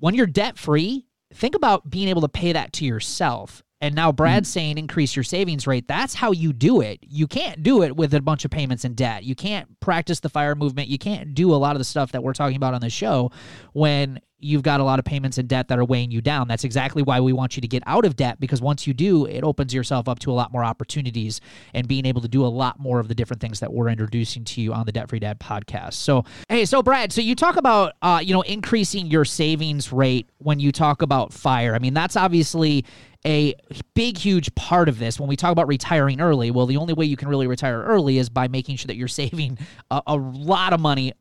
when 0.00 0.14
you're 0.14 0.26
debt 0.26 0.58
free, 0.58 1.06
think 1.32 1.54
about 1.54 1.88
being 1.88 2.08
able 2.08 2.20
to 2.22 2.28
pay 2.28 2.52
that 2.52 2.72
to 2.72 2.84
yourself 2.84 3.62
and 3.80 3.94
now 3.94 4.10
Brad's 4.10 4.48
mm. 4.48 4.52
saying 4.52 4.78
increase 4.78 5.14
your 5.14 5.22
savings 5.22 5.66
rate. 5.66 5.86
That's 5.86 6.14
how 6.14 6.32
you 6.32 6.52
do 6.52 6.80
it. 6.80 6.98
You 7.02 7.26
can't 7.26 7.62
do 7.62 7.82
it 7.82 7.96
with 7.96 8.14
a 8.14 8.20
bunch 8.20 8.44
of 8.44 8.50
payments 8.50 8.84
and 8.84 8.96
debt. 8.96 9.24
You 9.24 9.34
can't 9.34 9.78
practice 9.80 10.20
the 10.20 10.28
fire 10.28 10.54
movement. 10.54 10.88
You 10.88 10.98
can't 10.98 11.34
do 11.34 11.54
a 11.54 11.56
lot 11.56 11.76
of 11.76 11.78
the 11.78 11.84
stuff 11.84 12.12
that 12.12 12.22
we're 12.22 12.32
talking 12.32 12.56
about 12.56 12.74
on 12.74 12.80
the 12.80 12.90
show 12.90 13.30
when 13.72 14.20
you've 14.46 14.62
got 14.62 14.80
a 14.80 14.84
lot 14.84 14.98
of 14.98 15.04
payments 15.04 15.38
and 15.38 15.48
debt 15.48 15.68
that 15.68 15.78
are 15.78 15.84
weighing 15.84 16.10
you 16.10 16.20
down. 16.20 16.48
That's 16.48 16.64
exactly 16.64 17.02
why 17.02 17.20
we 17.20 17.32
want 17.32 17.56
you 17.56 17.60
to 17.60 17.68
get 17.68 17.82
out 17.86 18.04
of 18.04 18.16
debt 18.16 18.40
because 18.40 18.62
once 18.62 18.86
you 18.86 18.94
do, 18.94 19.26
it 19.26 19.42
opens 19.42 19.74
yourself 19.74 20.08
up 20.08 20.18
to 20.20 20.30
a 20.30 20.34
lot 20.34 20.52
more 20.52 20.64
opportunities 20.64 21.40
and 21.74 21.86
being 21.88 22.06
able 22.06 22.20
to 22.20 22.28
do 22.28 22.44
a 22.44 22.48
lot 22.48 22.78
more 22.78 23.00
of 23.00 23.08
the 23.08 23.14
different 23.14 23.40
things 23.40 23.60
that 23.60 23.72
we're 23.72 23.88
introducing 23.88 24.44
to 24.44 24.60
you 24.60 24.72
on 24.72 24.86
the 24.86 24.92
Debt 24.92 25.08
Free 25.08 25.18
Dad 25.18 25.40
podcast. 25.40 25.94
So, 25.94 26.24
hey, 26.48 26.64
so 26.64 26.82
Brad, 26.82 27.12
so 27.12 27.20
you 27.20 27.34
talk 27.34 27.56
about 27.56 27.94
uh, 28.02 28.20
you 28.22 28.32
know, 28.32 28.42
increasing 28.42 29.06
your 29.06 29.24
savings 29.24 29.92
rate 29.92 30.30
when 30.38 30.60
you 30.60 30.72
talk 30.72 31.02
about 31.02 31.32
fire. 31.32 31.74
I 31.74 31.78
mean, 31.78 31.94
that's 31.94 32.16
obviously 32.16 32.84
a 33.26 33.54
big, 33.94 34.16
huge 34.16 34.54
part 34.54 34.88
of 34.88 34.98
this 34.98 35.18
when 35.18 35.28
we 35.28 35.36
talk 35.36 35.50
about 35.50 35.66
retiring 35.66 36.20
early. 36.20 36.50
Well, 36.52 36.66
the 36.66 36.76
only 36.76 36.94
way 36.94 37.06
you 37.06 37.16
can 37.16 37.28
really 37.28 37.48
retire 37.48 37.82
early 37.82 38.18
is 38.18 38.28
by 38.28 38.46
making 38.46 38.76
sure 38.76 38.86
that 38.86 38.96
you're 38.96 39.08
saving 39.16 39.58
a, 39.90 40.02
a 40.06 40.16
lot 40.16 40.72
of 40.72 40.80
money 40.80 41.12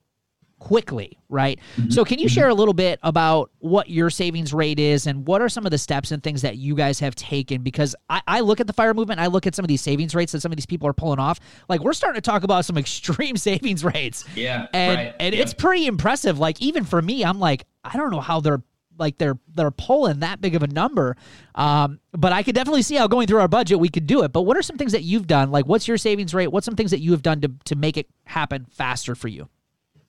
quickly, 0.60 1.20
right? 1.30 1.60
Mm-hmm. 1.78 1.92
So, 1.92 2.06
can 2.06 2.20
you 2.20 2.28
mm-hmm. 2.28 2.34
share 2.34 2.50
a 2.50 2.54
little 2.54 2.74
bit 2.74 3.00
about 3.04 3.52
what 3.60 3.90
your 3.90 4.10
savings 4.10 4.54
rate 4.54 4.80
is 4.80 5.08
and 5.08 5.28
what 5.28 5.42
are 5.42 5.50
some 5.50 5.66
of 5.66 5.72
the 5.72 5.78
steps 5.78 6.12
and 6.12 6.24
things 6.24 6.42
that 6.42 6.58
you 6.58 6.76
guys 6.76 7.00
have 7.00 7.16
taken? 7.16 7.62
Because 7.62 7.96
I, 8.10 8.22
I, 8.28 8.40
look 8.42 8.60
at 8.60 8.68
the 8.68 8.74
fire 8.74 8.94
movement, 8.94 9.20
I 9.20 9.28
look 9.28 9.48
at 9.48 9.56
some 9.56 9.64
of 9.64 9.68
these 9.68 9.82
savings 9.82 10.16
rates 10.16 10.32
that 10.32 10.42
some 10.42 10.52
of 10.52 10.58
these 10.58 10.66
people 10.66 10.88
are 10.88 10.94
pulling 10.94 11.20
off. 11.20 11.40
Like, 11.70 11.82
we're 11.82 11.94
starting 11.94 12.22
to 12.22 12.30
talk 12.30 12.44
about 12.44 12.66
some 12.66 12.78
extreme 12.86 13.38
savings 13.38 13.84
rates. 13.84 14.26
Yeah. 14.36 14.68
And, 14.74 14.98
right. 14.98 15.16
and 15.20 15.36
yeah. 15.36 15.42
it's 15.42 15.54
pretty 15.54 15.88
impressive. 15.88 16.40
Like, 16.40 16.62
even 16.62 16.84
for 16.84 17.02
me, 17.02 17.24
I'm 17.24 17.40
like, 17.40 17.66
I 17.84 17.98
don't 17.98 18.12
know 18.12 18.22
how 18.22 18.40
they're 18.40 18.64
like 18.98 19.18
they're 19.18 19.38
they're 19.54 19.72
pulling 19.72 20.20
that 20.20 20.42
big 20.42 20.56
of 20.56 20.64
a 20.64 20.68
number. 20.68 21.18
Um, 21.54 22.00
but 22.12 22.32
I 22.32 22.44
could 22.44 22.56
definitely 22.56 22.82
see 22.82 22.96
how 22.96 23.08
going 23.08 23.28
through 23.28 23.40
our 23.40 23.48
budget 23.48 23.80
we 23.80 23.90
could 23.90 24.08
do 24.08 24.24
it. 24.24 24.32
But 24.32 24.44
what 24.44 24.58
are 24.58 24.62
some 24.62 24.78
things 24.78 24.94
that 24.94 25.04
you've 25.04 25.28
done? 25.28 25.52
Like, 25.52 25.66
what's 25.66 25.88
your 25.88 25.98
savings 25.98 26.34
rate? 26.34 26.48
What's 26.48 26.66
some 26.66 26.76
things 26.76 26.92
that 26.92 27.02
you 27.02 27.12
have 27.12 27.22
done 27.22 27.42
to 27.42 27.52
to 27.66 27.76
make 27.76 27.98
it 27.98 28.08
happen 28.26 28.66
faster 28.72 29.16
for 29.16 29.28
you? 29.28 29.50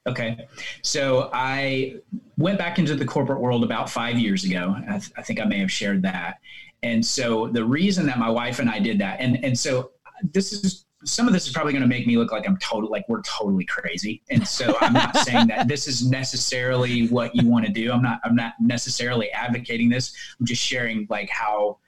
Okay. 0.07 0.47
So 0.83 1.31
I 1.33 1.97
went 2.37 2.59
back 2.59 2.79
into 2.79 2.95
the 2.95 3.05
corporate 3.05 3.41
world 3.41 3.65
about 3.65 3.91
five 3.91 4.19
years 4.19 4.45
ago. 4.45 4.77
I, 4.89 4.99
th- 4.99 5.13
I, 5.17 5.23
think 5.23 5.41
I 5.41 5.45
may 5.45 5.59
have 5.59 5.71
shared 5.71 6.03
that. 6.03 6.39
And 6.83 7.05
so 7.05 7.49
the 7.49 7.65
reason 7.65 8.07
that 8.07 8.19
my 8.19 8.31
wife 8.31 8.61
and 8.61 8.71
I 8.71 8.79
did 8.79 8.99
that, 9.01 9.21
and, 9.21 9.45
and 9.45 9.59
so 9.59 9.91
this 10.33 10.53
is 10.53 10.87
some 11.05 11.29
of 11.29 11.33
this 11.33 11.47
is 11.47 11.53
probably 11.53 11.73
going 11.73 11.83
to 11.83 11.89
make 11.89 12.07
me 12.07 12.17
look 12.17 12.33
like 12.33 12.47
I'm 12.49 12.57
total, 12.57 12.91
like 12.91 13.09
we're 13.09 13.23
totally 13.23 13.65
crazy. 13.65 14.23
And 14.31 14.47
so 14.47 14.77
I'm 14.81 14.93
not 14.93 15.17
saying 15.19 15.47
that 15.49 15.69
this 15.69 15.87
is 15.87 16.09
necessarily 16.09 17.07
what 17.09 17.35
you 17.35 17.49
want 17.49 17.65
to 17.65 17.73
do. 17.73 17.93
I'm 17.93 18.03
not, 18.03 18.21
I'm 18.25 18.35
not 18.35 18.55
necessarily 18.61 19.31
advocating 19.31 19.89
this. 19.89 20.15
I'm 20.39 20.47
just 20.47 20.63
sharing 20.63 21.07
like 21.09 21.31
how 21.31 21.79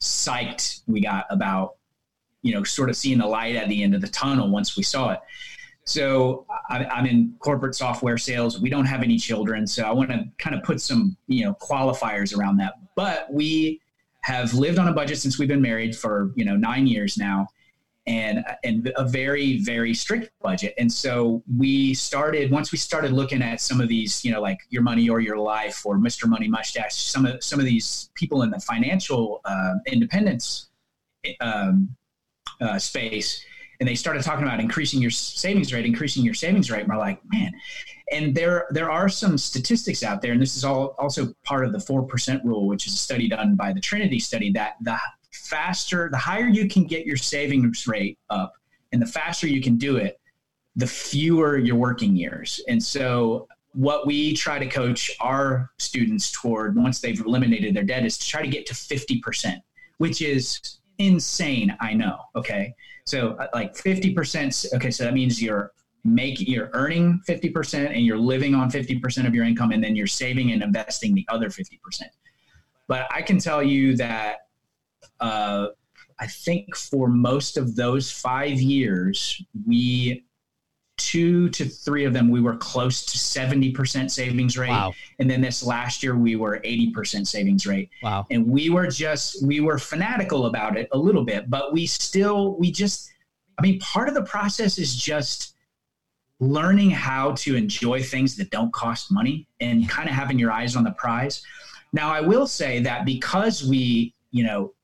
psyched 0.00 0.82
we 0.86 1.00
got 1.02 1.26
about, 1.30 1.76
you 2.42 2.52
know, 2.52 2.64
sort 2.64 2.90
of 2.90 2.96
seeing 2.96 3.18
the 3.18 3.26
light 3.26 3.54
at 3.54 3.68
the 3.68 3.82
end 3.82 3.94
of 3.94 4.00
the 4.00 4.08
tunnel 4.08 4.50
once 4.50 4.76
we 4.76 4.82
saw 4.82 5.10
it. 5.10 5.20
So 5.86 6.46
I'm 6.70 7.06
in 7.06 7.34
corporate 7.40 7.74
software 7.74 8.16
sales. 8.16 8.58
We 8.58 8.70
don't 8.70 8.86
have 8.86 9.02
any 9.02 9.18
children, 9.18 9.66
so 9.66 9.84
I 9.84 9.92
want 9.92 10.10
to 10.10 10.24
kind 10.38 10.56
of 10.56 10.62
put 10.62 10.80
some 10.80 11.16
you 11.26 11.44
know 11.44 11.54
qualifiers 11.60 12.36
around 12.36 12.56
that. 12.58 12.74
But 12.94 13.30
we 13.32 13.80
have 14.22 14.54
lived 14.54 14.78
on 14.78 14.88
a 14.88 14.92
budget 14.92 15.18
since 15.18 15.38
we've 15.38 15.48
been 15.48 15.60
married 15.60 15.94
for 15.94 16.32
you 16.36 16.44
know 16.44 16.56
nine 16.56 16.86
years 16.86 17.18
now, 17.18 17.48
and 18.06 18.44
and 18.64 18.92
a 18.96 19.04
very 19.04 19.58
very 19.60 19.94
strict 19.94 20.30
budget 20.42 20.74
and 20.76 20.92
so 20.92 21.42
we 21.56 21.94
started 21.94 22.50
once 22.50 22.70
we 22.70 22.76
started 22.76 23.12
looking 23.12 23.40
at 23.40 23.60
some 23.62 23.80
of 23.80 23.88
these 23.88 24.22
you 24.24 24.30
know 24.30 24.42
like 24.42 24.58
your 24.68 24.82
money 24.82 25.08
or 25.08 25.20
your 25.20 25.38
life 25.38 25.86
or 25.86 25.96
mr 25.96 26.28
money 26.28 26.46
mustache 26.46 26.94
some 26.94 27.24
of 27.24 27.42
some 27.42 27.58
of 27.58 27.64
these 27.64 28.10
people 28.14 28.42
in 28.42 28.50
the 28.50 28.60
financial 28.60 29.40
uh, 29.46 29.74
independence 29.86 30.68
um, 31.40 31.96
uh, 32.60 32.78
space 32.78 33.42
and 33.80 33.88
they 33.88 33.94
started 33.94 34.22
talking 34.22 34.44
about 34.44 34.60
increasing 34.60 35.00
your 35.00 35.10
savings 35.10 35.72
rate 35.72 35.84
increasing 35.84 36.24
your 36.24 36.34
savings 36.34 36.70
rate 36.70 36.80
and 36.80 36.88
we're 36.88 36.96
like 36.96 37.20
man 37.32 37.52
and 38.12 38.34
there 38.34 38.66
there 38.70 38.90
are 38.90 39.08
some 39.08 39.36
statistics 39.36 40.02
out 40.02 40.22
there 40.22 40.32
and 40.32 40.40
this 40.40 40.56
is 40.56 40.64
all 40.64 40.94
also 40.98 41.32
part 41.44 41.64
of 41.64 41.72
the 41.72 41.78
4% 41.78 42.44
rule 42.44 42.66
which 42.66 42.86
is 42.86 42.94
a 42.94 42.98
study 42.98 43.28
done 43.28 43.56
by 43.56 43.72
the 43.72 43.80
trinity 43.80 44.18
study 44.18 44.50
that 44.52 44.74
the 44.82 44.98
faster, 45.34 46.08
the 46.10 46.18
higher 46.18 46.48
you 46.48 46.68
can 46.68 46.84
get 46.84 47.06
your 47.06 47.16
savings 47.16 47.86
rate 47.86 48.18
up, 48.30 48.54
and 48.92 49.02
the 49.02 49.06
faster 49.06 49.46
you 49.46 49.60
can 49.60 49.76
do 49.76 49.96
it, 49.96 50.20
the 50.76 50.86
fewer 50.86 51.58
your 51.58 51.76
working 51.76 52.16
years. 52.16 52.60
And 52.68 52.82
so, 52.82 53.48
what 53.72 54.06
we 54.06 54.34
try 54.34 54.58
to 54.58 54.66
coach 54.66 55.10
our 55.20 55.70
students 55.78 56.30
toward 56.30 56.76
once 56.76 57.00
they've 57.00 57.20
eliminated 57.20 57.74
their 57.74 57.82
debt 57.82 58.06
is 58.06 58.16
to 58.18 58.26
try 58.26 58.40
to 58.40 58.48
get 58.48 58.66
to 58.66 58.74
50%, 58.74 59.56
which 59.98 60.22
is 60.22 60.78
insane. 60.98 61.76
I 61.80 61.94
know. 61.94 62.18
Okay. 62.36 62.74
So, 63.04 63.32
uh, 63.32 63.48
like 63.54 63.74
50%. 63.74 64.74
Okay. 64.74 64.90
So, 64.90 65.04
that 65.04 65.14
means 65.14 65.42
you're 65.42 65.72
making, 66.04 66.46
you're 66.46 66.70
earning 66.72 67.20
50% 67.28 67.86
and 67.86 68.00
you're 68.04 68.18
living 68.18 68.54
on 68.54 68.70
50% 68.70 69.26
of 69.26 69.34
your 69.34 69.44
income, 69.44 69.72
and 69.72 69.82
then 69.82 69.96
you're 69.96 70.06
saving 70.06 70.52
and 70.52 70.62
investing 70.62 71.14
the 71.14 71.26
other 71.28 71.48
50%. 71.48 71.78
But 72.86 73.06
I 73.10 73.22
can 73.22 73.38
tell 73.38 73.62
you 73.62 73.96
that 73.96 74.48
uh, 75.20 75.68
I 76.18 76.26
think 76.26 76.76
for 76.76 77.08
most 77.08 77.56
of 77.56 77.76
those 77.76 78.10
five 78.10 78.60
years, 78.60 79.42
we 79.66 80.24
two 80.96 81.48
to 81.50 81.64
three 81.64 82.04
of 82.04 82.12
them 82.12 82.30
we 82.30 82.40
were 82.40 82.56
close 82.56 83.04
to 83.04 83.18
70% 83.18 84.10
savings 84.10 84.56
rate. 84.56 84.70
Wow. 84.70 84.92
and 85.18 85.28
then 85.28 85.40
this 85.40 85.62
last 85.62 86.02
year 86.02 86.16
we 86.16 86.36
were 86.36 86.60
80% 86.64 87.26
savings 87.26 87.66
rate. 87.66 87.90
Wow. 88.02 88.26
And 88.30 88.46
we 88.46 88.70
were 88.70 88.86
just 88.86 89.44
we 89.44 89.60
were 89.60 89.78
fanatical 89.78 90.46
about 90.46 90.76
it 90.76 90.88
a 90.92 90.98
little 90.98 91.24
bit 91.24 91.50
but 91.50 91.72
we 91.72 91.86
still 91.86 92.56
we 92.58 92.70
just 92.70 93.10
i 93.58 93.62
mean 93.62 93.78
part 93.80 94.08
of 94.08 94.14
the 94.14 94.22
process 94.22 94.78
is 94.78 94.94
just 94.94 95.54
learning 96.40 96.90
how 96.90 97.32
to 97.32 97.54
enjoy 97.56 98.02
things 98.02 98.36
that 98.36 98.50
don't 98.50 98.72
cost 98.72 99.10
money 99.10 99.46
and 99.60 99.88
kind 99.88 100.08
of 100.08 100.14
having 100.14 100.38
your 100.38 100.50
eyes 100.50 100.76
on 100.76 100.84
the 100.84 100.92
prize. 100.92 101.42
Now 101.92 102.12
i 102.12 102.20
will 102.20 102.46
say 102.46 102.80
that 102.80 103.04
because 103.04 103.64
we 103.64 104.14
you 104.30 104.44
know 104.44 104.74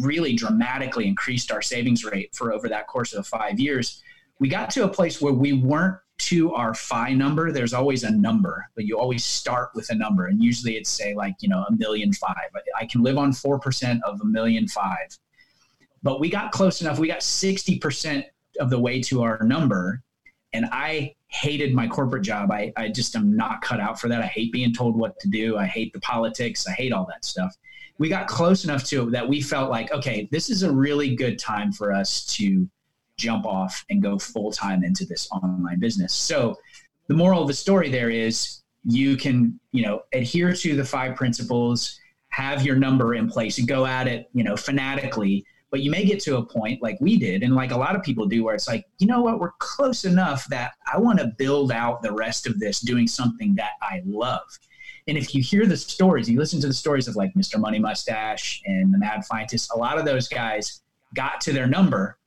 really 0.00 0.34
dramatically 0.34 1.06
increased 1.06 1.50
our 1.50 1.62
savings 1.62 2.04
rate 2.04 2.34
for 2.34 2.52
over 2.52 2.68
that 2.68 2.86
course 2.86 3.14
of 3.14 3.26
five 3.26 3.58
years, 3.58 4.02
we 4.40 4.48
got 4.48 4.70
to 4.70 4.84
a 4.84 4.88
place 4.88 5.20
where 5.20 5.32
we 5.32 5.52
weren't 5.52 5.96
to 6.18 6.52
our 6.52 6.74
FI 6.74 7.14
number. 7.14 7.52
There's 7.52 7.72
always 7.72 8.04
a 8.04 8.10
number, 8.10 8.66
but 8.74 8.84
you 8.84 8.98
always 8.98 9.24
start 9.24 9.70
with 9.74 9.88
a 9.90 9.94
number. 9.94 10.26
And 10.26 10.42
usually 10.42 10.76
it's 10.76 10.90
say 10.90 11.14
like, 11.14 11.36
you 11.40 11.48
know, 11.48 11.64
a 11.68 11.72
million 11.72 12.12
five. 12.12 12.34
I 12.78 12.86
can 12.86 13.02
live 13.02 13.18
on 13.18 13.32
4% 13.32 14.00
of 14.04 14.20
a 14.20 14.24
million 14.24 14.66
five. 14.68 15.16
But 16.02 16.20
we 16.20 16.28
got 16.28 16.52
close 16.52 16.80
enough. 16.80 16.98
We 16.98 17.08
got 17.08 17.20
60% 17.20 18.24
of 18.60 18.70
the 18.70 18.78
way 18.78 19.00
to 19.02 19.22
our 19.22 19.42
number. 19.42 20.02
And 20.52 20.66
I 20.72 21.14
hated 21.28 21.74
my 21.74 21.86
corporate 21.86 22.22
job. 22.22 22.50
I, 22.50 22.72
I 22.76 22.88
just 22.88 23.14
am 23.14 23.36
not 23.36 23.60
cut 23.62 23.80
out 23.80 24.00
for 24.00 24.08
that. 24.08 24.20
I 24.20 24.26
hate 24.26 24.52
being 24.52 24.72
told 24.72 24.96
what 24.96 25.18
to 25.20 25.28
do. 25.28 25.56
I 25.56 25.66
hate 25.66 25.92
the 25.92 26.00
politics. 26.00 26.66
I 26.66 26.72
hate 26.72 26.92
all 26.92 27.06
that 27.06 27.24
stuff 27.24 27.56
we 27.98 28.08
got 28.08 28.28
close 28.28 28.64
enough 28.64 28.84
to 28.84 29.02
it 29.02 29.10
that 29.10 29.28
we 29.28 29.40
felt 29.40 29.70
like, 29.70 29.92
okay, 29.92 30.28
this 30.30 30.50
is 30.50 30.62
a 30.62 30.70
really 30.70 31.14
good 31.14 31.38
time 31.38 31.72
for 31.72 31.92
us 31.92 32.24
to 32.26 32.68
jump 33.18 33.44
off 33.44 33.84
and 33.90 34.02
go 34.02 34.18
full 34.18 34.50
time 34.50 34.82
into 34.82 35.04
this 35.04 35.28
online 35.30 35.78
business. 35.78 36.14
So 36.14 36.56
the 37.08 37.14
moral 37.14 37.42
of 37.42 37.48
the 37.48 37.54
story 37.54 37.90
there 37.90 38.10
is 38.10 38.62
you 38.84 39.16
can, 39.16 39.58
you 39.72 39.82
know, 39.82 40.02
adhere 40.14 40.54
to 40.54 40.76
the 40.76 40.84
five 40.84 41.16
principles, 41.16 41.98
have 42.30 42.64
your 42.64 42.76
number 42.76 43.14
in 43.14 43.28
place 43.28 43.58
and 43.58 43.68
go 43.68 43.84
at 43.84 44.06
it, 44.06 44.30
you 44.32 44.44
know, 44.44 44.56
fanatically. 44.56 45.44
But 45.70 45.80
you 45.80 45.90
may 45.90 46.04
get 46.06 46.20
to 46.20 46.38
a 46.38 46.46
point 46.46 46.82
like 46.82 46.96
we 47.00 47.18
did, 47.18 47.42
and 47.42 47.54
like 47.54 47.72
a 47.72 47.76
lot 47.76 47.94
of 47.94 48.02
people 48.02 48.26
do, 48.26 48.42
where 48.42 48.54
it's 48.54 48.68
like, 48.68 48.86
you 48.98 49.06
know 49.06 49.20
what, 49.20 49.38
we're 49.38 49.52
close 49.58 50.06
enough 50.06 50.46
that 50.46 50.72
I 50.90 50.98
want 50.98 51.18
to 51.18 51.32
build 51.36 51.72
out 51.72 52.00
the 52.00 52.12
rest 52.12 52.46
of 52.46 52.58
this 52.58 52.80
doing 52.80 53.06
something 53.06 53.54
that 53.56 53.72
I 53.82 54.00
love. 54.06 54.46
And 55.08 55.18
if 55.18 55.34
you 55.34 55.42
hear 55.42 55.66
the 55.66 55.76
stories, 55.76 56.28
you 56.28 56.38
listen 56.38 56.60
to 56.60 56.66
the 56.66 56.74
stories 56.74 57.08
of 57.08 57.16
like 57.16 57.34
Mr. 57.34 57.58
Money 57.58 57.78
Mustache 57.78 58.62
and 58.66 58.92
the 58.92 58.98
Mad 58.98 59.24
Fientist, 59.30 59.70
a 59.74 59.78
lot 59.78 59.98
of 59.98 60.04
those 60.04 60.28
guys 60.28 60.82
got 61.14 61.40
to 61.42 61.52
their 61.52 61.66
number, 61.66 62.17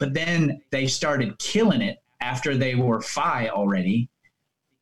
but 0.00 0.14
then 0.14 0.60
they 0.70 0.88
started 0.88 1.38
killing 1.38 1.82
it 1.82 2.02
after 2.20 2.56
they 2.56 2.74
were 2.74 3.00
FI 3.00 3.50
already 3.50 4.08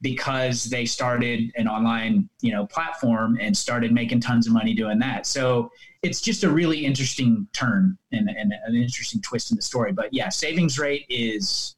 because 0.00 0.64
they 0.64 0.86
started 0.86 1.50
an 1.56 1.66
online, 1.66 2.28
you 2.40 2.52
know, 2.52 2.64
platform 2.66 3.36
and 3.40 3.54
started 3.54 3.92
making 3.92 4.20
tons 4.20 4.46
of 4.46 4.52
money 4.52 4.72
doing 4.72 4.98
that. 5.00 5.26
So 5.26 5.70
it's 6.02 6.20
just 6.20 6.44
a 6.44 6.48
really 6.48 6.86
interesting 6.86 7.48
turn 7.52 7.98
and, 8.12 8.30
and 8.30 8.54
an 8.66 8.76
interesting 8.76 9.20
twist 9.20 9.50
in 9.50 9.56
the 9.56 9.62
story. 9.62 9.92
But 9.92 10.14
yeah, 10.14 10.28
savings 10.28 10.78
rate 10.78 11.04
is 11.08 11.74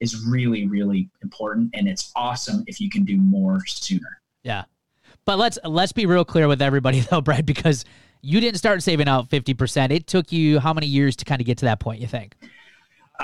is 0.00 0.26
really, 0.26 0.66
really 0.66 1.08
important 1.22 1.70
and 1.74 1.88
it's 1.88 2.12
awesome 2.14 2.64
if 2.66 2.80
you 2.80 2.90
can 2.90 3.04
do 3.04 3.16
more 3.16 3.64
sooner. 3.66 4.20
Yeah. 4.42 4.64
But 5.24 5.38
let's 5.38 5.58
let's 5.64 5.92
be 5.92 6.04
real 6.04 6.26
clear 6.26 6.46
with 6.46 6.60
everybody 6.60 7.00
though, 7.10 7.22
Brad, 7.22 7.46
because 7.46 7.86
you 8.20 8.38
didn't 8.40 8.58
start 8.58 8.82
saving 8.82 9.08
out 9.08 9.30
50%. 9.30 9.90
It 9.90 10.06
took 10.06 10.30
you 10.30 10.60
how 10.60 10.74
many 10.74 10.86
years 10.86 11.16
to 11.16 11.24
kind 11.24 11.40
of 11.40 11.46
get 11.46 11.58
to 11.58 11.64
that 11.64 11.80
point, 11.80 12.00
you 12.00 12.06
think? 12.06 12.36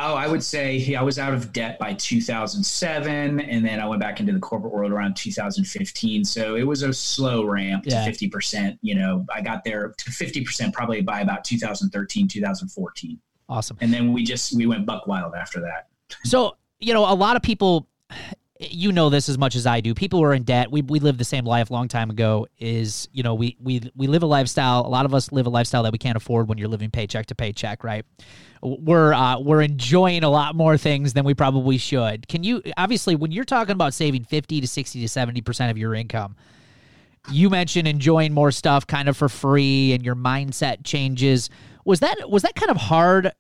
Oh, 0.01 0.15
I 0.15 0.29
would 0.29 0.43
say 0.43 0.95
I 0.95 1.03
was 1.03 1.19
out 1.19 1.35
of 1.35 1.53
debt 1.53 1.79
by 1.79 1.95
2007, 1.95 3.41
and 3.41 3.67
then 3.67 3.81
I 3.81 3.87
went 3.87 4.01
back 4.01 4.21
into 4.21 4.33
the 4.33 4.39
corporate 4.39 4.73
world 4.73 4.93
around 4.93 5.17
2015. 5.17 6.25
So 6.25 6.55
it 6.55 6.63
was 6.63 6.83
a 6.83 6.93
slow 6.93 7.45
ramp 7.45 7.85
yeah. 7.87 8.05
to 8.05 8.11
50%. 8.11 8.79
You 8.81 8.95
know, 8.95 9.27
I 9.35 9.41
got 9.41 9.65
there 9.65 9.95
to 9.97 10.11
50% 10.11 10.73
probably 10.73 11.01
by 11.01 11.21
about 11.21 11.45
2013, 11.45 12.29
2014. 12.29 13.19
Awesome. 13.49 13.77
And 13.81 13.93
then 13.93 14.13
we 14.13 14.25
just 14.25 14.55
we 14.55 14.67
went 14.67 14.87
buck 14.87 15.07
wild 15.07 15.35
after 15.35 15.61
that. 15.61 15.89
So 16.25 16.57
you 16.81 16.95
know, 16.95 17.11
a 17.11 17.15
lot 17.15 17.37
of 17.37 17.43
people 17.43 17.89
you 18.59 18.91
know 18.91 19.09
this 19.09 19.29
as 19.29 19.39
much 19.39 19.55
as 19.55 19.67
I 19.67 19.81
do. 19.81 19.95
People 19.95 20.23
are 20.23 20.35
in 20.35 20.43
debt. 20.43 20.71
We 20.71 20.83
we 20.83 20.99
lived 20.99 21.19
the 21.19 21.25
same 21.25 21.45
life 21.45 21.71
a 21.71 21.73
long 21.73 21.87
time 21.87 22.11
ago. 22.11 22.47
Is 22.59 23.09
you 23.13 23.23
know 23.23 23.35
we 23.35 23.57
we 23.61 23.91
we 23.95 24.07
live 24.09 24.23
a 24.23 24.27
lifestyle. 24.27 24.81
A 24.85 24.89
lot 24.89 25.07
of 25.07 25.15
us 25.15 25.31
live 25.31 25.47
a 25.47 25.51
lifestyle 25.51 25.85
that 25.85 25.93
we 25.93 25.99
can't 25.99 26.17
afford 26.17 26.49
when 26.49 26.59
you're 26.59 26.69
living 26.69 26.91
paycheck 26.91 27.27
to 27.27 27.35
paycheck, 27.35 27.85
right? 27.85 28.05
We're 28.61 29.13
uh, 29.13 29.39
we're 29.39 29.63
enjoying 29.63 30.25
a 30.25 30.29
lot 30.29 30.57
more 30.57 30.77
things 30.77 31.13
than 31.13 31.25
we 31.25 31.35
probably 31.35 31.79
should. 31.79 32.27
Can 32.27 32.43
you 32.43 32.63
obviously 32.77 33.15
when 33.15 33.31
you're 33.31 33.45
talking 33.45 33.73
about 33.73 33.95
saving 33.95 34.25
fifty 34.25 34.61
to 34.61 34.67
sixty 34.67 35.01
to 35.03 35.09
seventy 35.09 35.41
percent 35.41 35.71
of 35.71 35.79
your 35.79 35.95
income? 35.95 36.35
You 37.31 37.51
mentioned 37.51 37.87
enjoying 37.87 38.33
more 38.33 38.51
stuff 38.51 38.87
kind 38.87 39.09
of 39.09 39.17
for 39.17 39.29
free, 39.29 39.93
and 39.93 40.05
your 40.05 40.17
mindset 40.17 40.85
changes. 40.85 41.49
Was 41.85 42.01
that 42.01 42.29
was 42.29 42.43
that 42.43 42.57
kind 42.57 42.71
of 42.71 42.77
hard 42.77 43.33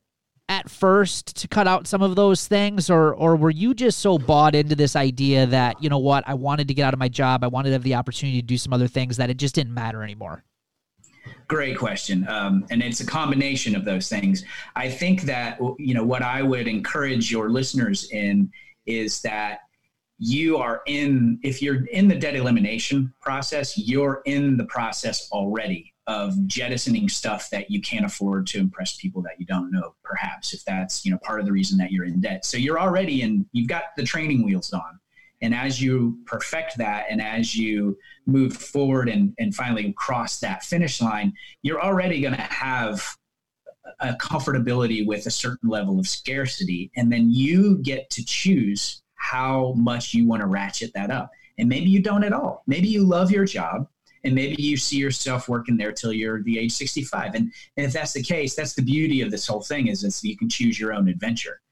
at 0.49 0.70
first 0.70 1.36
to 1.36 1.49
cut 1.49 1.68
out 1.68 1.86
some 1.86 2.03
of 2.03 2.16
those 2.16 2.46
things 2.46 2.88
or 2.88 3.14
or 3.14 3.36
were 3.36 3.51
you 3.51 3.74
just 3.74 3.99
so 3.99 4.18
bought 4.18 4.55
into 4.55 4.74
this 4.74 4.96
idea 4.96 5.46
that 5.46 5.82
you 5.82 5.88
know 5.88 5.99
what 5.99 6.24
I 6.26 6.34
wanted 6.34 6.68
to 6.68 6.74
get 6.74 6.84
out 6.84 6.94
of 6.94 6.99
my 6.99 7.09
job 7.09 7.44
I 7.44 7.49
wanted 7.49 7.70
to 7.70 7.72
have 7.74 7.82
the 7.82 7.94
opportunity 7.94 8.40
to 8.40 8.46
do 8.46 8.57
some 8.57 8.72
other 8.72 8.88
things 8.88 9.16
that 9.18 9.30
it 9.30 9.36
just 9.36 9.55
didn't 9.55 9.74
matter 9.74 10.03
anymore 10.03 10.44
Great 11.46 11.78
question. 11.78 12.26
Um, 12.28 12.66
and 12.70 12.82
it's 12.82 13.01
a 13.01 13.07
combination 13.07 13.74
of 13.74 13.84
those 13.86 14.09
things. 14.09 14.44
I 14.76 14.90
think 14.90 15.22
that, 15.22 15.59
you 15.78 15.94
know, 15.94 16.05
what 16.05 16.22
I 16.22 16.42
would 16.42 16.68
encourage 16.68 17.30
your 17.30 17.49
listeners 17.49 18.11
in 18.11 18.51
is 18.84 19.22
that 19.22 19.61
you 20.18 20.57
are 20.57 20.82
in 20.86 21.38
if 21.42 21.62
you're 21.62 21.86
in 21.86 22.09
the 22.09 22.14
debt 22.14 22.34
elimination 22.34 23.12
process 23.20 23.78
you're 23.78 24.20
in 24.26 24.57
the 24.57 24.64
process 24.64 25.30
already 25.30 25.94
of 26.09 26.34
jettisoning 26.46 27.09
stuff 27.09 27.48
that 27.50 27.70
you 27.70 27.80
can't 27.80 28.04
afford 28.04 28.46
to 28.48 28.59
impress 28.59 28.96
people 28.96 29.22
that 29.22 29.38
you 29.38 29.46
don't 29.46 29.70
know 29.70 29.94
perhaps 30.02 30.52
if 30.52 30.64
that's 30.64 31.04
you 31.04 31.12
know 31.12 31.18
part 31.18 31.38
of 31.38 31.46
the 31.46 31.52
reason 31.52 31.78
that 31.78 31.92
you're 31.92 32.04
in 32.04 32.20
debt 32.20 32.44
so 32.44 32.56
you're 32.56 32.80
already 32.80 33.22
in 33.22 33.46
you've 33.52 33.68
got 33.68 33.84
the 33.96 34.02
training 34.02 34.44
wheels 34.44 34.72
on 34.72 34.98
and 35.40 35.54
as 35.54 35.80
you 35.80 36.18
perfect 36.26 36.76
that 36.76 37.06
and 37.09 37.22
as 37.22 37.54
you 37.54 37.96
move 38.26 38.56
forward 38.56 39.09
and, 39.09 39.32
and 39.38 39.54
finally 39.54 39.92
cross 39.96 40.40
that 40.40 40.64
finish 40.64 41.00
line 41.00 41.32
you're 41.62 41.80
already 41.80 42.20
going 42.20 42.34
to 42.34 42.40
have 42.40 43.04
a 44.00 44.14
comfortability 44.14 45.06
with 45.06 45.26
a 45.26 45.30
certain 45.30 45.68
level 45.68 45.98
of 45.98 46.09
scarcity 46.09 46.90
and 46.96 47.12
then 47.12 47.30
you 47.30 47.78
get 47.78 48.09
to 48.11 48.24
choose 48.24 49.02
how 49.18 49.74
much 49.76 50.14
you 50.14 50.26
want 50.26 50.40
to 50.40 50.46
ratchet 50.46 50.92
that 50.94 51.11
up. 51.11 51.30
And 51.59 51.68
maybe 51.68 51.90
you 51.90 52.00
don't 52.00 52.24
at 52.24 52.32
all. 52.32 52.62
Maybe 52.66 52.88
you 52.88 53.04
love 53.04 53.30
your 53.30 53.44
job 53.44 53.88
and 54.29 54.35
maybe 54.35 54.62
you 54.62 54.76
see 54.76 54.99
yourself 54.99 55.49
working 55.49 55.79
there 55.79 55.91
till 55.91 56.12
you're 56.12 56.43
the 56.43 56.59
age 56.59 56.72
65. 56.72 57.35
And, 57.35 57.51
and 57.79 57.87
if 57.87 57.95
that's 57.95 58.12
the 58.12 58.22
case, 58.22 58.55
that's 58.55 58.74
the 58.74 58.83
beauty 58.83 59.22
of 59.22 59.31
this 59.31 59.47
whole 59.47 59.62
thing 59.62 59.87
is 59.89 60.03
that 60.03 60.22
you 60.22 60.37
can 60.37 60.51
choose 60.51 60.79
your 60.79 60.93
own 60.93 61.09
adventure. 61.09 61.62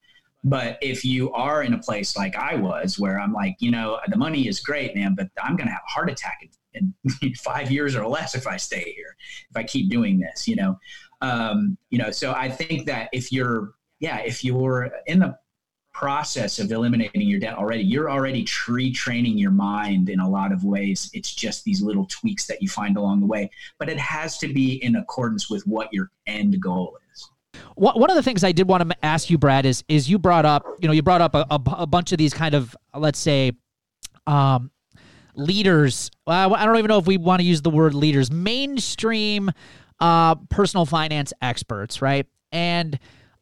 But 0.43 0.79
if 0.81 1.05
you 1.05 1.31
are 1.33 1.63
in 1.65 1.75
a 1.75 1.79
place 1.79 2.17
like 2.17 2.35
I 2.35 2.55
was, 2.55 2.99
where 2.99 3.21
I'm 3.21 3.35
like, 3.35 3.57
you 3.59 3.71
know, 3.71 4.01
the 4.09 4.17
money 4.17 4.49
is 4.49 4.61
great, 4.61 4.95
man, 4.95 5.15
but 5.15 5.29
I'm 5.43 5.55
going 5.55 5.67
to 5.67 5.73
have 5.75 5.83
a 5.87 5.91
heart 5.91 6.09
attack 6.09 6.49
in, 6.73 6.95
in 7.21 7.35
five 7.45 7.71
years 7.71 7.95
or 7.95 8.07
less 8.07 8.35
if 8.35 8.47
I 8.47 8.57
stay 8.57 8.95
here, 8.97 9.15
if 9.51 9.57
I 9.57 9.63
keep 9.63 9.91
doing 9.91 10.19
this, 10.19 10.49
you 10.49 10.57
know, 10.57 10.79
um, 11.21 11.77
you 11.91 11.99
know. 11.99 12.11
So 12.11 12.33
I 12.33 12.49
think 12.49 12.87
that 12.87 13.11
if 13.13 13.31
you're, 13.31 13.73
yeah, 14.01 14.21
if 14.21 14.43
you're 14.43 14.91
in 15.07 15.19
the 15.19 15.37
process 15.97 16.59
of 16.59 16.71
eliminating 16.71 17.23
your 17.23 17.41
debt 17.41 17.55
already. 17.55 17.83
You're 17.83 18.11
already 18.11 18.45
tree 18.45 18.93
training 18.93 19.39
your 19.39 19.51
mind 19.51 20.11
in 20.11 20.21
a 20.21 20.29
lot 20.29 20.53
of 20.53 20.63
ways. 20.63 21.11
It's 21.15 21.35
just 21.35 21.65
these 21.65 21.81
little 21.81 22.05
tweaks 22.07 22.47
that 22.49 22.61
you 22.61 22.69
find 22.69 22.99
along 22.99 23.21
the 23.21 23.27
way, 23.27 23.51
but 23.79 23.89
it 23.89 23.99
has 23.99 24.37
to 24.39 24.53
be 24.53 24.75
in 24.85 24.97
accordance 24.97 25.49
with 25.49 25.67
what 25.67 25.91
your 25.93 26.11
end 26.27 26.61
goal 26.61 26.99
is. 27.13 27.31
One 27.77 28.11
of 28.11 28.17
the 28.17 28.23
things 28.23 28.45
I 28.45 28.53
did 28.53 28.69
want 28.69 28.89
to 28.89 29.05
ask 29.05 29.31
you, 29.31 29.39
Brad, 29.39 29.65
is 29.65 29.85
is 29.89 30.09
you 30.09 30.19
brought 30.19 30.45
up, 30.45 30.67
you 30.81 30.87
know, 30.87 30.93
you 30.93 31.03
brought 31.03 31.23
up 31.23 31.35
a, 31.35 31.47
a, 31.51 31.61
a 31.79 31.87
bunch 31.87 32.13
of 32.13 32.19
these 32.19 32.35
kind 32.35 32.55
of, 32.55 32.77
let's 32.95 33.19
say, 33.19 33.53
um, 34.27 34.71
leaders. 35.35 36.11
I 36.27 36.47
don't 36.49 36.77
even 36.77 36.89
know 36.89 36.99
if 36.99 37.07
we 37.07 37.17
want 37.17 37.41
to 37.41 37.47
use 37.47 37.63
the 37.63 37.71
word 37.71 37.95
leaders, 37.95 38.31
mainstream 38.31 39.51
uh, 40.01 40.35
personal 40.51 40.85
finance 40.85 41.33
experts, 41.41 42.03
right? 42.03 42.27
And 42.53 42.99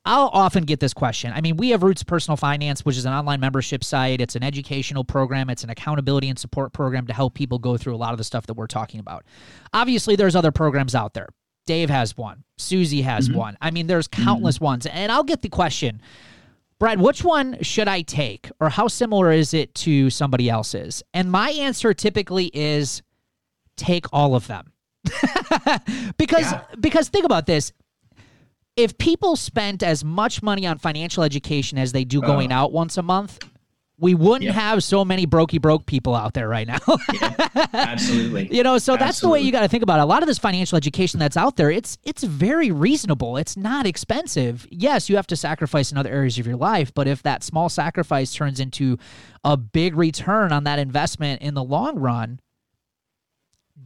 I'll 0.06 0.28
often 0.32 0.64
get 0.64 0.80
this 0.80 0.92
question. 0.92 1.32
I 1.34 1.40
mean, 1.40 1.56
we 1.56 1.70
have 1.70 1.82
Roots 1.82 2.02
Personal 2.02 2.36
Finance, 2.36 2.84
which 2.84 2.96
is 2.96 3.06
an 3.06 3.12
online 3.14 3.40
membership 3.40 3.82
site. 3.82 4.20
It's 4.20 4.36
an 4.36 4.42
educational 4.42 5.02
program, 5.02 5.48
it's 5.48 5.64
an 5.64 5.70
accountability 5.70 6.28
and 6.28 6.38
support 6.38 6.72
program 6.72 7.06
to 7.06 7.14
help 7.14 7.34
people 7.34 7.58
go 7.58 7.76
through 7.76 7.94
a 7.94 7.96
lot 7.96 8.12
of 8.12 8.18
the 8.18 8.24
stuff 8.24 8.46
that 8.46 8.54
we're 8.54 8.66
talking 8.66 9.00
about. 9.00 9.24
Obviously, 9.72 10.14
there's 10.14 10.36
other 10.36 10.52
programs 10.52 10.94
out 10.94 11.14
there. 11.14 11.28
Dave 11.66 11.88
has 11.88 12.16
one, 12.16 12.44
Suze 12.58 12.92
has 13.00 13.28
mm-hmm. 13.28 13.38
one. 13.38 13.58
I 13.62 13.70
mean, 13.70 13.86
there's 13.86 14.06
countless 14.06 14.56
mm-hmm. 14.56 14.64
ones. 14.64 14.86
And 14.86 15.10
I'll 15.10 15.24
get 15.24 15.40
the 15.40 15.48
question 15.48 16.02
Brad, 16.78 17.00
which 17.00 17.24
one 17.24 17.62
should 17.62 17.88
I 17.88 18.02
take, 18.02 18.50
or 18.60 18.68
how 18.68 18.88
similar 18.88 19.32
is 19.32 19.54
it 19.54 19.74
to 19.76 20.10
somebody 20.10 20.50
else's? 20.50 21.02
And 21.14 21.30
my 21.30 21.50
answer 21.50 21.94
typically 21.94 22.50
is 22.52 23.00
take 23.76 24.06
all 24.12 24.34
of 24.34 24.48
them. 24.48 24.72
because 26.18 26.50
yeah. 26.50 26.62
because 26.80 27.08
think 27.08 27.24
about 27.24 27.46
this 27.46 27.72
if 28.76 28.98
people 28.98 29.36
spent 29.36 29.82
as 29.82 30.04
much 30.04 30.42
money 30.42 30.66
on 30.66 30.78
financial 30.78 31.22
education 31.22 31.78
as 31.78 31.92
they 31.92 32.04
do 32.04 32.20
going 32.20 32.52
uh, 32.52 32.56
out 32.56 32.72
once 32.72 32.96
a 32.96 33.02
month, 33.02 33.38
we 33.98 34.14
wouldn't 34.14 34.42
yeah. 34.42 34.52
have 34.52 34.82
so 34.82 35.04
many 35.04 35.26
brokey 35.26 35.60
broke 35.60 35.86
people 35.86 36.14
out 36.16 36.34
there 36.34 36.48
right 36.48 36.66
now. 36.66 36.80
yeah, 37.12 37.48
absolutely. 37.72 38.48
You 38.54 38.62
know, 38.62 38.78
so 38.78 38.94
absolutely. 38.94 39.06
that's 39.06 39.20
the 39.20 39.28
way 39.28 39.40
you 39.40 39.52
got 39.52 39.60
to 39.60 39.68
think 39.68 39.82
about 39.82 40.00
it. 40.00 40.02
A 40.02 40.06
lot 40.06 40.22
of 40.22 40.26
this 40.26 40.38
financial 40.38 40.76
education 40.76 41.20
that's 41.20 41.36
out 41.36 41.56
there, 41.56 41.70
it's 41.70 41.98
it's 42.02 42.22
very 42.24 42.70
reasonable. 42.70 43.36
It's 43.36 43.56
not 43.56 43.86
expensive. 43.86 44.66
Yes, 44.70 45.08
you 45.08 45.16
have 45.16 45.26
to 45.28 45.36
sacrifice 45.36 45.92
in 45.92 45.98
other 45.98 46.10
areas 46.10 46.38
of 46.38 46.46
your 46.46 46.56
life, 46.56 46.92
but 46.92 47.06
if 47.06 47.22
that 47.22 47.44
small 47.44 47.68
sacrifice 47.68 48.34
turns 48.34 48.58
into 48.58 48.98
a 49.44 49.56
big 49.56 49.96
return 49.96 50.52
on 50.52 50.64
that 50.64 50.78
investment 50.78 51.42
in 51.42 51.54
the 51.54 51.64
long 51.64 51.98
run, 51.98 52.40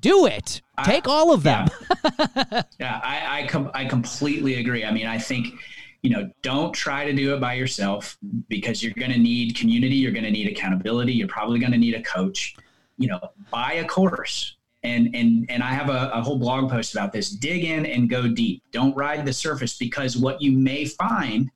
do 0.00 0.26
it. 0.26 0.62
Take 0.84 1.08
I, 1.08 1.10
all 1.10 1.32
of 1.32 1.42
them. 1.42 1.68
Yeah, 2.04 2.62
yeah 2.80 3.00
I 3.02 3.42
I, 3.42 3.46
com- 3.46 3.70
I 3.74 3.84
completely 3.84 4.56
agree. 4.56 4.84
I 4.84 4.90
mean, 4.90 5.06
I 5.06 5.18
think 5.18 5.54
you 6.02 6.10
know, 6.10 6.30
don't 6.42 6.72
try 6.72 7.04
to 7.04 7.12
do 7.12 7.34
it 7.34 7.40
by 7.40 7.54
yourself 7.54 8.16
because 8.48 8.82
you're 8.82 8.94
going 8.94 9.10
to 9.10 9.18
need 9.18 9.56
community. 9.56 9.96
You're 9.96 10.12
going 10.12 10.24
to 10.24 10.30
need 10.30 10.46
accountability. 10.46 11.12
You're 11.12 11.28
probably 11.28 11.58
going 11.58 11.72
to 11.72 11.78
need 11.78 11.94
a 11.94 12.02
coach. 12.02 12.54
You 12.98 13.08
know, 13.08 13.20
buy 13.50 13.74
a 13.74 13.84
course. 13.84 14.56
And 14.84 15.14
and 15.14 15.44
and 15.50 15.62
I 15.62 15.70
have 15.70 15.90
a, 15.90 16.10
a 16.14 16.22
whole 16.22 16.38
blog 16.38 16.70
post 16.70 16.94
about 16.94 17.12
this. 17.12 17.30
Dig 17.30 17.64
in 17.64 17.84
and 17.84 18.08
go 18.08 18.28
deep. 18.28 18.62
Don't 18.70 18.96
ride 18.96 19.26
the 19.26 19.32
surface 19.32 19.76
because 19.76 20.16
what 20.16 20.40
you 20.40 20.52
may 20.52 20.84
find, 20.84 21.50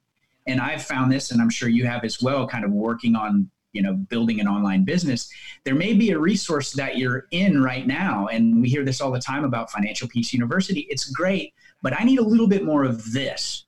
and 0.49 0.61
I've 0.61 0.83
found 0.83 1.13
this, 1.13 1.31
and 1.31 1.41
I'm 1.41 1.51
sure 1.51 1.69
you 1.69 1.87
have 1.87 2.03
as 2.03 2.21
well, 2.21 2.49
kind 2.49 2.65
of 2.65 2.73
working 2.73 3.15
on 3.15 3.49
you 3.73 3.83
know 3.83 3.95
building 3.95 4.41
an 4.41 4.49
online 4.49 4.85
business 4.85 5.31
there 5.65 5.75
may 5.75 5.93
be 5.93 6.11
a 6.11 6.19
resource 6.19 6.73
that 6.73 6.99
you're 6.99 7.27
in 7.31 7.63
right 7.63 7.87
now. 7.87 8.27
And 8.27 8.61
we 8.61 8.69
hear 8.69 8.85
this 8.85 9.01
all 9.01 9.11
the 9.11 9.21
time 9.21 9.45
about 9.45 9.71
financial 9.71 10.09
peace 10.09 10.33
university. 10.33 10.87
It's 10.91 11.09
great 11.11 11.55
but 11.83 11.99
i 11.99 12.05
need 12.05 12.19
a 12.19 12.25
little 12.25 12.47
bit 12.47 12.65
more 12.65 12.85
of 12.85 13.13
this. 13.13 13.67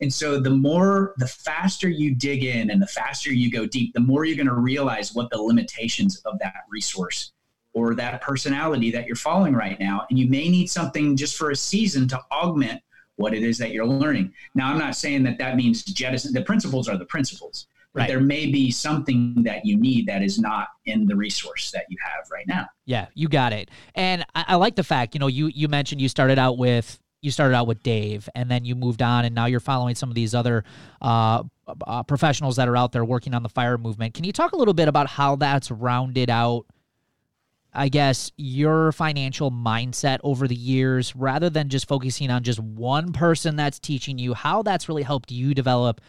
And 0.00 0.12
so 0.12 0.38
the 0.38 0.50
more 0.50 1.14
the 1.18 1.26
faster 1.26 1.88
you 1.88 2.14
dig 2.14 2.44
in 2.44 2.70
and 2.70 2.82
the 2.82 2.86
faster 2.86 3.32
you 3.32 3.50
go 3.50 3.64
deep 3.64 3.94
the 3.94 4.00
more 4.00 4.24
you're 4.24 4.36
going 4.36 4.46
to 4.46 4.54
realize 4.54 5.14
what 5.14 5.30
the 5.30 5.40
limitations 5.40 6.20
of 6.26 6.38
that 6.40 6.64
resource 6.68 7.32
or 7.72 7.94
that 7.94 8.20
personality 8.20 8.90
that 8.90 9.06
you're 9.06 9.16
following 9.16 9.54
right 9.54 9.78
now. 9.80 10.06
And 10.10 10.18
you 10.18 10.28
may 10.28 10.48
need 10.48 10.70
something 10.70 11.16
just 11.16 11.36
for 11.36 11.50
a 11.50 11.56
season 11.56 12.06
to 12.08 12.20
augment 12.30 12.80
what 13.16 13.34
it 13.34 13.42
is 13.42 13.58
that 13.58 13.70
you're 13.70 13.86
learning. 13.86 14.32
Now 14.54 14.70
i'm 14.70 14.78
not 14.78 14.96
saying 14.96 15.22
that 15.24 15.38
that 15.38 15.56
means 15.56 15.84
jettison 15.84 16.32
the 16.32 16.42
principles 16.42 16.88
are 16.88 16.96
the 16.96 17.06
principles 17.06 17.66
but 17.94 18.00
right. 18.00 18.08
there 18.08 18.20
may 18.20 18.46
be 18.46 18.72
something 18.72 19.42
that 19.44 19.64
you 19.64 19.76
need 19.76 20.06
that 20.08 20.20
is 20.20 20.38
not 20.38 20.66
in 20.84 21.06
the 21.06 21.14
resource 21.14 21.70
that 21.70 21.86
you 21.88 21.96
have 22.04 22.28
right 22.30 22.46
now. 22.48 22.66
Yeah, 22.86 23.06
you 23.14 23.28
got 23.28 23.52
it. 23.52 23.70
And 23.94 24.24
I, 24.34 24.44
I 24.48 24.54
like 24.56 24.74
the 24.74 24.82
fact, 24.82 25.14
you 25.14 25.20
know, 25.20 25.28
you 25.28 25.46
you 25.46 25.68
mentioned 25.68 26.00
you 26.00 26.08
started 26.08 26.38
out 26.38 26.58
with 26.58 26.98
you 27.22 27.30
started 27.30 27.54
out 27.54 27.66
with 27.66 27.82
Dave, 27.82 28.28
and 28.34 28.50
then 28.50 28.64
you 28.64 28.74
moved 28.74 29.00
on, 29.00 29.24
and 29.24 29.34
now 29.34 29.46
you're 29.46 29.60
following 29.60 29.94
some 29.94 30.10
of 30.10 30.14
these 30.14 30.34
other 30.34 30.64
uh, 31.00 31.44
uh, 31.86 32.02
professionals 32.02 32.56
that 32.56 32.68
are 32.68 32.76
out 32.76 32.92
there 32.92 33.04
working 33.04 33.32
on 33.32 33.42
the 33.42 33.48
fire 33.48 33.78
movement. 33.78 34.12
Can 34.12 34.24
you 34.24 34.32
talk 34.32 34.52
a 34.52 34.56
little 34.56 34.74
bit 34.74 34.88
about 34.88 35.08
how 35.08 35.36
that's 35.36 35.70
rounded 35.70 36.28
out? 36.28 36.66
I 37.72 37.88
guess 37.88 38.30
your 38.36 38.92
financial 38.92 39.50
mindset 39.50 40.18
over 40.22 40.46
the 40.46 40.54
years, 40.54 41.16
rather 41.16 41.48
than 41.48 41.68
just 41.68 41.88
focusing 41.88 42.30
on 42.30 42.42
just 42.42 42.60
one 42.60 43.12
person 43.12 43.56
that's 43.56 43.78
teaching 43.78 44.18
you, 44.18 44.34
how 44.34 44.62
that's 44.62 44.88
really 44.88 45.02
helped 45.02 45.30
you 45.30 45.54
develop 45.54 46.00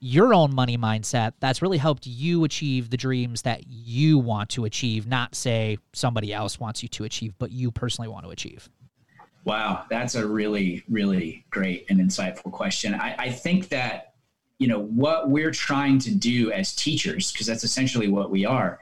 your 0.00 0.32
own 0.32 0.54
money 0.54 0.78
mindset 0.78 1.32
that's 1.40 1.60
really 1.60 1.78
helped 1.78 2.06
you 2.06 2.44
achieve 2.44 2.90
the 2.90 2.96
dreams 2.96 3.42
that 3.42 3.66
you 3.68 4.18
want 4.18 4.48
to 4.50 4.64
achieve, 4.64 5.06
not 5.06 5.34
say 5.34 5.78
somebody 5.92 6.32
else 6.32 6.58
wants 6.58 6.82
you 6.82 6.88
to 6.88 7.04
achieve, 7.04 7.34
but 7.38 7.50
you 7.52 7.70
personally 7.70 8.08
want 8.08 8.24
to 8.24 8.30
achieve? 8.30 8.68
Wow, 9.44 9.84
that's 9.88 10.14
a 10.14 10.26
really, 10.26 10.82
really 10.88 11.44
great 11.50 11.86
and 11.90 12.00
insightful 12.00 12.50
question. 12.50 12.94
I, 12.94 13.14
I 13.18 13.30
think 13.30 13.68
that, 13.68 14.14
you 14.58 14.68
know, 14.68 14.80
what 14.80 15.30
we're 15.30 15.50
trying 15.50 15.98
to 16.00 16.14
do 16.14 16.50
as 16.52 16.74
teachers, 16.74 17.32
because 17.32 17.46
that's 17.46 17.64
essentially 17.64 18.08
what 18.08 18.30
we 18.30 18.44
are, 18.44 18.80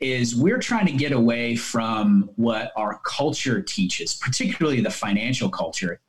is 0.00 0.36
we're 0.36 0.60
trying 0.60 0.86
to 0.86 0.92
get 0.92 1.10
away 1.10 1.56
from 1.56 2.30
what 2.36 2.72
our 2.76 3.00
culture 3.04 3.60
teaches, 3.60 4.14
particularly 4.14 4.80
the 4.80 4.90
financial 4.90 5.48
culture. 5.48 6.00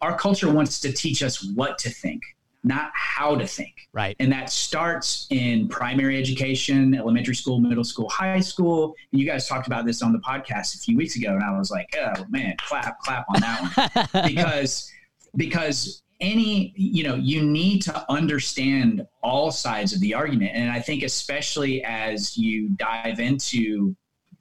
Our 0.00 0.16
culture 0.16 0.50
wants 0.50 0.80
to 0.80 0.92
teach 0.92 1.22
us 1.22 1.44
what 1.54 1.78
to 1.78 1.90
think 1.90 2.22
not 2.64 2.90
how 2.94 3.36
to 3.36 3.46
think. 3.46 3.88
Right. 3.92 4.16
And 4.18 4.30
that 4.32 4.50
starts 4.50 5.26
in 5.30 5.68
primary 5.68 6.18
education, 6.18 6.94
elementary 6.94 7.34
school, 7.34 7.60
middle 7.60 7.84
school, 7.84 8.08
high 8.08 8.40
school. 8.40 8.94
And 9.12 9.20
you 9.20 9.26
guys 9.26 9.48
talked 9.48 9.66
about 9.66 9.86
this 9.86 10.02
on 10.02 10.12
the 10.12 10.18
podcast 10.18 10.74
a 10.74 10.78
few 10.78 10.96
weeks 10.96 11.16
ago, 11.16 11.34
and 11.34 11.42
I 11.42 11.56
was 11.56 11.70
like, 11.70 11.88
oh 11.96 12.24
man, 12.28 12.54
clap, 12.58 13.00
clap 13.00 13.26
on 13.34 13.40
that 13.40 14.08
one. 14.12 14.24
because 14.28 14.90
because 15.36 16.02
any, 16.20 16.72
you 16.76 17.04
know, 17.04 17.14
you 17.14 17.42
need 17.42 17.80
to 17.82 18.04
understand 18.10 19.06
all 19.22 19.50
sides 19.50 19.92
of 19.92 20.00
the 20.00 20.14
argument. 20.14 20.50
And 20.54 20.70
I 20.70 20.80
think 20.80 21.02
especially 21.04 21.82
as 21.84 22.36
you 22.36 22.70
dive 22.70 23.20
into, 23.20 23.94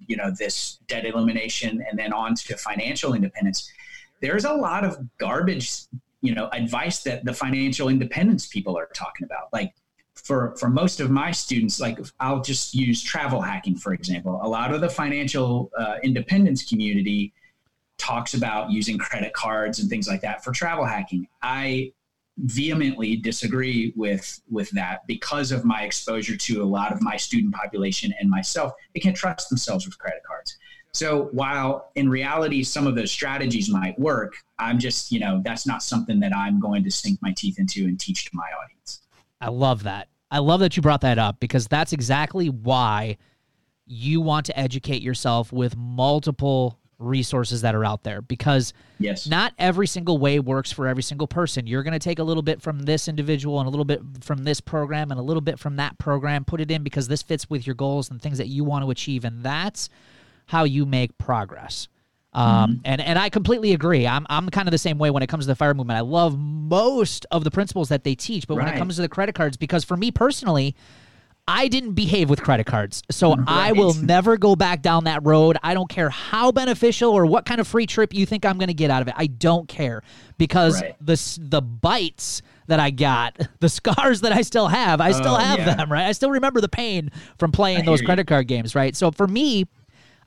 you 0.07 0.17
know, 0.17 0.31
this 0.37 0.79
debt 0.87 1.05
elimination 1.05 1.83
and 1.87 1.99
then 1.99 2.13
on 2.13 2.33
to 2.35 2.57
financial 2.57 3.13
independence, 3.13 3.71
there's 4.21 4.45
a 4.45 4.53
lot 4.53 4.83
of 4.83 4.97
garbage 5.19 5.83
you 6.21 6.33
know 6.33 6.49
advice 6.51 7.03
that 7.03 7.25
the 7.25 7.33
financial 7.33 7.89
independence 7.89 8.47
people 8.47 8.77
are 8.77 8.89
talking 8.93 9.25
about. 9.25 9.49
Like 9.53 9.73
for 10.15 10.55
for 10.57 10.69
most 10.69 10.99
of 10.99 11.11
my 11.11 11.31
students 11.31 11.79
like 11.79 11.99
i'll 12.19 12.41
just 12.41 12.73
use 12.73 13.03
travel 13.03 13.41
hacking 13.41 13.75
for 13.75 13.93
example. 13.93 14.39
A 14.43 14.47
lot 14.47 14.73
of 14.73 14.81
the 14.81 14.89
financial 14.89 15.71
uh, 15.77 15.97
independence 16.03 16.67
community 16.67 17.33
talks 17.97 18.33
about 18.33 18.71
using 18.71 18.97
credit 18.97 19.33
cards 19.33 19.79
and 19.79 19.89
things 19.89 20.07
like 20.07 20.21
that 20.21 20.43
for 20.43 20.51
travel 20.51 20.85
hacking. 20.85 21.27
I 21.41 21.91
vehemently 22.39 23.15
disagree 23.15 23.93
with 23.95 24.41
with 24.49 24.69
that 24.71 25.05
because 25.07 25.51
of 25.51 25.65
my 25.65 25.83
exposure 25.83 26.37
to 26.37 26.61
a 26.61 26.65
lot 26.65 26.91
of 26.91 27.01
my 27.01 27.17
student 27.17 27.53
population 27.53 28.13
and 28.19 28.29
myself. 28.29 28.73
They 28.93 28.99
can't 28.99 29.15
trust 29.15 29.49
themselves 29.49 29.85
with 29.85 29.97
credit 29.97 30.21
cards 30.27 30.57
so 30.97 31.29
while 31.31 31.91
in 31.95 32.09
reality 32.09 32.63
some 32.63 32.87
of 32.87 32.95
those 32.95 33.11
strategies 33.11 33.69
might 33.69 33.97
work 33.99 34.35
i'm 34.59 34.79
just 34.79 35.11
you 35.11 35.19
know 35.19 35.41
that's 35.43 35.65
not 35.65 35.81
something 35.81 36.19
that 36.19 36.35
i'm 36.35 36.59
going 36.59 36.83
to 36.83 36.91
sink 36.91 37.19
my 37.21 37.33
teeth 37.37 37.59
into 37.59 37.85
and 37.85 37.99
teach 37.99 38.25
to 38.25 38.31
my 38.33 38.47
audience. 38.63 39.01
I 39.39 39.49
love 39.49 39.83
that. 39.83 40.09
I 40.29 40.39
love 40.39 40.59
that 40.59 40.75
you 40.75 40.81
brought 40.81 41.01
that 41.01 41.17
up 41.17 41.39
because 41.39 41.67
that's 41.67 41.93
exactly 41.93 42.49
why 42.49 43.17
you 43.85 44.19
want 44.19 44.45
to 44.47 44.59
educate 44.59 45.01
yourself 45.01 45.53
with 45.53 45.77
multiple 45.77 46.79
resources 46.99 47.61
that 47.61 47.75
are 47.75 47.85
out 47.85 48.03
there 48.03 48.21
because 48.21 48.73
yes. 48.99 49.27
not 49.27 49.53
every 49.59 49.85
single 49.85 50.17
way 50.17 50.39
works 50.39 50.71
for 50.71 50.87
every 50.87 51.03
single 51.03 51.27
person. 51.27 51.67
You're 51.67 51.83
going 51.83 51.93
to 51.93 51.99
take 51.99 52.19
a 52.19 52.23
little 52.23 52.41
bit 52.41 52.61
from 52.61 52.79
this 52.79 53.07
individual 53.07 53.59
and 53.59 53.67
a 53.67 53.69
little 53.69 53.85
bit 53.85 54.01
from 54.21 54.43
this 54.43 54.59
program 54.59 55.11
and 55.11 55.19
a 55.19 55.23
little 55.23 55.41
bit 55.41 55.59
from 55.59 55.75
that 55.75 55.97
program 55.99 56.43
put 56.43 56.59
it 56.59 56.71
in 56.71 56.83
because 56.83 57.07
this 57.07 57.21
fits 57.21 57.49
with 57.49 57.67
your 57.67 57.75
goals 57.75 58.09
and 58.09 58.21
things 58.21 58.39
that 58.39 58.47
you 58.47 58.63
want 58.63 58.83
to 58.83 58.89
achieve. 58.89 59.23
And 59.23 59.43
that's 59.43 59.89
how 60.47 60.63
you 60.63 60.85
make 60.85 61.17
progress 61.17 61.87
um, 62.37 62.73
mm-hmm. 62.73 62.81
and 62.85 63.01
and 63.01 63.17
I 63.17 63.29
completely 63.29 63.73
agree. 63.73 64.05
I'm 64.05 64.27
I'm 64.29 64.49
kind 64.49 64.67
of 64.67 64.71
the 64.71 64.77
same 64.77 64.99
way 64.99 65.09
when 65.09 65.23
it 65.23 65.27
comes 65.27 65.45
to 65.45 65.47
the 65.47 65.55
fire 65.55 65.73
movement. 65.73 65.97
I 65.97 66.01
love 66.01 66.37
most 66.37 67.25
of 67.31 67.43
the 67.43 67.49
principles 67.49 67.89
that 67.89 68.03
they 68.03 68.13
teach, 68.13 68.47
but 68.47 68.57
right. 68.57 68.65
when 68.65 68.75
it 68.75 68.77
comes 68.77 68.97
to 68.97 69.01
the 69.01 69.09
credit 69.09 69.33
cards, 69.33 69.57
because 69.57 69.83
for 69.83 69.97
me 69.97 70.11
personally, 70.11 70.75
I 71.47 71.67
didn't 71.67 71.93
behave 71.93 72.29
with 72.29 72.43
credit 72.43 72.67
cards. 72.67 73.01
So 73.09 73.33
right. 73.33 73.43
I 73.47 73.71
will 73.71 73.95
never 73.95 74.37
go 74.37 74.55
back 74.55 74.83
down 74.83 75.05
that 75.05 75.25
road. 75.25 75.57
I 75.63 75.73
don't 75.73 75.89
care 75.89 76.11
how 76.11 76.51
beneficial 76.51 77.11
or 77.11 77.25
what 77.25 77.45
kind 77.45 77.59
of 77.59 77.67
free 77.67 77.87
trip 77.87 78.13
you 78.13 78.27
think 78.27 78.45
I'm 78.45 78.59
going 78.59 78.67
to 78.67 78.75
get 78.75 78.91
out 78.91 79.01
of 79.01 79.07
it. 79.07 79.15
I 79.17 79.25
don't 79.25 79.67
care 79.67 80.03
because 80.37 80.79
right. 80.79 80.95
the 81.01 81.39
the 81.41 81.61
bites 81.61 82.43
that 82.67 82.79
I 82.79 82.91
got, 82.91 83.35
the 83.61 83.69
scars 83.69 84.21
that 84.21 84.31
I 84.31 84.41
still 84.41 84.67
have, 84.67 85.01
I 85.01 85.11
still 85.11 85.35
oh, 85.35 85.39
have 85.39 85.59
yeah. 85.59 85.73
them, 85.73 85.91
right? 85.91 86.05
I 86.05 86.11
still 86.11 86.29
remember 86.29 86.61
the 86.61 86.69
pain 86.69 87.09
from 87.39 87.51
playing 87.51 87.79
I 87.79 87.85
those 87.85 88.03
credit 88.03 88.27
card 88.27 88.47
games, 88.47 88.75
right? 88.75 88.95
So 88.95 89.09
for 89.09 89.27
me, 89.27 89.65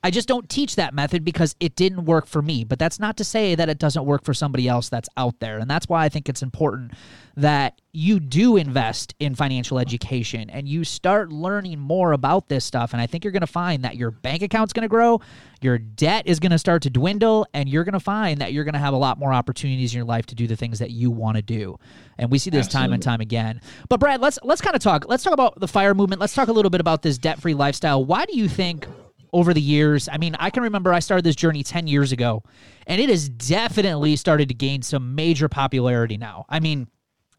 I 0.02 0.10
just 0.10 0.28
don't 0.28 0.48
teach 0.48 0.76
that 0.76 0.94
method 0.94 1.24
because 1.24 1.54
it 1.60 1.76
didn't 1.76 2.06
work 2.06 2.26
for 2.26 2.40
me. 2.40 2.64
But 2.64 2.78
that's 2.78 2.98
not 2.98 3.18
to 3.18 3.24
say 3.24 3.54
that 3.54 3.68
it 3.68 3.78
doesn't 3.78 4.06
work 4.06 4.24
for 4.24 4.32
somebody 4.32 4.66
else 4.66 4.88
that's 4.88 5.08
out 5.16 5.40
there. 5.40 5.58
And 5.58 5.70
that's 5.70 5.88
why 5.88 6.04
I 6.04 6.08
think 6.08 6.28
it's 6.28 6.42
important 6.42 6.92
that 7.36 7.80
you 7.92 8.18
do 8.18 8.56
invest 8.56 9.14
in 9.18 9.34
financial 9.34 9.78
education 9.78 10.48
and 10.48 10.68
you 10.68 10.84
start 10.84 11.30
learning 11.30 11.78
more 11.78 12.12
about 12.12 12.48
this 12.48 12.64
stuff. 12.64 12.92
And 12.92 13.00
I 13.00 13.06
think 13.06 13.24
you're 13.24 13.32
going 13.32 13.40
to 13.42 13.46
find 13.46 13.84
that 13.84 13.96
your 13.96 14.10
bank 14.10 14.42
account's 14.42 14.72
going 14.72 14.82
to 14.82 14.88
grow, 14.88 15.20
your 15.60 15.76
debt 15.76 16.26
is 16.26 16.40
going 16.40 16.52
to 16.52 16.58
start 16.58 16.82
to 16.82 16.90
dwindle, 16.90 17.46
and 17.52 17.68
you're 17.68 17.84
going 17.84 17.92
to 17.92 18.00
find 18.00 18.40
that 18.40 18.52
you're 18.52 18.64
going 18.64 18.74
to 18.74 18.80
have 18.80 18.94
a 18.94 18.98
lot 18.98 19.18
more 19.18 19.32
opportunities 19.32 19.92
in 19.92 19.98
your 19.98 20.06
life 20.06 20.26
to 20.26 20.34
do 20.34 20.46
the 20.46 20.56
things 20.56 20.78
that 20.78 20.90
you 20.90 21.10
want 21.10 21.36
to 21.36 21.42
do. 21.42 21.78
And 22.16 22.30
we 22.30 22.38
see 22.38 22.50
this 22.50 22.66
Absolutely. 22.66 22.86
time 22.86 22.92
and 22.94 23.02
time 23.02 23.20
again. 23.20 23.60
But 23.88 24.00
Brad, 24.00 24.20
let's 24.20 24.38
let's 24.42 24.60
kind 24.60 24.76
of 24.76 24.82
talk. 24.82 25.06
Let's 25.08 25.22
talk 25.22 25.34
about 25.34 25.60
the 25.60 25.68
fire 25.68 25.94
movement. 25.94 26.20
Let's 26.20 26.34
talk 26.34 26.48
a 26.48 26.52
little 26.52 26.70
bit 26.70 26.80
about 26.80 27.02
this 27.02 27.18
debt-free 27.18 27.54
lifestyle. 27.54 28.04
Why 28.04 28.24
do 28.24 28.36
you 28.36 28.48
think 28.48 28.86
over 29.32 29.54
the 29.54 29.60
years. 29.60 30.08
I 30.10 30.18
mean, 30.18 30.34
I 30.38 30.50
can 30.50 30.62
remember 30.62 30.92
I 30.92 31.00
started 31.00 31.24
this 31.24 31.36
journey 31.36 31.62
10 31.62 31.86
years 31.86 32.12
ago, 32.12 32.42
and 32.86 33.00
it 33.00 33.08
has 33.08 33.28
definitely 33.28 34.16
started 34.16 34.48
to 34.48 34.54
gain 34.54 34.82
some 34.82 35.14
major 35.14 35.48
popularity 35.48 36.16
now. 36.16 36.46
I 36.48 36.60
mean, 36.60 36.88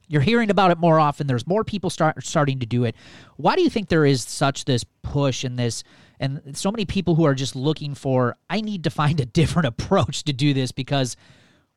you're 0.08 0.22
hearing 0.22 0.50
about 0.50 0.72
it 0.72 0.78
more 0.78 1.00
often. 1.00 1.28
There's 1.28 1.48
more 1.48 1.64
people 1.64 1.90
start 1.90 2.24
starting 2.26 2.60
to 2.60 2.66
do 2.66 2.84
it. 2.84 2.96
Why 3.38 3.56
do 3.56 3.62
you 3.62 3.70
think 3.70 3.88
there 3.88 4.06
is 4.06 4.24
such 4.24 4.66
this 4.66 4.84
push 5.04 5.44
and 5.44 5.58
this 5.58 5.84
and 6.20 6.56
so 6.56 6.70
many 6.70 6.86
people 6.86 7.16
who 7.16 7.26
are 7.26 7.34
just 7.34 7.56
looking 7.56 7.96
for 7.96 8.36
I 8.50 8.62
need 8.62 8.84
to 8.84 8.90
find 8.90 9.20
a 9.20 9.26
different 9.42 9.68
approach 9.68 10.24
to 10.26 10.34
do 10.34 10.54
this 10.54 10.72
because 10.72 11.16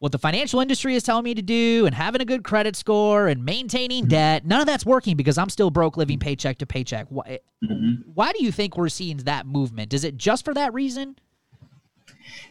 what 0.05 0.13
the 0.13 0.19
financial 0.19 0.61
industry 0.61 0.95
is 0.95 1.03
telling 1.03 1.25
me 1.25 1.33
to 1.33 1.41
do 1.41 1.87
and 1.87 1.95
having 1.95 2.21
a 2.21 2.27
good 2.27 2.45
credit 2.45 2.77
score 2.77 3.27
and 3.27 3.43
maintaining 3.43 4.03
mm-hmm. 4.03 4.11
debt, 4.11 4.45
none 4.45 4.61
of 4.61 4.67
that's 4.67 4.85
working 4.85 5.17
because 5.17 5.39
I'm 5.39 5.49
still 5.49 5.71
broke 5.71 5.97
living 5.97 6.19
paycheck 6.19 6.59
to 6.59 6.67
paycheck. 6.67 7.07
Why, 7.09 7.39
mm-hmm. 7.65 8.03
why 8.13 8.33
do 8.33 8.45
you 8.45 8.53
think 8.53 8.77
we're 8.77 8.91
seeing 8.91 9.17
that 9.17 9.47
movement? 9.47 9.95
Is 9.95 10.05
it 10.05 10.19
just 10.19 10.45
for 10.45 10.53
that 10.53 10.75
reason? 10.75 11.17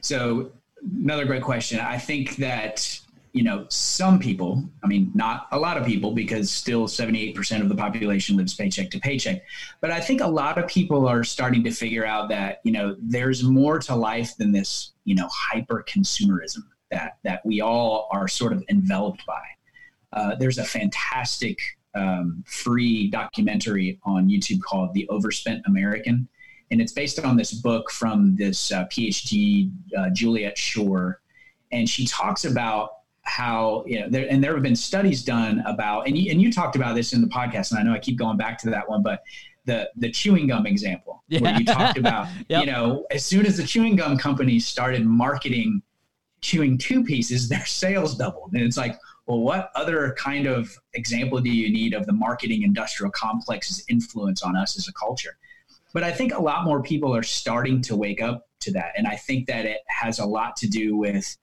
So, 0.01 0.51
another 0.99 1.25
great 1.25 1.43
question. 1.43 1.79
I 1.79 1.99
think 1.99 2.37
that 2.37 2.99
you 3.33 3.43
know, 3.43 3.65
some 3.69 4.19
people, 4.19 4.63
I 4.83 4.87
mean, 4.87 5.11
not 5.15 5.47
a 5.51 5.57
lot 5.57 5.75
of 5.77 5.87
people, 5.87 6.11
because 6.11 6.51
still 6.51 6.87
78% 6.87 7.61
of 7.61 7.69
the 7.69 7.73
population 7.73 8.37
lives 8.37 8.53
paycheck 8.53 8.91
to 8.91 8.99
paycheck. 8.99 9.41
But 9.81 9.89
I 9.89 9.99
think 9.99 10.21
a 10.21 10.27
lot 10.27 10.59
of 10.59 10.67
people 10.67 11.07
are 11.07 11.23
starting 11.23 11.63
to 11.63 11.71
figure 11.71 12.05
out 12.05 12.29
that, 12.29 12.61
you 12.63 12.71
know, 12.71 12.95
there's 12.99 13.41
more 13.43 13.79
to 13.79 13.95
life 13.95 14.37
than 14.37 14.51
this, 14.51 14.91
you 15.05 15.15
know, 15.15 15.27
hyper 15.31 15.83
consumerism 15.89 16.61
that 16.93 17.17
that 17.23 17.45
we 17.45 17.61
all 17.61 18.07
are 18.11 18.27
sort 18.27 18.53
of 18.53 18.63
enveloped 18.69 19.25
by. 19.25 19.41
Uh, 20.13 20.35
there's 20.35 20.59
a 20.59 20.63
fantastic 20.63 21.57
um, 21.95 22.43
free 22.47 23.09
documentary 23.09 23.99
on 24.03 24.29
YouTube 24.29 24.61
called 24.61 24.93
"The 24.93 25.07
Overspent 25.09 25.63
American," 25.65 26.27
and 26.71 26.79
it's 26.79 26.93
based 26.93 27.19
on 27.19 27.35
this 27.35 27.53
book 27.53 27.91
from 27.91 28.35
this 28.35 28.71
uh, 28.71 28.85
PhD 28.85 29.71
uh, 29.97 30.09
Juliet 30.13 30.57
Schor, 30.57 31.21
and 31.71 31.89
she 31.89 32.05
talks 32.05 32.45
about 32.45 32.91
how 33.23 33.83
you 33.87 33.99
know 33.99 34.09
there, 34.09 34.27
and 34.29 34.43
there 34.43 34.53
have 34.53 34.63
been 34.63 34.75
studies 34.75 35.23
done 35.23 35.63
about 35.65 36.07
and 36.07 36.17
you, 36.17 36.29
and 36.29 36.41
you 36.41 36.51
talked 36.51 36.75
about 36.75 36.93
this 36.93 37.13
in 37.13 37.21
the 37.21 37.27
podcast 37.27 37.71
and 37.71 37.79
I 37.79 37.83
know 37.83 37.93
I 37.93 37.99
keep 37.99 38.17
going 38.17 38.35
back 38.35 38.57
to 38.59 38.69
that 38.69 38.87
one 38.89 39.01
but 39.01 39.23
the 39.65 39.89
the 39.95 40.11
chewing 40.11 40.47
gum 40.47 40.65
example 40.65 41.23
yeah. 41.29 41.39
where 41.39 41.57
you 41.57 41.65
talked 41.65 41.97
about 41.97 42.27
yep. 42.49 42.65
you 42.65 42.71
know 42.71 43.05
as 43.11 43.25
soon 43.25 43.45
as 43.45 43.55
the 43.55 43.63
chewing 43.63 43.95
gum 43.95 44.17
companies 44.17 44.67
started 44.67 45.05
marketing 45.05 45.81
chewing 46.43 46.77
two 46.77 47.03
pieces, 47.03 47.49
their 47.49 47.65
sales 47.65 48.15
doubled. 48.15 48.53
And 48.53 48.61
it's 48.61 48.77
like, 48.77 48.99
well, 49.25 49.39
what 49.39 49.71
other 49.75 50.15
kind 50.19 50.45
of 50.45 50.77
example 50.93 51.39
do 51.39 51.49
you 51.49 51.71
need 51.71 51.93
of 51.93 52.05
the 52.05 52.13
marketing 52.13 52.63
industrial 52.63 53.11
complex's 53.11 53.83
influence 53.89 54.43
on 54.43 54.55
us 54.55 54.77
as 54.77 54.87
a 54.87 54.93
culture? 54.93 55.37
But 55.93 56.03
I 56.03 56.11
think 56.11 56.33
a 56.33 56.41
lot 56.41 56.65
more 56.65 56.81
people 56.83 57.15
are 57.15 57.23
starting 57.23 57.81
to 57.83 57.95
wake 57.95 58.21
up 58.21 58.47
to 58.61 58.71
that. 58.73 58.93
And 58.97 59.07
I 59.07 59.15
think 59.15 59.47
that 59.47 59.65
it 59.65 59.79
has 59.87 60.19
a 60.19 60.25
lot 60.25 60.55
to 60.57 60.67
do 60.67 60.97
with, 60.97 61.37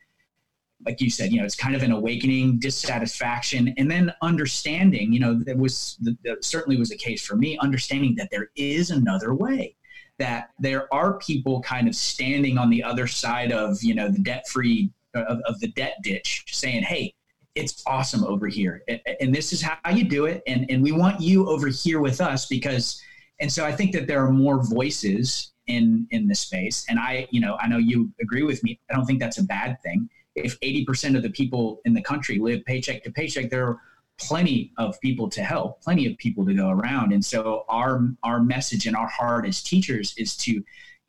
like 0.84 1.00
you 1.00 1.08
said, 1.08 1.32
you 1.32 1.38
know, 1.38 1.44
it's 1.44 1.56
kind 1.56 1.74
of 1.74 1.82
an 1.82 1.92
awakening, 1.92 2.58
dissatisfaction, 2.58 3.72
and 3.78 3.90
then 3.90 4.12
understanding, 4.22 5.12
you 5.12 5.20
know, 5.20 5.34
that 5.34 5.56
was 5.56 5.96
that 6.22 6.44
certainly 6.44 6.78
was 6.78 6.90
a 6.90 6.96
case 6.96 7.24
for 7.24 7.36
me, 7.36 7.56
understanding 7.58 8.14
that 8.16 8.30
there 8.30 8.50
is 8.56 8.90
another 8.90 9.34
way 9.34 9.76
that 10.20 10.50
there 10.58 10.92
are 10.92 11.14
people 11.14 11.62
kind 11.62 11.88
of 11.88 11.96
standing 11.96 12.58
on 12.58 12.68
the 12.68 12.82
other 12.82 13.06
side 13.06 13.52
of 13.52 13.82
you 13.82 13.94
know 13.94 14.08
the 14.08 14.18
debt 14.18 14.46
free 14.48 14.92
of, 15.14 15.40
of, 15.46 15.58
the 15.60 15.68
debt 15.68 15.96
ditch 16.02 16.44
saying 16.46 16.82
hey 16.82 17.12
it's 17.54 17.82
awesome 17.86 18.22
over 18.24 18.46
here 18.46 18.82
and 19.20 19.34
this 19.34 19.52
is 19.52 19.60
how 19.60 19.90
you 19.90 20.04
do 20.04 20.26
it 20.26 20.42
and, 20.46 20.70
and 20.70 20.82
we 20.82 20.92
want 20.92 21.20
you 21.20 21.48
over 21.48 21.66
here 21.68 22.00
with 22.00 22.20
us 22.20 22.46
because 22.46 23.02
and 23.40 23.50
so 23.50 23.64
i 23.64 23.72
think 23.72 23.92
that 23.92 24.06
there 24.06 24.24
are 24.24 24.30
more 24.30 24.62
voices 24.62 25.52
in 25.66 26.06
in 26.10 26.28
the 26.28 26.34
space 26.34 26.84
and 26.88 27.00
i 27.00 27.26
you 27.30 27.40
know 27.40 27.56
i 27.60 27.66
know 27.66 27.78
you 27.78 28.12
agree 28.20 28.42
with 28.42 28.62
me 28.62 28.78
i 28.90 28.94
don't 28.94 29.06
think 29.06 29.18
that's 29.18 29.38
a 29.38 29.44
bad 29.44 29.76
thing. 29.82 30.08
If 30.36 30.58
80% 30.60 31.16
of 31.16 31.22
the 31.24 31.30
people 31.30 31.80
in 31.84 31.92
the 31.92 32.00
country 32.00 32.38
live 32.38 32.64
paycheck 32.64 33.02
to 33.02 33.10
paycheck 33.10 33.50
there 33.50 33.80
plenty 34.20 34.72
of 34.78 35.00
people 35.00 35.28
to 35.30 35.42
help, 35.42 35.82
plenty 35.82 36.06
of 36.06 36.16
people 36.18 36.44
to 36.46 36.54
go 36.54 36.70
around. 36.70 37.12
And 37.12 37.24
so 37.24 37.64
our 37.68 38.08
our 38.22 38.40
message 38.42 38.86
and 38.86 38.96
our 38.96 39.08
heart 39.08 39.46
as 39.46 39.62
teachers 39.62 40.14
is 40.16 40.36
to 40.38 40.62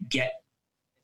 get 0.10 0.34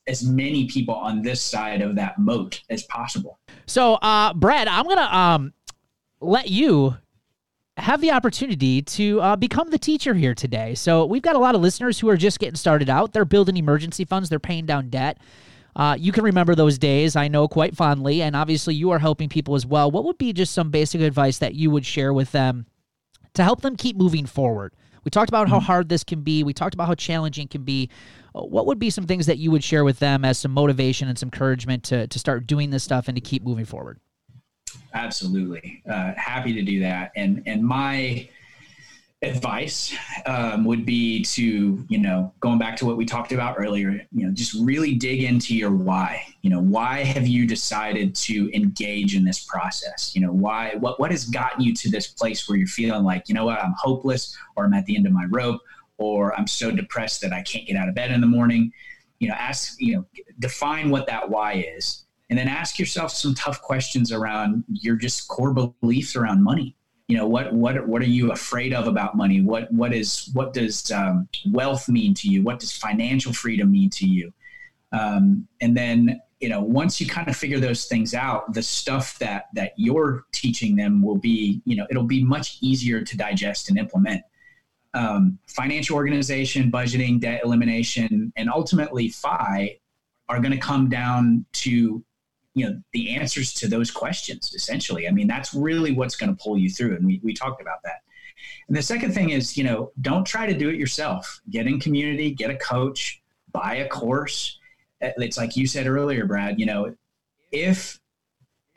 as 0.08 0.24
many 0.24 0.68
people 0.68 0.95
on 0.95 1.22
this 1.22 1.41
side 1.41 1.82
of 1.82 1.95
that 1.95 2.18
moat 2.18 2.62
as 2.70 2.84
possible. 2.84 3.39
So, 3.66 3.95
uh, 3.95 4.34
Brad, 4.34 4.68
I'm 4.68 4.88
gonna 4.88 5.01
um, 5.01 5.53
let 6.22 6.49
you 6.49 6.95
have 7.78 8.01
the 8.01 8.12
opportunity 8.12 8.82
to 8.82 9.22
uh, 9.22 9.36
become 9.36 9.70
the 9.70 9.78
teacher 9.78 10.14
here 10.14 10.34
today. 10.34 10.76
So, 10.76 11.05
we've 11.05 11.22
got 11.22 11.36
a 11.36 11.39
lot 11.39 11.55
of 11.55 11.62
listeners 11.62 11.99
who 11.99 12.10
are 12.10 12.18
just 12.18 12.39
getting 12.39 12.55
started 12.55 12.89
out. 12.89 13.14
They're 13.14 13.26
building 13.26 13.58
emergency 13.58 14.05
funds. 14.05 14.30
They're 14.30 14.39
paying 14.39 14.66
down 14.66 14.89
debt. 14.89 15.18
Uh, 15.78 15.95
you 15.97 16.11
can 16.11 16.23
remember 16.23 16.55
those 16.55 16.80
days, 16.80 17.15
I 17.15 17.28
know, 17.28 17.47
quite 17.47 17.75
fondly, 17.75 18.23
and 18.23 18.36
obviously 18.36 18.73
you 18.73 18.89
are 18.89 18.97
helping 18.97 19.30
people 19.30 19.53
as 19.53 19.63
well. 19.63 19.91
What 19.91 20.05
would 20.05 20.17
be 20.17 20.34
just 20.34 20.51
some 20.51 20.71
basic 20.71 21.01
advice 21.01 21.38
that 21.38 21.53
you 21.53 21.69
would 21.69 21.86
share 21.86 22.11
with 22.11 22.32
them 22.32 22.65
to 23.36 23.43
help 23.43 23.61
them 23.61 23.75
keep 23.75 23.95
moving 23.95 24.25
forward? 24.25 24.73
We 25.03 25.11
talked 25.11 25.30
about 25.30 25.47
how 25.47 25.57
mm-hmm. 25.57 25.65
hard 25.67 25.89
this 25.89 26.03
can 26.03 26.21
be. 26.21 26.43
We 26.43 26.51
talked 26.51 26.73
about 26.73 26.88
how 26.88 26.95
challenging 26.95 27.45
it 27.45 27.51
can 27.51 27.61
be. 27.61 27.91
Uh, 28.34 28.41
what 28.41 28.65
would 28.65 28.80
be 28.80 28.89
some 28.89 29.05
things 29.05 29.28
that 29.28 29.38
you 29.38 29.51
would 29.51 29.63
share 29.63 29.84
with 29.84 29.99
them 29.99 30.25
as 30.25 30.39
some 30.39 30.51
motivation 30.51 31.07
and 31.09 31.17
some 31.17 31.28
encouragement 31.28 31.84
to, 31.84 32.07
to 32.07 32.17
start 32.19 32.47
doing 32.47 32.71
this 32.71 32.84
stuff 32.84 33.07
and 33.07 33.15
to 33.15 33.21
keep 33.21 33.43
moving 33.43 33.65
forward? 33.65 33.99
Absolutely. 34.95 35.84
Uh, 35.88 36.13
happy 36.17 36.53
to 36.53 36.63
do 36.63 36.80
that. 36.80 37.11
And, 37.15 37.43
and 37.45 37.63
my, 37.63 38.28
advice 39.24 39.95
um, 40.28 40.63
would 40.63 40.86
be 40.86 41.24
to 41.24 41.84
you 41.89 41.97
know 41.97 42.32
going 42.39 42.59
back 42.59 42.78
to 42.78 42.86
what 42.86 42.97
we 42.97 43.05
talked 43.05 43.32
about 43.32 43.55
earlier 43.57 44.05
you 44.11 44.26
know 44.26 44.32
just 44.32 44.53
really 44.61 44.93
dig 44.93 45.24
into 45.24 45.55
your 45.55 45.72
why. 45.72 46.24
You 46.43 46.51
know 46.51 46.61
why 46.61 47.03
have 47.03 47.26
you 47.26 47.47
decided 47.47 48.13
to 48.15 48.55
engage 48.55 49.15
in 49.15 49.24
this 49.24 49.43
process? 49.43 50.15
You 50.15 50.22
know 50.22 50.32
why 50.32 50.76
what 50.80 50.99
what 50.99 51.09
has 51.09 51.26
gotten 51.26 51.63
you 51.63 51.74
to 51.74 51.89
this 51.89 52.07
place 52.07 52.47
where 52.47 52.59
you're 52.59 52.68
feeling 52.68 53.03
like 53.03 53.28
you 53.28 53.34
know 53.34 53.45
what 53.45 53.59
i'm 53.59 53.74
hopeless 53.76 54.38
or 54.55 54.65
i'm 54.65 54.74
at 54.74 54.86
the 54.86 54.95
end 54.95 55.07
of 55.07 55.13
my 55.13 55.26
rope 55.32 55.61
or 55.97 56.38
i'm 56.38 56.47
so 56.47 56.70
depressed 56.70 57.22
that 57.22 57.34
i 57.34 57.41
can't 57.41 57.65
get 57.65 57.76
out 57.76 57.89
of 57.89 57.95
bed 57.95 58.11
in 58.11 58.22
the 58.22 58.28
morning? 58.28 58.72
You 59.20 59.30
know 59.30 59.36
ask 59.36 59.82
you 59.82 59.95
know 59.95 60.05
define 60.38 60.91
what 60.91 61.07
that 61.07 61.28
why 61.28 61.53
is 61.76 62.05
and 62.30 62.38
then 62.38 62.47
ask 62.47 62.78
yourself 62.78 63.11
some 63.11 63.34
tough 63.34 63.63
questions 63.63 64.11
around 64.11 64.63
your 64.70 64.95
just 64.95 65.28
core 65.28 65.53
beliefs 65.82 66.15
around 66.15 66.43
money 66.43 66.76
you 67.08 67.16
know 67.16 67.26
what 67.26 67.53
what 67.53 67.88
what 67.88 68.01
are 68.01 68.05
you 68.05 68.32
afraid 68.32 68.74
of 68.74 68.88
about 68.88 69.16
money? 69.16 69.41
What 69.41 69.72
what 69.72 69.93
is 69.93 70.30
what 70.34 70.53
does 70.53 70.91
um, 70.91 71.28
wealth 71.51 71.88
mean 71.88 72.14
to 72.16 72.28
you? 72.28 72.43
What 72.43 72.60
does 72.60 72.74
financial 72.74 73.32
freedom 73.32 73.72
mean 73.72 73.89
to 73.91 74.05
you? 74.05 74.34
Um, 74.91 75.47
and 75.62 75.76
then 75.76 76.22
you 76.41 76.49
know 76.49 76.62
once 76.62 76.99
you 76.99 77.08
kind 77.08 77.30
of 77.30 77.38
figure 77.38 77.60
those 77.60 77.86
things 77.86 78.14
out 78.14 78.53
the 78.53 78.62
stuff 78.62 79.18
that 79.20 79.45
that 79.53 79.72
you're 79.78 80.26
teaching 80.34 80.76
them 80.76 81.01
will 81.01 81.18
be 81.18 81.62
you 81.66 81.76
know 81.76 81.88
it'll 81.89 82.03
be 82.03 82.24
much 82.24 82.58
easier 82.62 83.01
to 83.01 83.18
digest 83.18 83.70
and 83.70 83.80
implement. 83.80 84.22
Um, 84.93 85.38
financial 85.47 85.95
organization 85.95 86.72
budgeting 86.72 87.20
debt 87.22 87.41
elimination 87.43 88.34
and 88.36 88.49
ultimately 88.49 89.10
fi 89.10 89.78
are 90.28 90.39
going 90.39 90.51
to 90.51 90.58
come 90.58 90.89
down 90.89 91.45
to 91.53 92.03
you 92.58 92.66
know 92.66 92.82
the 92.93 93.16
answers 93.16 93.53
to 93.53 93.68
those 93.68 93.91
questions 93.91 94.53
essentially. 94.53 95.08
I 95.08 95.12
mean 95.12 95.28
that's 95.28 95.53
really 95.53 95.93
what's 95.93 96.16
going 96.16 96.36
to 96.36 96.43
pull 96.43 96.58
you 96.58 96.70
through 96.70 96.95
and 96.95 97.05
we, 97.05 97.22
we 97.24 97.34
talked 97.34 97.62
about 97.62 97.84
that. 97.84 98.01
And 98.68 98.76
the 98.76 98.82
second 98.82 99.14
thing 99.14 99.30
is 99.30 99.55
you 99.58 99.64
know 99.64 99.91
don't 100.01 100.26
try 100.26 100.47
to 100.47 100.58
do 100.58 100.70
it 100.70 100.76
yourself. 100.76 101.41
Get 101.49 101.68
in 101.68 101.80
community 101.80 102.32
get 102.32 102.49
a 102.49 102.58
coach 102.58 103.22
buy 103.51 103.76
a 103.76 103.88
course. 103.88 104.60
Eh, 105.01 105.12
it's 105.18 105.38
like 105.38 105.55
you 105.55 105.68
said 105.68 105.88
earlier 105.88 106.26
brad 106.26 106.60
you 106.60 106.66
know 106.66 106.95
if 107.51 107.99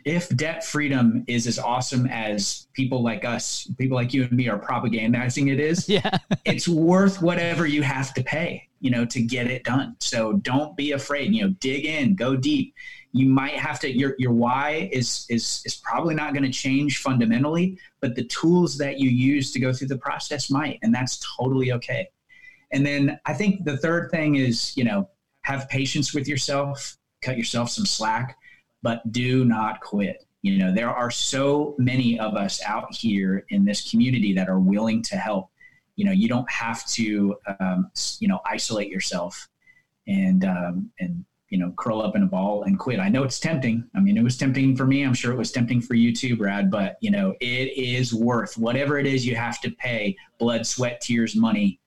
if 0.05 0.29
debt 0.31 0.65
freedom 0.65 1.25
is 1.27 1.47
as 1.47 1.59
awesome 1.59 2.07
as 2.07 2.67
people 2.75 3.03
like 3.03 3.25
us 3.25 3.69
people 3.79 3.97
like 3.97 4.15
you 4.15 4.23
and 4.25 4.33
me 4.33 4.49
are 4.49 4.59
propagandizing 4.59 5.53
it 5.53 5.61
is 5.61 5.89
yeah. 5.89 6.19
it's 6.45 6.69
worth 6.69 7.21
whatever 7.21 7.67
you 7.67 7.83
have 7.83 8.13
to 8.15 8.23
pay 8.23 8.69
you 8.81 8.91
know 8.91 9.05
to 9.05 9.23
get 9.23 9.47
it 9.47 9.63
done. 9.65 9.95
So 10.01 10.35
don't 10.35 10.77
be 10.77 10.93
afraid 10.93 11.33
you 11.33 11.43
know 11.43 11.51
dig 11.61 11.85
in 11.85 12.17
go 12.17 12.35
deep 12.35 12.75
you 13.13 13.27
might 13.27 13.55
have 13.55 13.81
to 13.81 13.91
your 13.91 14.15
your 14.19 14.33
why 14.33 14.89
is 14.93 15.27
is 15.29 15.63
is 15.65 15.77
probably 15.77 16.15
not 16.15 16.33
going 16.33 16.45
to 16.45 16.51
change 16.51 16.99
fundamentally 16.99 17.79
but 18.01 18.15
the 18.15 18.25
tools 18.25 18.79
that 18.79 18.99
you 18.99 19.11
use 19.11 19.53
to 19.53 19.59
go 19.59 19.73
through 19.73 19.89
the 19.89 19.99
process 19.99 20.51
might 20.51 20.79
and 20.83 20.95
that's 20.95 21.25
totally 21.37 21.73
okay. 21.73 22.09
And 22.73 22.87
then 22.87 23.19
i 23.27 23.35
think 23.35 23.65
the 23.65 23.77
third 23.77 24.11
thing 24.11 24.37
is 24.37 24.77
you 24.77 24.85
know 24.85 25.09
have 25.43 25.69
patience 25.69 26.15
with 26.15 26.29
yourself 26.29 26.97
cut 27.23 27.37
yourself 27.37 27.71
some 27.71 27.87
slack 27.87 28.37
but 28.83 29.11
do 29.13 29.45
not 29.45 29.81
quit. 29.81 30.25
You 30.43 30.59
know 30.59 30.73
there 30.73 30.91
are 30.91 31.11
so 31.11 31.75
many 31.79 32.19
of 32.19 32.35
us 32.35 32.63
out 32.65 32.95
here 32.95 33.45
in 33.51 33.65
this 33.65 33.91
community 33.91 34.33
that 34.35 34.49
are 34.49 34.59
willing 34.59 35.03
to 35.03 35.17
help. 35.17 35.51
You 35.97 36.07
know 36.07 36.13
you 36.13 36.29
don't 36.29 36.51
have 36.51 36.87
to 36.89 37.37
um, 37.61 37.91
you 38.21 38.29
know 38.29 38.41
isolate 38.47 38.89
yourself 38.89 39.49
and 40.07 40.45
um, 40.45 40.91
and 40.99 41.25
you 41.51 41.59
know, 41.59 41.73
curl 41.77 42.01
up 42.01 42.17
in 42.17 42.23
a 42.23 42.27
ball 42.27 42.63
and 42.63 42.79
quit. 42.79 43.01
I 43.01 43.09
know 43.09 43.25
it's 43.25 43.41
tempting. 43.41 43.85
I 43.95 44.01
mean, 44.01 44.17
it 44.17 44.23
was 44.23 44.39
tempting 44.39 44.77
for 44.77 44.87
me. 44.87 45.03
I'm 45.03 45.15
sure 45.15 45.33
it 45.33 45.37
was 45.37 45.51
tempting 45.51 45.81
for 45.81 45.95
you 45.95 46.15
too, 46.15 46.37
Brad, 46.37 46.71
but 46.71 46.97
you 47.01 47.11
know, 47.11 47.35
it 47.41 47.77
is 47.77 48.15
worth 48.15 48.57
whatever 48.57 48.99
it 48.99 49.07
is 49.07 49.27
you 49.27 49.35
have 49.35 49.61
to 49.63 49.71
pay 49.73 50.17
blood, 50.39 50.65
sweat, 50.67 51.01
tears, 51.01 51.37
money. 51.37 51.81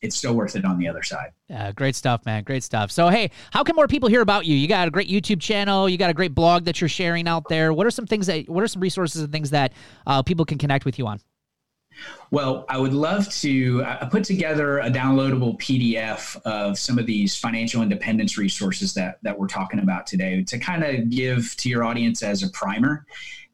It's 0.00 0.16
still 0.16 0.32
worth 0.32 0.56
it 0.56 0.64
on 0.64 0.78
the 0.78 0.88
other 0.88 1.02
side. 1.02 1.32
Yeah, 1.48 1.72
great 1.72 1.94
stuff, 1.94 2.24
man. 2.24 2.42
Great 2.42 2.62
stuff. 2.62 2.90
So, 2.90 3.10
hey, 3.10 3.30
how 3.50 3.62
can 3.62 3.76
more 3.76 3.86
people 3.86 4.08
hear 4.08 4.22
about 4.22 4.46
you? 4.46 4.56
You 4.56 4.66
got 4.66 4.88
a 4.88 4.90
great 4.90 5.10
YouTube 5.10 5.42
channel. 5.42 5.90
You 5.90 5.98
got 5.98 6.08
a 6.08 6.14
great 6.14 6.34
blog 6.34 6.64
that 6.64 6.80
you're 6.80 6.88
sharing 6.88 7.28
out 7.28 7.46
there. 7.50 7.74
What 7.74 7.86
are 7.86 7.90
some 7.90 8.06
things 8.06 8.26
that, 8.26 8.48
what 8.48 8.64
are 8.64 8.68
some 8.68 8.80
resources 8.80 9.20
and 9.20 9.30
things 9.30 9.50
that 9.50 9.74
uh, 10.06 10.22
people 10.22 10.46
can 10.46 10.56
connect 10.56 10.86
with 10.86 10.98
you 10.98 11.06
on? 11.06 11.20
Well, 12.30 12.64
I 12.68 12.78
would 12.78 12.94
love 12.94 13.28
to 13.40 13.82
uh, 13.82 14.06
put 14.06 14.22
together 14.24 14.78
a 14.78 14.88
downloadable 14.90 15.58
PDF 15.58 16.40
of 16.42 16.78
some 16.78 16.98
of 16.98 17.06
these 17.06 17.36
financial 17.36 17.82
independence 17.82 18.38
resources 18.38 18.94
that, 18.94 19.18
that 19.22 19.38
we're 19.38 19.48
talking 19.48 19.80
about 19.80 20.06
today 20.06 20.42
to 20.44 20.58
kind 20.58 20.82
of 20.84 21.10
give 21.10 21.54
to 21.56 21.68
your 21.68 21.84
audience 21.84 22.22
as 22.22 22.42
a 22.42 22.48
primer. 22.50 23.04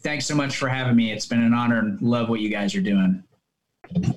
Thanks 0.00 0.26
so 0.26 0.34
much 0.34 0.56
for 0.56 0.68
having 0.68 0.96
me. 0.96 1.12
It's 1.12 1.26
been 1.26 1.42
an 1.42 1.52
honor 1.52 1.80
and 1.80 2.00
love 2.00 2.28
what 2.28 2.40
you 2.40 2.48
guys 2.48 2.74
are 2.74 2.80
doing. 2.80 3.22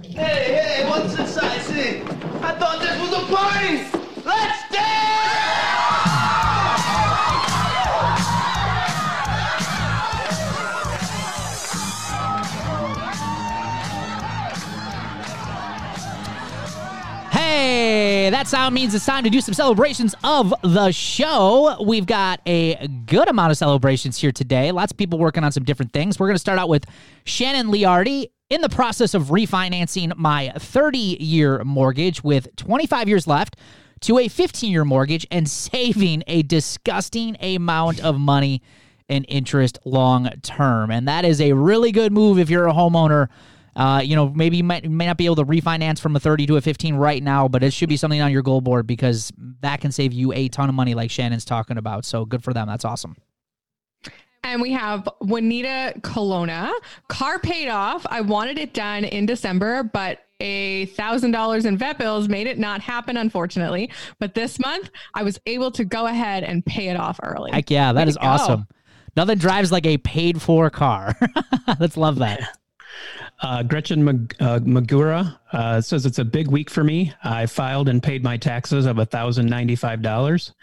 Hey, 0.04 0.14
hey, 0.14 0.90
what's 0.90 1.16
this 1.16 1.38
I 1.38 1.58
see? 1.60 2.02
I 2.42 2.54
thought 2.58 2.80
this 2.80 3.00
was 3.02 3.12
a 3.12 3.36
party. 3.36 4.24
Let's 4.26 4.74
dance! 4.74 5.07
That 18.38 18.48
sound 18.48 18.76
means 18.76 18.94
it's 18.94 19.04
time 19.04 19.24
to 19.24 19.32
do 19.32 19.42
some 19.42 19.56
celebrations 19.56 20.14
of 20.24 20.54
the 20.62 20.92
show. 20.92 21.76
We've 21.84 22.06
got 22.06 22.40
a 22.46 22.88
good 23.08 23.28
amount 23.28 23.50
of 23.50 23.58
celebrations 23.58 24.16
here 24.20 24.32
today. 24.32 24.72
Lots 24.72 24.92
of 24.92 24.98
people 24.98 25.18
working 25.18 25.44
on 25.44 25.52
some 25.52 25.64
different 25.64 25.92
things. 25.92 26.20
We're 26.20 26.28
going 26.28 26.36
to 26.36 26.40
start 26.40 26.60
out 26.60 26.70
with 26.70 26.86
Shannon 27.24 27.70
Liardi 27.70 28.28
in 28.52 28.62
the 28.62 28.70
process 28.70 29.16
of 29.16 29.30
refinancing 29.30 30.16
my 30.18 30.54
30 30.56 31.18
year 31.20 31.64
mortgage 31.64 32.24
with 32.24 32.56
25 32.58 33.10
years 33.10 33.26
left 33.26 33.56
to 34.02 34.20
a 34.20 34.28
15 34.28 34.72
year 34.72 34.86
mortgage 34.86 35.26
and 35.32 35.50
saving 35.50 36.24
a 36.28 36.44
disgusting 36.44 37.38
amount 37.40 38.02
of 38.02 38.20
money 38.20 38.62
and 39.10 39.26
interest 39.28 39.80
long 39.84 40.30
term. 40.44 40.92
And 40.92 41.08
that 41.08 41.26
is 41.26 41.42
a 41.42 41.54
really 41.54 41.92
good 41.92 42.12
move 42.12 42.38
if 42.38 42.52
you're 42.52 42.68
a 42.68 42.74
homeowner 42.74 43.30
uh, 43.78 44.02
you 44.04 44.16
know, 44.16 44.30
maybe 44.30 44.58
you 44.58 44.64
might 44.64 44.84
you 44.84 44.90
may 44.90 45.06
not 45.06 45.18
be 45.18 45.26
able 45.26 45.36
to 45.36 45.46
refinance 45.46 46.00
from 46.00 46.16
a 46.16 46.20
30 46.20 46.48
to 46.48 46.58
a 46.58 46.62
15 46.62 46.96
right 46.96 47.22
now, 47.22 47.48
but 47.48 47.62
it 47.62 47.72
should 47.72 47.88
be 47.88 47.96
something 47.96 48.20
on 48.20 48.32
your 48.32 48.42
goal 48.42 48.60
board 48.60 48.88
because 48.88 49.32
that 49.62 49.80
can 49.82 49.92
save 49.92 50.14
you 50.14 50.34
a 50.34 50.48
ton 50.50 50.68
of 50.68 50.74
money, 50.74 50.96
like 50.96 51.12
Shannon's 51.12 51.46
talking 51.46 51.78
about. 51.78 52.04
So 52.04 52.26
good 52.26 52.44
for 52.44 52.54
them. 52.54 52.68
That's 52.68 52.84
awesome. 52.84 53.16
And 54.44 54.62
we 54.64 54.72
have 54.72 55.08
Juanita 55.22 55.94
Colonna. 56.02 56.72
Car 57.08 57.38
paid 57.38 57.70
off. 57.70 58.04
I 58.10 58.22
wanted 58.22 58.58
it 58.58 58.74
done 58.74 59.04
in 59.04 59.28
December, 59.28 59.84
but 59.84 60.22
a 60.40 60.88
thousand 60.88 61.32
dollars 61.32 61.66
in 61.66 61.78
vet 61.78 62.00
bills 62.00 62.28
made 62.28 62.48
it 62.48 62.58
not 62.58 62.82
happen, 62.82 63.16
unfortunately. 63.16 63.92
But 64.20 64.34
this 64.34 64.58
month, 64.58 64.90
I 65.14 65.22
was 65.22 65.40
able 65.46 65.70
to 65.72 65.86
go 65.86 66.08
ahead 66.08 66.44
and 66.44 66.66
pay 66.66 66.88
it 66.88 66.98
off 66.98 67.20
early. 67.22 67.52
Heck 67.52 67.70
yeah, 67.70 67.94
that 67.94 68.06
Way 68.06 68.10
is 68.10 68.18
awesome. 68.18 68.68
Nothing 69.16 69.38
drives 69.38 69.72
like 69.72 69.86
a 69.86 69.98
paid 70.00 70.42
for 70.42 70.70
car. 70.72 71.16
Let's 71.80 71.98
love 71.98 72.20
that. 72.20 72.40
Uh, 73.40 73.64
Gretchen 73.64 74.04
Mag- 74.04 74.36
uh, 74.40 74.60
Magura 74.60 75.40
uh, 75.52 75.80
says 75.80 76.08
it's 76.08 76.20
a 76.20 76.26
big 76.26 76.48
week 76.48 76.72
for 76.72 76.84
me. 76.84 77.14
I 77.24 77.46
filed 77.46 77.88
and 77.88 78.02
paid 78.02 78.24
my 78.24 78.36
taxes 78.38 78.88
of 78.88 78.98
$1,095, 78.98 80.54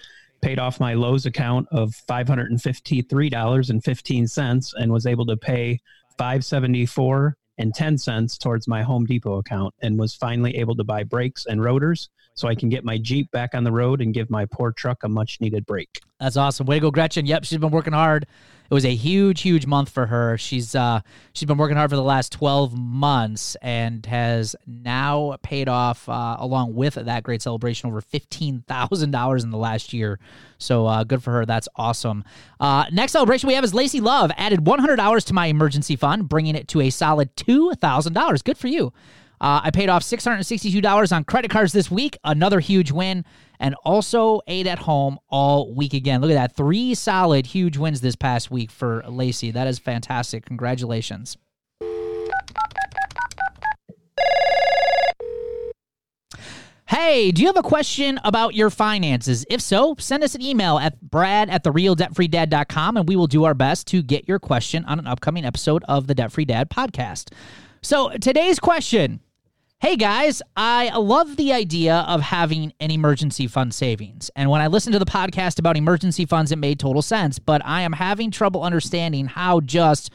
paid 0.40 0.58
off 0.58 0.80
my 0.80 0.94
Lowe's 0.94 1.26
account 1.26 1.68
of 1.70 1.94
$553.15, 2.08 4.74
and 4.76 4.92
was 4.92 5.06
able 5.06 5.26
to 5.26 5.36
pay 5.36 5.78
574 6.18 7.36
and 7.58 7.72
10 7.72 7.98
cents 7.98 8.36
towards 8.36 8.66
my 8.66 8.82
Home 8.82 9.04
Depot 9.04 9.38
account, 9.38 9.72
and 9.80 9.96
was 9.96 10.16
finally 10.16 10.56
able 10.56 10.74
to 10.74 10.82
buy 10.82 11.04
brakes 11.04 11.46
and 11.46 11.62
rotors 11.62 12.10
so 12.34 12.48
I 12.48 12.54
can 12.54 12.68
get 12.68 12.84
my 12.84 12.98
Jeep 12.98 13.30
back 13.30 13.54
on 13.54 13.64
the 13.64 13.72
road 13.72 14.00
and 14.00 14.12
give 14.12 14.30
my 14.30 14.46
poor 14.46 14.72
truck 14.72 15.04
a 15.04 15.08
much 15.08 15.40
needed 15.40 15.66
break. 15.66 16.00
That's 16.20 16.36
awesome. 16.36 16.66
Way 16.66 16.76
to 16.76 16.80
go, 16.80 16.90
Gretchen. 16.90 17.26
Yep, 17.26 17.44
she's 17.44 17.58
been 17.58 17.70
working 17.70 17.92
hard 17.92 18.26
it 18.70 18.72
was 18.72 18.86
a 18.86 18.94
huge, 18.94 19.42
huge 19.42 19.66
month 19.66 19.90
for 19.90 20.06
her. 20.06 20.38
She's 20.38 20.74
uh, 20.74 21.00
she's 21.34 21.46
been 21.46 21.58
working 21.58 21.76
hard 21.76 21.90
for 21.90 21.96
the 21.96 22.02
last 22.02 22.32
twelve 22.32 22.76
months 22.76 23.56
and 23.60 24.04
has 24.06 24.56
now 24.66 25.36
paid 25.42 25.68
off, 25.68 26.08
uh, 26.08 26.36
along 26.38 26.74
with 26.74 26.94
that 26.94 27.22
great 27.24 27.42
celebration, 27.42 27.88
over 27.88 28.00
fifteen 28.00 28.64
thousand 28.66 29.10
dollars 29.10 29.44
in 29.44 29.50
the 29.50 29.58
last 29.58 29.92
year. 29.92 30.18
So 30.58 30.86
uh, 30.86 31.04
good 31.04 31.22
for 31.22 31.30
her. 31.32 31.46
That's 31.46 31.68
awesome. 31.76 32.24
Uh, 32.58 32.86
next 32.90 33.12
celebration 33.12 33.48
we 33.48 33.54
have 33.54 33.64
is 33.64 33.74
Lacey 33.74 34.00
Love 34.00 34.32
added 34.36 34.66
one 34.66 34.78
hundred 34.78 34.96
dollars 34.96 35.24
to 35.26 35.34
my 35.34 35.46
emergency 35.46 35.96
fund, 35.96 36.28
bringing 36.28 36.54
it 36.54 36.66
to 36.68 36.80
a 36.80 36.90
solid 36.90 37.36
two 37.36 37.74
thousand 37.74 38.14
dollars. 38.14 38.40
Good 38.40 38.56
for 38.56 38.68
you. 38.68 38.94
Uh, 39.40 39.60
I 39.64 39.70
paid 39.70 39.88
off 39.88 40.02
$662 40.02 41.12
on 41.12 41.24
credit 41.24 41.50
cards 41.50 41.72
this 41.72 41.90
week, 41.90 42.16
another 42.24 42.60
huge 42.60 42.90
win, 42.90 43.24
and 43.60 43.74
also 43.84 44.40
ate 44.46 44.66
at 44.66 44.78
home 44.78 45.18
all 45.28 45.74
week 45.74 45.94
again. 45.94 46.20
Look 46.20 46.30
at 46.30 46.34
that. 46.34 46.56
Three 46.56 46.94
solid, 46.94 47.46
huge 47.46 47.76
wins 47.76 48.00
this 48.00 48.16
past 48.16 48.50
week 48.50 48.70
for 48.70 49.02
Lacey. 49.08 49.50
That 49.50 49.66
is 49.66 49.78
fantastic. 49.78 50.46
Congratulations. 50.46 51.36
Hey, 56.86 57.32
do 57.32 57.42
you 57.42 57.48
have 57.48 57.56
a 57.56 57.62
question 57.62 58.20
about 58.24 58.54
your 58.54 58.70
finances? 58.70 59.44
If 59.50 59.60
so, 59.60 59.96
send 59.98 60.22
us 60.22 60.34
an 60.34 60.42
email 60.42 60.78
at 60.78 61.00
brad 61.00 61.48
at 61.50 61.64
com, 62.68 62.96
and 62.96 63.08
we 63.08 63.16
will 63.16 63.26
do 63.26 63.44
our 63.44 63.54
best 63.54 63.86
to 63.88 64.02
get 64.02 64.28
your 64.28 64.38
question 64.38 64.84
on 64.84 64.98
an 64.98 65.06
upcoming 65.06 65.44
episode 65.44 65.82
of 65.88 66.06
the 66.06 66.14
Debt 66.14 66.30
Free 66.30 66.44
Dad 66.44 66.70
podcast. 66.70 67.32
So 67.84 68.08
today's 68.18 68.58
question 68.58 69.20
Hey 69.78 69.96
guys, 69.96 70.40
I 70.56 70.96
love 70.96 71.36
the 71.36 71.52
idea 71.52 71.96
of 72.08 72.22
having 72.22 72.72
an 72.80 72.90
emergency 72.90 73.46
fund 73.46 73.74
savings. 73.74 74.30
And 74.34 74.48
when 74.48 74.62
I 74.62 74.68
listened 74.68 74.94
to 74.94 74.98
the 74.98 75.04
podcast 75.04 75.58
about 75.58 75.76
emergency 75.76 76.24
funds, 76.24 76.50
it 76.50 76.56
made 76.56 76.80
total 76.80 77.02
sense. 77.02 77.38
But 77.38 77.60
I 77.62 77.82
am 77.82 77.92
having 77.92 78.30
trouble 78.30 78.62
understanding 78.62 79.26
how 79.26 79.60
just 79.60 80.10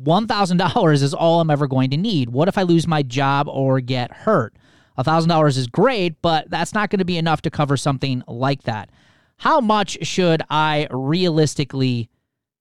$1,000 0.00 1.02
is 1.02 1.12
all 1.12 1.40
I'm 1.40 1.50
ever 1.50 1.66
going 1.66 1.90
to 1.90 1.96
need. 1.96 2.30
What 2.30 2.46
if 2.46 2.56
I 2.56 2.62
lose 2.62 2.86
my 2.86 3.02
job 3.02 3.48
or 3.48 3.80
get 3.80 4.12
hurt? 4.12 4.54
$1,000 4.96 5.58
is 5.58 5.66
great, 5.66 6.22
but 6.22 6.48
that's 6.50 6.72
not 6.72 6.90
going 6.90 7.00
to 7.00 7.04
be 7.04 7.18
enough 7.18 7.42
to 7.42 7.50
cover 7.50 7.76
something 7.76 8.22
like 8.28 8.62
that. 8.62 8.90
How 9.38 9.60
much 9.60 10.06
should 10.06 10.42
I 10.48 10.86
realistically 10.92 12.10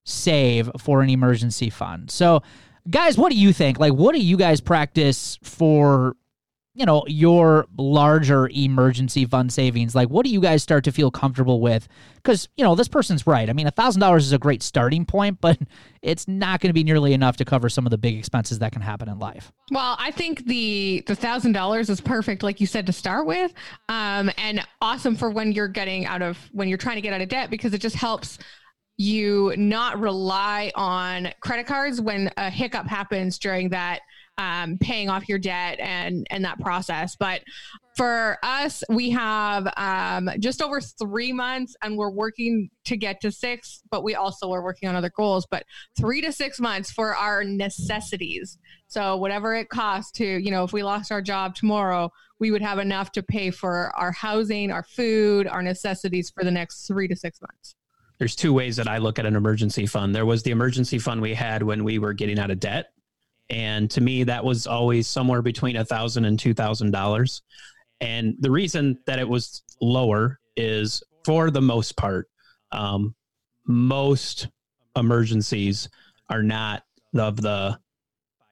save 0.03 0.71
for 0.79 1.03
an 1.03 1.11
emergency 1.11 1.69
fund? 1.69 2.09
So, 2.09 2.41
guys, 2.89 3.17
what 3.17 3.31
do 3.31 3.37
you 3.37 3.53
think? 3.53 3.79
Like, 3.79 3.93
what 3.93 4.13
do 4.13 4.21
you 4.21 4.37
guys 4.37 4.61
practice 4.61 5.37
for 5.43 6.15
you 6.73 6.85
know, 6.85 7.03
your 7.05 7.65
larger 7.77 8.49
emergency 8.49 9.25
fund 9.25 9.51
savings, 9.51 9.93
like 9.93 10.09
what 10.09 10.25
do 10.25 10.31
you 10.31 10.39
guys 10.39 10.63
start 10.63 10.85
to 10.85 10.91
feel 10.91 11.11
comfortable 11.11 11.59
with? 11.59 11.87
Because, 12.15 12.47
you 12.55 12.63
know, 12.63 12.75
this 12.75 12.87
person's 12.87 13.27
right. 13.27 13.49
I 13.49 13.53
mean, 13.53 13.67
$1,000 13.67 14.17
is 14.17 14.31
a 14.31 14.37
great 14.37 14.63
starting 14.63 15.05
point, 15.05 15.41
but 15.41 15.59
it's 16.01 16.29
not 16.29 16.61
going 16.61 16.69
to 16.69 16.73
be 16.73 16.85
nearly 16.85 17.11
enough 17.11 17.35
to 17.37 17.45
cover 17.45 17.67
some 17.67 17.85
of 17.85 17.89
the 17.89 17.97
big 17.97 18.17
expenses 18.17 18.59
that 18.59 18.71
can 18.71 18.81
happen 18.81 19.09
in 19.09 19.19
life. 19.19 19.51
Well, 19.69 19.97
I 19.99 20.11
think 20.11 20.45
the 20.45 21.03
the 21.07 21.15
thousand 21.15 21.53
dollars 21.53 21.89
is 21.89 21.99
perfect, 21.99 22.41
like 22.41 22.61
you 22.61 22.67
said, 22.67 22.85
to 22.85 22.93
start 22.93 23.25
with, 23.25 23.53
um, 23.89 24.31
and 24.37 24.65
awesome 24.81 25.15
for 25.15 25.29
when 25.29 25.51
you're 25.51 25.67
getting 25.67 26.05
out 26.05 26.21
of 26.21 26.37
when 26.53 26.69
you're 26.69 26.77
trying 26.77 26.95
to 26.95 27.01
get 27.01 27.13
out 27.13 27.21
of 27.21 27.29
debt 27.29 27.49
because 27.49 27.73
it 27.73 27.79
just 27.79 27.95
helps 27.95 28.37
you 28.97 29.53
not 29.57 29.99
rely 29.99 30.71
on 30.75 31.29
credit 31.41 31.65
cards 31.65 31.99
when 31.99 32.31
a 32.37 32.49
hiccup 32.49 32.87
happens 32.87 33.39
during 33.39 33.69
that 33.69 34.01
um, 34.37 34.77
paying 34.79 35.09
off 35.09 35.29
your 35.29 35.37
debt 35.37 35.79
and 35.79 36.25
and 36.29 36.43
that 36.45 36.59
process. 36.59 37.15
But 37.15 37.41
for 37.95 38.37
us, 38.43 38.83
we 38.89 39.09
have 39.11 39.71
um, 39.77 40.29
just 40.39 40.61
over 40.61 40.79
three 40.81 41.33
months, 41.33 41.75
and 41.83 41.97
we're 41.97 42.11
working 42.11 42.69
to 42.85 42.97
get 42.97 43.21
to 43.21 43.31
six. 43.31 43.81
But 43.91 44.03
we 44.03 44.15
also 44.15 44.51
are 44.51 44.63
working 44.63 44.89
on 44.89 44.95
other 44.95 45.11
goals. 45.15 45.45
But 45.49 45.63
three 45.97 46.21
to 46.21 46.31
six 46.31 46.59
months 46.59 46.91
for 46.91 47.15
our 47.15 47.43
necessities. 47.43 48.57
So 48.87 49.17
whatever 49.17 49.55
it 49.55 49.69
costs 49.69 50.11
to, 50.13 50.25
you 50.25 50.51
know, 50.51 50.63
if 50.63 50.73
we 50.73 50.83
lost 50.83 51.11
our 51.11 51.21
job 51.21 51.55
tomorrow, 51.55 52.11
we 52.39 52.51
would 52.51 52.61
have 52.61 52.79
enough 52.79 53.11
to 53.13 53.23
pay 53.23 53.51
for 53.51 53.91
our 53.95 54.11
housing, 54.11 54.71
our 54.71 54.83
food, 54.83 55.47
our 55.47 55.61
necessities 55.61 56.29
for 56.29 56.43
the 56.43 56.51
next 56.51 56.87
three 56.87 57.07
to 57.07 57.15
six 57.15 57.39
months 57.41 57.75
there's 58.21 58.35
two 58.35 58.53
ways 58.53 58.75
that 58.75 58.87
I 58.87 58.99
look 58.99 59.17
at 59.17 59.25
an 59.25 59.35
emergency 59.35 59.87
fund. 59.87 60.13
There 60.13 60.27
was 60.27 60.43
the 60.43 60.51
emergency 60.51 60.99
fund 60.99 61.23
we 61.23 61.33
had 61.33 61.63
when 61.63 61.83
we 61.83 61.97
were 61.97 62.13
getting 62.13 62.37
out 62.37 62.51
of 62.51 62.59
debt. 62.59 62.93
And 63.49 63.89
to 63.89 63.99
me, 63.99 64.23
that 64.25 64.45
was 64.45 64.67
always 64.67 65.07
somewhere 65.07 65.41
between 65.41 65.75
a 65.75 65.83
thousand 65.83 66.25
and 66.25 66.37
two 66.37 66.53
thousand 66.53 66.91
dollars. 66.91 67.41
And 67.99 68.35
the 68.39 68.51
reason 68.51 68.99
that 69.07 69.17
it 69.17 69.27
was 69.27 69.63
lower 69.81 70.39
is 70.55 71.01
for 71.25 71.49
the 71.49 71.63
most 71.63 71.97
part, 71.97 72.29
um, 72.71 73.15
most 73.65 74.49
emergencies 74.95 75.89
are 76.29 76.43
not 76.43 76.83
of 77.15 77.41
the 77.41 77.79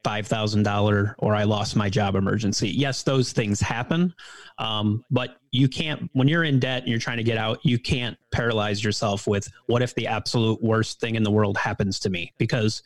$5,000 0.03 1.15
or 1.17 1.35
I 1.35 1.43
lost 1.43 1.75
my 1.75 1.89
job 1.89 2.15
emergency. 2.15 2.69
Yes, 2.69 3.03
those 3.03 3.33
things 3.33 3.59
happen. 3.59 4.13
Um, 4.57 5.03
but 5.11 5.37
you 5.51 5.67
can't, 5.67 6.09
when 6.13 6.27
you're 6.27 6.45
in 6.45 6.59
debt 6.59 6.83
and 6.83 6.89
you're 6.89 6.99
trying 6.99 7.17
to 7.17 7.23
get 7.23 7.37
out, 7.37 7.59
you 7.63 7.77
can't 7.77 8.17
paralyze 8.31 8.83
yourself 8.83 9.27
with 9.27 9.47
what 9.67 9.81
if 9.81 9.93
the 9.95 10.07
absolute 10.07 10.61
worst 10.63 10.99
thing 10.99 11.15
in 11.15 11.23
the 11.23 11.31
world 11.31 11.57
happens 11.57 11.99
to 11.99 12.09
me? 12.09 12.33
Because 12.37 12.81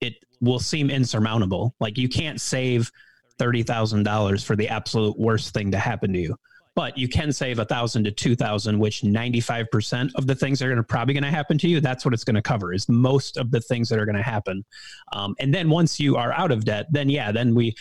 it 0.00 0.14
will 0.40 0.58
seem 0.58 0.90
insurmountable. 0.90 1.74
Like 1.80 1.96
you 1.96 2.08
can't 2.08 2.40
save 2.40 2.90
$30,000 3.38 4.44
for 4.44 4.54
the 4.54 4.68
absolute 4.68 5.18
worst 5.18 5.54
thing 5.54 5.70
to 5.70 5.78
happen 5.78 6.12
to 6.12 6.18
you 6.18 6.36
but 6.76 6.96
you 6.96 7.08
can 7.08 7.32
save 7.32 7.58
a 7.58 7.64
thousand 7.64 8.04
to 8.04 8.10
two 8.10 8.36
thousand, 8.36 8.78
which 8.78 9.02
95% 9.02 10.10
of 10.14 10.26
the 10.26 10.34
things 10.34 10.58
that 10.58 10.66
are 10.66 10.68
going 10.68 10.76
to 10.76 10.82
probably 10.82 11.14
going 11.14 11.24
to 11.24 11.30
happen 11.30 11.58
to 11.58 11.68
you, 11.68 11.80
that's 11.80 12.04
what 12.04 12.14
it's 12.14 12.24
going 12.24 12.36
to 12.36 12.42
cover 12.42 12.72
is 12.72 12.88
most 12.88 13.36
of 13.36 13.50
the 13.50 13.60
things 13.60 13.88
that 13.88 13.98
are 13.98 14.06
going 14.06 14.16
to 14.16 14.22
happen. 14.22 14.64
Um, 15.12 15.34
and 15.40 15.52
then 15.52 15.68
once 15.68 15.98
you 15.98 16.16
are 16.16 16.32
out 16.32 16.50
of 16.52 16.64
debt, 16.64 16.86
then 16.90 17.08
yeah, 17.08 17.32
then 17.32 17.54
we, 17.54 17.74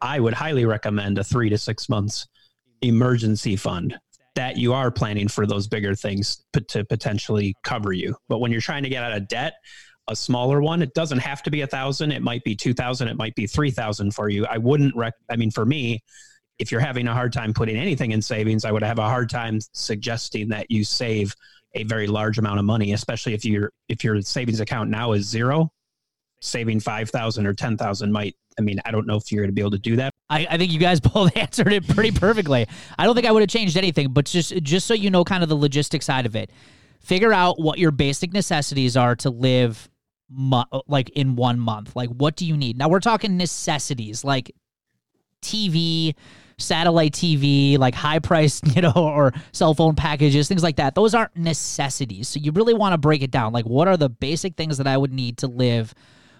I 0.00 0.18
would 0.20 0.34
highly 0.34 0.64
recommend 0.64 1.18
a 1.18 1.24
three 1.24 1.48
to 1.50 1.58
six 1.58 1.88
months 1.88 2.26
emergency 2.82 3.56
fund 3.56 3.96
that 4.34 4.56
you 4.56 4.72
are 4.72 4.90
planning 4.90 5.28
for 5.28 5.46
those 5.46 5.68
bigger 5.68 5.94
things 5.94 6.42
to 6.68 6.84
potentially 6.84 7.54
cover 7.62 7.92
you. 7.92 8.16
But 8.28 8.38
when 8.38 8.50
you're 8.50 8.60
trying 8.60 8.82
to 8.82 8.88
get 8.88 9.02
out 9.02 9.12
of 9.12 9.28
debt, 9.28 9.54
a 10.08 10.16
smaller 10.16 10.60
one, 10.60 10.82
it 10.82 10.94
doesn't 10.94 11.18
have 11.18 11.42
to 11.44 11.50
be 11.50 11.60
a 11.60 11.66
thousand. 11.66 12.12
It 12.12 12.22
might 12.22 12.42
be 12.42 12.56
2000. 12.56 13.08
It 13.08 13.16
might 13.16 13.34
be 13.34 13.46
3000 13.46 14.12
for 14.12 14.28
you. 14.28 14.46
I 14.46 14.58
wouldn't 14.58 14.96
rec, 14.96 15.14
I 15.30 15.36
mean, 15.36 15.50
for 15.50 15.64
me, 15.64 16.02
if 16.62 16.70
you're 16.70 16.80
having 16.80 17.08
a 17.08 17.12
hard 17.12 17.32
time 17.32 17.52
putting 17.52 17.76
anything 17.76 18.12
in 18.12 18.22
savings, 18.22 18.64
I 18.64 18.70
would 18.70 18.84
have 18.84 19.00
a 19.00 19.08
hard 19.08 19.28
time 19.28 19.58
suggesting 19.72 20.48
that 20.50 20.70
you 20.70 20.84
save 20.84 21.34
a 21.74 21.82
very 21.82 22.06
large 22.06 22.38
amount 22.38 22.60
of 22.60 22.64
money, 22.64 22.92
especially 22.92 23.34
if 23.34 23.44
your 23.44 23.72
if 23.88 24.04
your 24.04 24.22
savings 24.22 24.60
account 24.60 24.88
now 24.88 25.12
is 25.12 25.28
zero. 25.28 25.72
Saving 26.40 26.78
five 26.78 27.10
thousand 27.10 27.46
or 27.46 27.52
ten 27.52 27.76
thousand 27.76 28.12
might. 28.12 28.36
I 28.58 28.62
mean, 28.62 28.78
I 28.84 28.92
don't 28.92 29.06
know 29.06 29.16
if 29.16 29.32
you're 29.32 29.42
going 29.42 29.48
to 29.48 29.54
be 29.54 29.60
able 29.60 29.72
to 29.72 29.78
do 29.78 29.96
that. 29.96 30.12
I, 30.30 30.46
I 30.50 30.56
think 30.56 30.70
you 30.72 30.78
guys 30.78 31.00
both 31.14 31.36
answered 31.36 31.72
it 31.72 31.88
pretty 31.88 32.12
perfectly. 32.12 32.66
I 32.96 33.06
don't 33.06 33.16
think 33.16 33.26
I 33.26 33.32
would 33.32 33.42
have 33.42 33.50
changed 33.50 33.76
anything, 33.76 34.12
but 34.12 34.26
just 34.26 34.54
just 34.62 34.86
so 34.86 34.94
you 34.94 35.10
know, 35.10 35.24
kind 35.24 35.42
of 35.42 35.48
the 35.48 35.56
logistic 35.56 36.02
side 36.02 36.26
of 36.26 36.36
it. 36.36 36.50
Figure 37.00 37.32
out 37.32 37.60
what 37.60 37.80
your 37.80 37.90
basic 37.90 38.32
necessities 38.32 38.96
are 38.96 39.16
to 39.16 39.30
live 39.30 39.88
Mo- 40.34 40.64
like 40.86 41.10
in 41.10 41.34
one 41.36 41.58
month. 41.58 41.94
Like, 41.94 42.08
what 42.08 42.36
do 42.36 42.46
you 42.46 42.56
need? 42.56 42.78
Now 42.78 42.88
we're 42.88 43.00
talking 43.00 43.36
necessities 43.36 44.24
like 44.24 44.54
TV, 45.42 46.14
satellite 46.62 47.12
TV, 47.12 47.78
like 47.78 47.94
high 47.94 48.18
priced, 48.18 48.66
you 48.76 48.82
know, 48.82 48.92
or 48.94 49.32
cell 49.52 49.74
phone 49.74 49.94
packages, 49.94 50.48
things 50.48 50.62
like 50.62 50.76
that. 50.76 50.94
Those 50.94 51.14
aren't 51.14 51.36
necessities. 51.36 52.28
So 52.28 52.40
you 52.40 52.52
really 52.52 52.74
want 52.74 52.92
to 52.92 52.98
break 52.98 53.22
it 53.22 53.30
down. 53.30 53.52
Like, 53.52 53.66
what 53.66 53.88
are 53.88 53.96
the 53.96 54.08
basic 54.08 54.56
things 54.56 54.78
that 54.78 54.86
I 54.86 54.96
would 54.96 55.12
need 55.12 55.38
to 55.38 55.46
live 55.46 55.94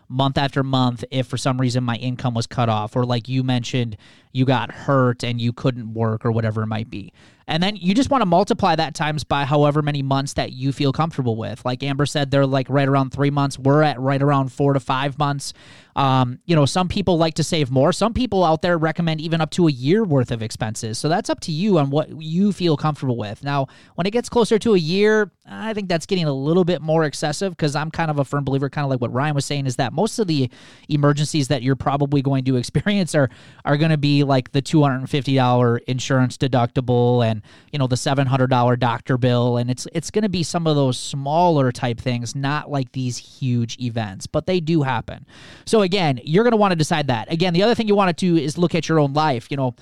month 0.08 0.36
after 0.36 0.62
month 0.62 1.04
if 1.10 1.26
for 1.26 1.36
some 1.36 1.60
reason 1.60 1.84
my 1.84 1.96
income 1.96 2.34
was 2.34 2.46
cut 2.46 2.68
off? 2.68 2.96
Or 2.96 3.04
like 3.04 3.28
you 3.28 3.42
mentioned, 3.42 3.96
you 4.32 4.44
got 4.44 4.72
hurt 4.72 5.22
and 5.22 5.40
you 5.40 5.52
couldn't 5.52 5.94
work 5.94 6.24
or 6.24 6.32
whatever 6.32 6.62
it 6.62 6.66
might 6.66 6.90
be. 6.90 7.12
And 7.46 7.62
then 7.62 7.76
you 7.76 7.94
just 7.94 8.10
want 8.10 8.22
to 8.22 8.26
multiply 8.26 8.76
that 8.76 8.94
times 8.94 9.24
by 9.24 9.44
however 9.44 9.82
many 9.82 10.02
months 10.02 10.34
that 10.34 10.52
you 10.52 10.72
feel 10.72 10.92
comfortable 10.92 11.36
with. 11.36 11.64
Like 11.64 11.82
Amber 11.82 12.06
said, 12.06 12.30
they're 12.30 12.46
like 12.46 12.68
right 12.70 12.88
around 12.88 13.10
three 13.10 13.30
months. 13.30 13.58
We're 13.58 13.82
at 13.82 14.00
right 14.00 14.22
around 14.22 14.52
four 14.52 14.72
to 14.72 14.80
five 14.80 15.18
months. 15.18 15.52
Um, 15.94 16.38
you 16.46 16.56
know, 16.56 16.64
some 16.64 16.88
people 16.88 17.18
like 17.18 17.34
to 17.34 17.44
save 17.44 17.70
more. 17.70 17.92
Some 17.92 18.14
people 18.14 18.44
out 18.44 18.62
there 18.62 18.78
recommend 18.78 19.20
even 19.20 19.40
up 19.40 19.50
to 19.50 19.68
a 19.68 19.70
year 19.70 20.04
worth 20.04 20.30
of 20.30 20.42
expenses. 20.42 20.98
So 20.98 21.08
that's 21.08 21.28
up 21.28 21.40
to 21.40 21.52
you 21.52 21.78
on 21.78 21.90
what 21.90 22.22
you 22.22 22.52
feel 22.52 22.76
comfortable 22.76 23.16
with. 23.16 23.44
Now, 23.44 23.66
when 23.96 24.06
it 24.06 24.12
gets 24.12 24.28
closer 24.28 24.58
to 24.60 24.74
a 24.74 24.78
year, 24.78 25.30
I 25.46 25.74
think 25.74 25.88
that's 25.88 26.06
getting 26.06 26.24
a 26.24 26.32
little 26.32 26.64
bit 26.64 26.80
more 26.80 27.04
excessive 27.04 27.54
because 27.54 27.76
I'm 27.76 27.90
kind 27.90 28.10
of 28.10 28.18
a 28.18 28.24
firm 28.24 28.44
believer, 28.44 28.70
kind 28.70 28.84
of 28.84 28.90
like 28.90 29.00
what 29.00 29.12
Ryan 29.12 29.34
was 29.34 29.44
saying, 29.44 29.66
is 29.66 29.76
that 29.76 29.92
most 29.92 30.18
of 30.18 30.26
the 30.26 30.48
emergencies 30.88 31.48
that 31.48 31.62
you're 31.62 31.76
probably 31.76 32.22
going 32.22 32.44
to 32.44 32.56
experience 32.62 33.14
are 33.14 33.28
are 33.64 33.76
going 33.76 33.90
to 33.90 33.98
like 34.24 34.52
the 34.52 34.62
$250 34.62 35.80
insurance 35.86 36.36
deductible 36.36 37.24
and 37.24 37.42
you 37.72 37.78
know 37.78 37.86
the 37.86 37.96
$700 37.96 38.78
doctor 38.78 39.18
bill. 39.18 39.56
And 39.56 39.70
it's 39.70 39.86
it's 39.92 40.10
going 40.10 40.22
to 40.22 40.28
be 40.28 40.42
some 40.42 40.66
of 40.66 40.76
those 40.76 40.98
smaller 40.98 41.72
type 41.72 42.00
things 42.00 42.34
not 42.34 42.70
like 42.70 42.92
these 42.92 43.16
huge 43.16 43.78
events 43.78 44.26
but 44.26 44.46
they 44.46 44.60
do 44.60 44.82
happen. 44.82 45.26
So 45.64 45.82
again 45.82 46.20
you're 46.24 46.44
going 46.44 46.52
to 46.52 46.56
want 46.56 46.72
to 46.72 46.76
decide 46.76 47.06
that. 47.08 47.30
Again 47.32 47.54
the 47.54 47.62
other 47.62 47.74
thing 47.74 47.88
you 47.88 47.94
want 47.94 48.16
to 48.16 48.26
do 48.26 48.40
is 48.40 48.58
look 48.58 48.74
at 48.74 48.88
your 48.88 48.98
own 48.98 49.12
life. 49.12 49.48
You 49.50 49.56
know 49.56 49.74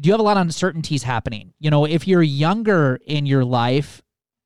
do 0.00 0.08
you 0.08 0.12
have 0.12 0.20
a 0.20 0.24
lot 0.24 0.36
of 0.36 0.42
uncertainties 0.42 1.02
happening? 1.04 1.52
You 1.60 1.70
know 1.70 1.84
if 1.84 2.06
you're 2.08 2.22
younger 2.22 2.98
in 3.06 3.26
your 3.26 3.44
life 3.44 4.02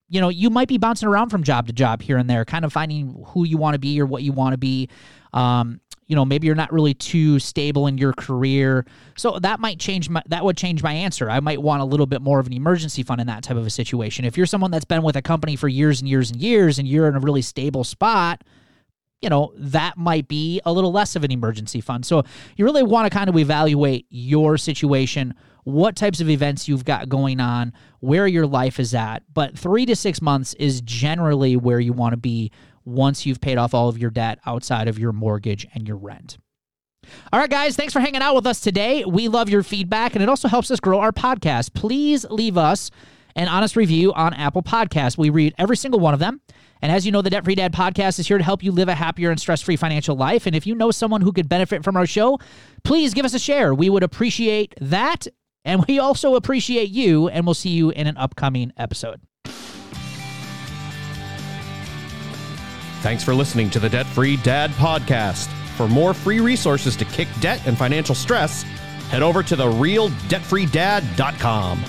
you 0.08 0.20
know 0.20 0.28
you 0.28 0.50
might 0.50 0.68
be 0.68 0.78
bouncing 0.78 1.08
around 1.08 1.28
from 1.28 1.42
job 1.42 1.66
to 1.66 1.72
job 1.72 2.02
here 2.02 2.16
and 2.16 2.28
there 2.28 2.44
kind 2.44 2.64
of 2.64 2.72
finding 2.72 3.24
who 3.28 3.44
you 3.44 3.58
want 3.58 3.74
to 3.74 3.78
be 3.78 4.00
or 4.00 4.06
what 4.06 4.22
you 4.22 4.32
want 4.32 4.52
to 4.54 4.58
be. 4.58 4.88
Um, 5.32 5.80
you 6.08 6.16
know 6.16 6.24
maybe 6.24 6.46
you're 6.46 6.56
not 6.56 6.72
really 6.72 6.94
too 6.94 7.38
stable 7.38 7.86
in 7.86 7.98
your 7.98 8.12
career. 8.12 8.84
So 9.16 9.38
that 9.38 9.60
might 9.60 9.78
change 9.78 10.08
my 10.08 10.22
that 10.26 10.44
would 10.44 10.56
change 10.56 10.82
my 10.82 10.92
answer. 10.92 11.30
I 11.30 11.40
might 11.40 11.62
want 11.62 11.82
a 11.82 11.84
little 11.84 12.06
bit 12.06 12.20
more 12.20 12.40
of 12.40 12.46
an 12.46 12.52
emergency 12.52 13.02
fund 13.02 13.20
in 13.20 13.26
that 13.28 13.44
type 13.44 13.56
of 13.56 13.66
a 13.66 13.70
situation. 13.70 14.24
If 14.24 14.36
you're 14.36 14.46
someone 14.46 14.70
that's 14.70 14.84
been 14.84 15.02
with 15.02 15.16
a 15.16 15.22
company 15.22 15.54
for 15.54 15.68
years 15.68 16.00
and 16.00 16.08
years 16.08 16.30
and 16.30 16.40
years 16.40 16.78
and 16.78 16.88
you're 16.88 17.08
in 17.08 17.14
a 17.14 17.20
really 17.20 17.42
stable 17.42 17.84
spot 17.84 18.42
you 19.20 19.28
know 19.28 19.52
that 19.56 19.96
might 19.96 20.28
be 20.28 20.60
a 20.64 20.72
little 20.72 20.92
less 20.92 21.16
of 21.16 21.24
an 21.24 21.32
emergency 21.32 21.80
fund. 21.80 22.06
So 22.06 22.22
you 22.56 22.64
really 22.64 22.82
want 22.82 23.10
to 23.10 23.16
kind 23.16 23.28
of 23.28 23.36
evaluate 23.36 24.06
your 24.10 24.56
situation 24.58 25.34
what 25.64 25.96
types 25.96 26.20
of 26.20 26.30
events 26.30 26.68
you've 26.68 26.84
got 26.84 27.08
going 27.08 27.40
on 27.40 27.72
where 28.00 28.26
your 28.26 28.46
life 28.46 28.80
is 28.80 28.94
at. 28.94 29.22
But 29.32 29.58
3 29.58 29.86
to 29.86 29.96
6 29.96 30.22
months 30.22 30.54
is 30.54 30.80
generally 30.80 31.56
where 31.56 31.80
you 31.80 31.92
want 31.92 32.12
to 32.12 32.16
be 32.16 32.52
once 32.88 33.26
you've 33.26 33.40
paid 33.40 33.58
off 33.58 33.74
all 33.74 33.88
of 33.88 33.98
your 33.98 34.10
debt 34.10 34.38
outside 34.46 34.88
of 34.88 34.98
your 34.98 35.12
mortgage 35.12 35.66
and 35.74 35.86
your 35.86 35.96
rent. 35.96 36.38
All 37.32 37.40
right, 37.40 37.50
guys, 37.50 37.76
thanks 37.76 37.92
for 37.92 38.00
hanging 38.00 38.22
out 38.22 38.34
with 38.34 38.46
us 38.46 38.60
today. 38.60 39.04
We 39.04 39.28
love 39.28 39.48
your 39.48 39.62
feedback, 39.62 40.14
and 40.14 40.22
it 40.22 40.28
also 40.28 40.48
helps 40.48 40.70
us 40.70 40.80
grow 40.80 41.00
our 41.00 41.12
podcast. 41.12 41.74
Please 41.74 42.24
leave 42.30 42.58
us 42.58 42.90
an 43.36 43.48
honest 43.48 43.76
review 43.76 44.12
on 44.14 44.34
Apple 44.34 44.62
Podcasts. 44.62 45.16
We 45.16 45.30
read 45.30 45.54
every 45.58 45.76
single 45.76 46.00
one 46.00 46.12
of 46.12 46.20
them. 46.20 46.40
And 46.82 46.92
as 46.92 47.06
you 47.06 47.12
know, 47.12 47.22
the 47.22 47.30
Debt 47.30 47.44
Free 47.44 47.54
Dad 47.54 47.72
podcast 47.72 48.18
is 48.18 48.28
here 48.28 48.38
to 48.38 48.44
help 48.44 48.62
you 48.62 48.72
live 48.72 48.88
a 48.88 48.94
happier 48.94 49.30
and 49.30 49.40
stress 49.40 49.62
free 49.62 49.76
financial 49.76 50.16
life. 50.16 50.46
And 50.46 50.54
if 50.54 50.66
you 50.66 50.74
know 50.74 50.90
someone 50.90 51.20
who 51.20 51.32
could 51.32 51.48
benefit 51.48 51.84
from 51.84 51.96
our 51.96 52.06
show, 52.06 52.38
please 52.84 53.14
give 53.14 53.24
us 53.24 53.34
a 53.34 53.38
share. 53.38 53.74
We 53.74 53.90
would 53.90 54.02
appreciate 54.02 54.74
that. 54.80 55.26
And 55.64 55.84
we 55.86 55.98
also 55.98 56.34
appreciate 56.34 56.90
you. 56.90 57.28
And 57.28 57.46
we'll 57.46 57.54
see 57.54 57.70
you 57.70 57.90
in 57.90 58.06
an 58.06 58.16
upcoming 58.16 58.72
episode. 58.76 59.20
Thanks 63.00 63.22
for 63.22 63.32
listening 63.34 63.70
to 63.70 63.78
the 63.78 63.88
Debt 63.88 64.06
Free 64.06 64.36
Dad 64.38 64.72
podcast. 64.72 65.46
For 65.76 65.86
more 65.86 66.12
free 66.12 66.40
resources 66.40 66.96
to 66.96 67.04
kick 67.04 67.28
debt 67.40 67.64
and 67.66 67.78
financial 67.78 68.16
stress, 68.16 68.64
head 69.10 69.22
over 69.22 69.44
to 69.44 69.56
therealdebtfreedad.com. 69.56 71.84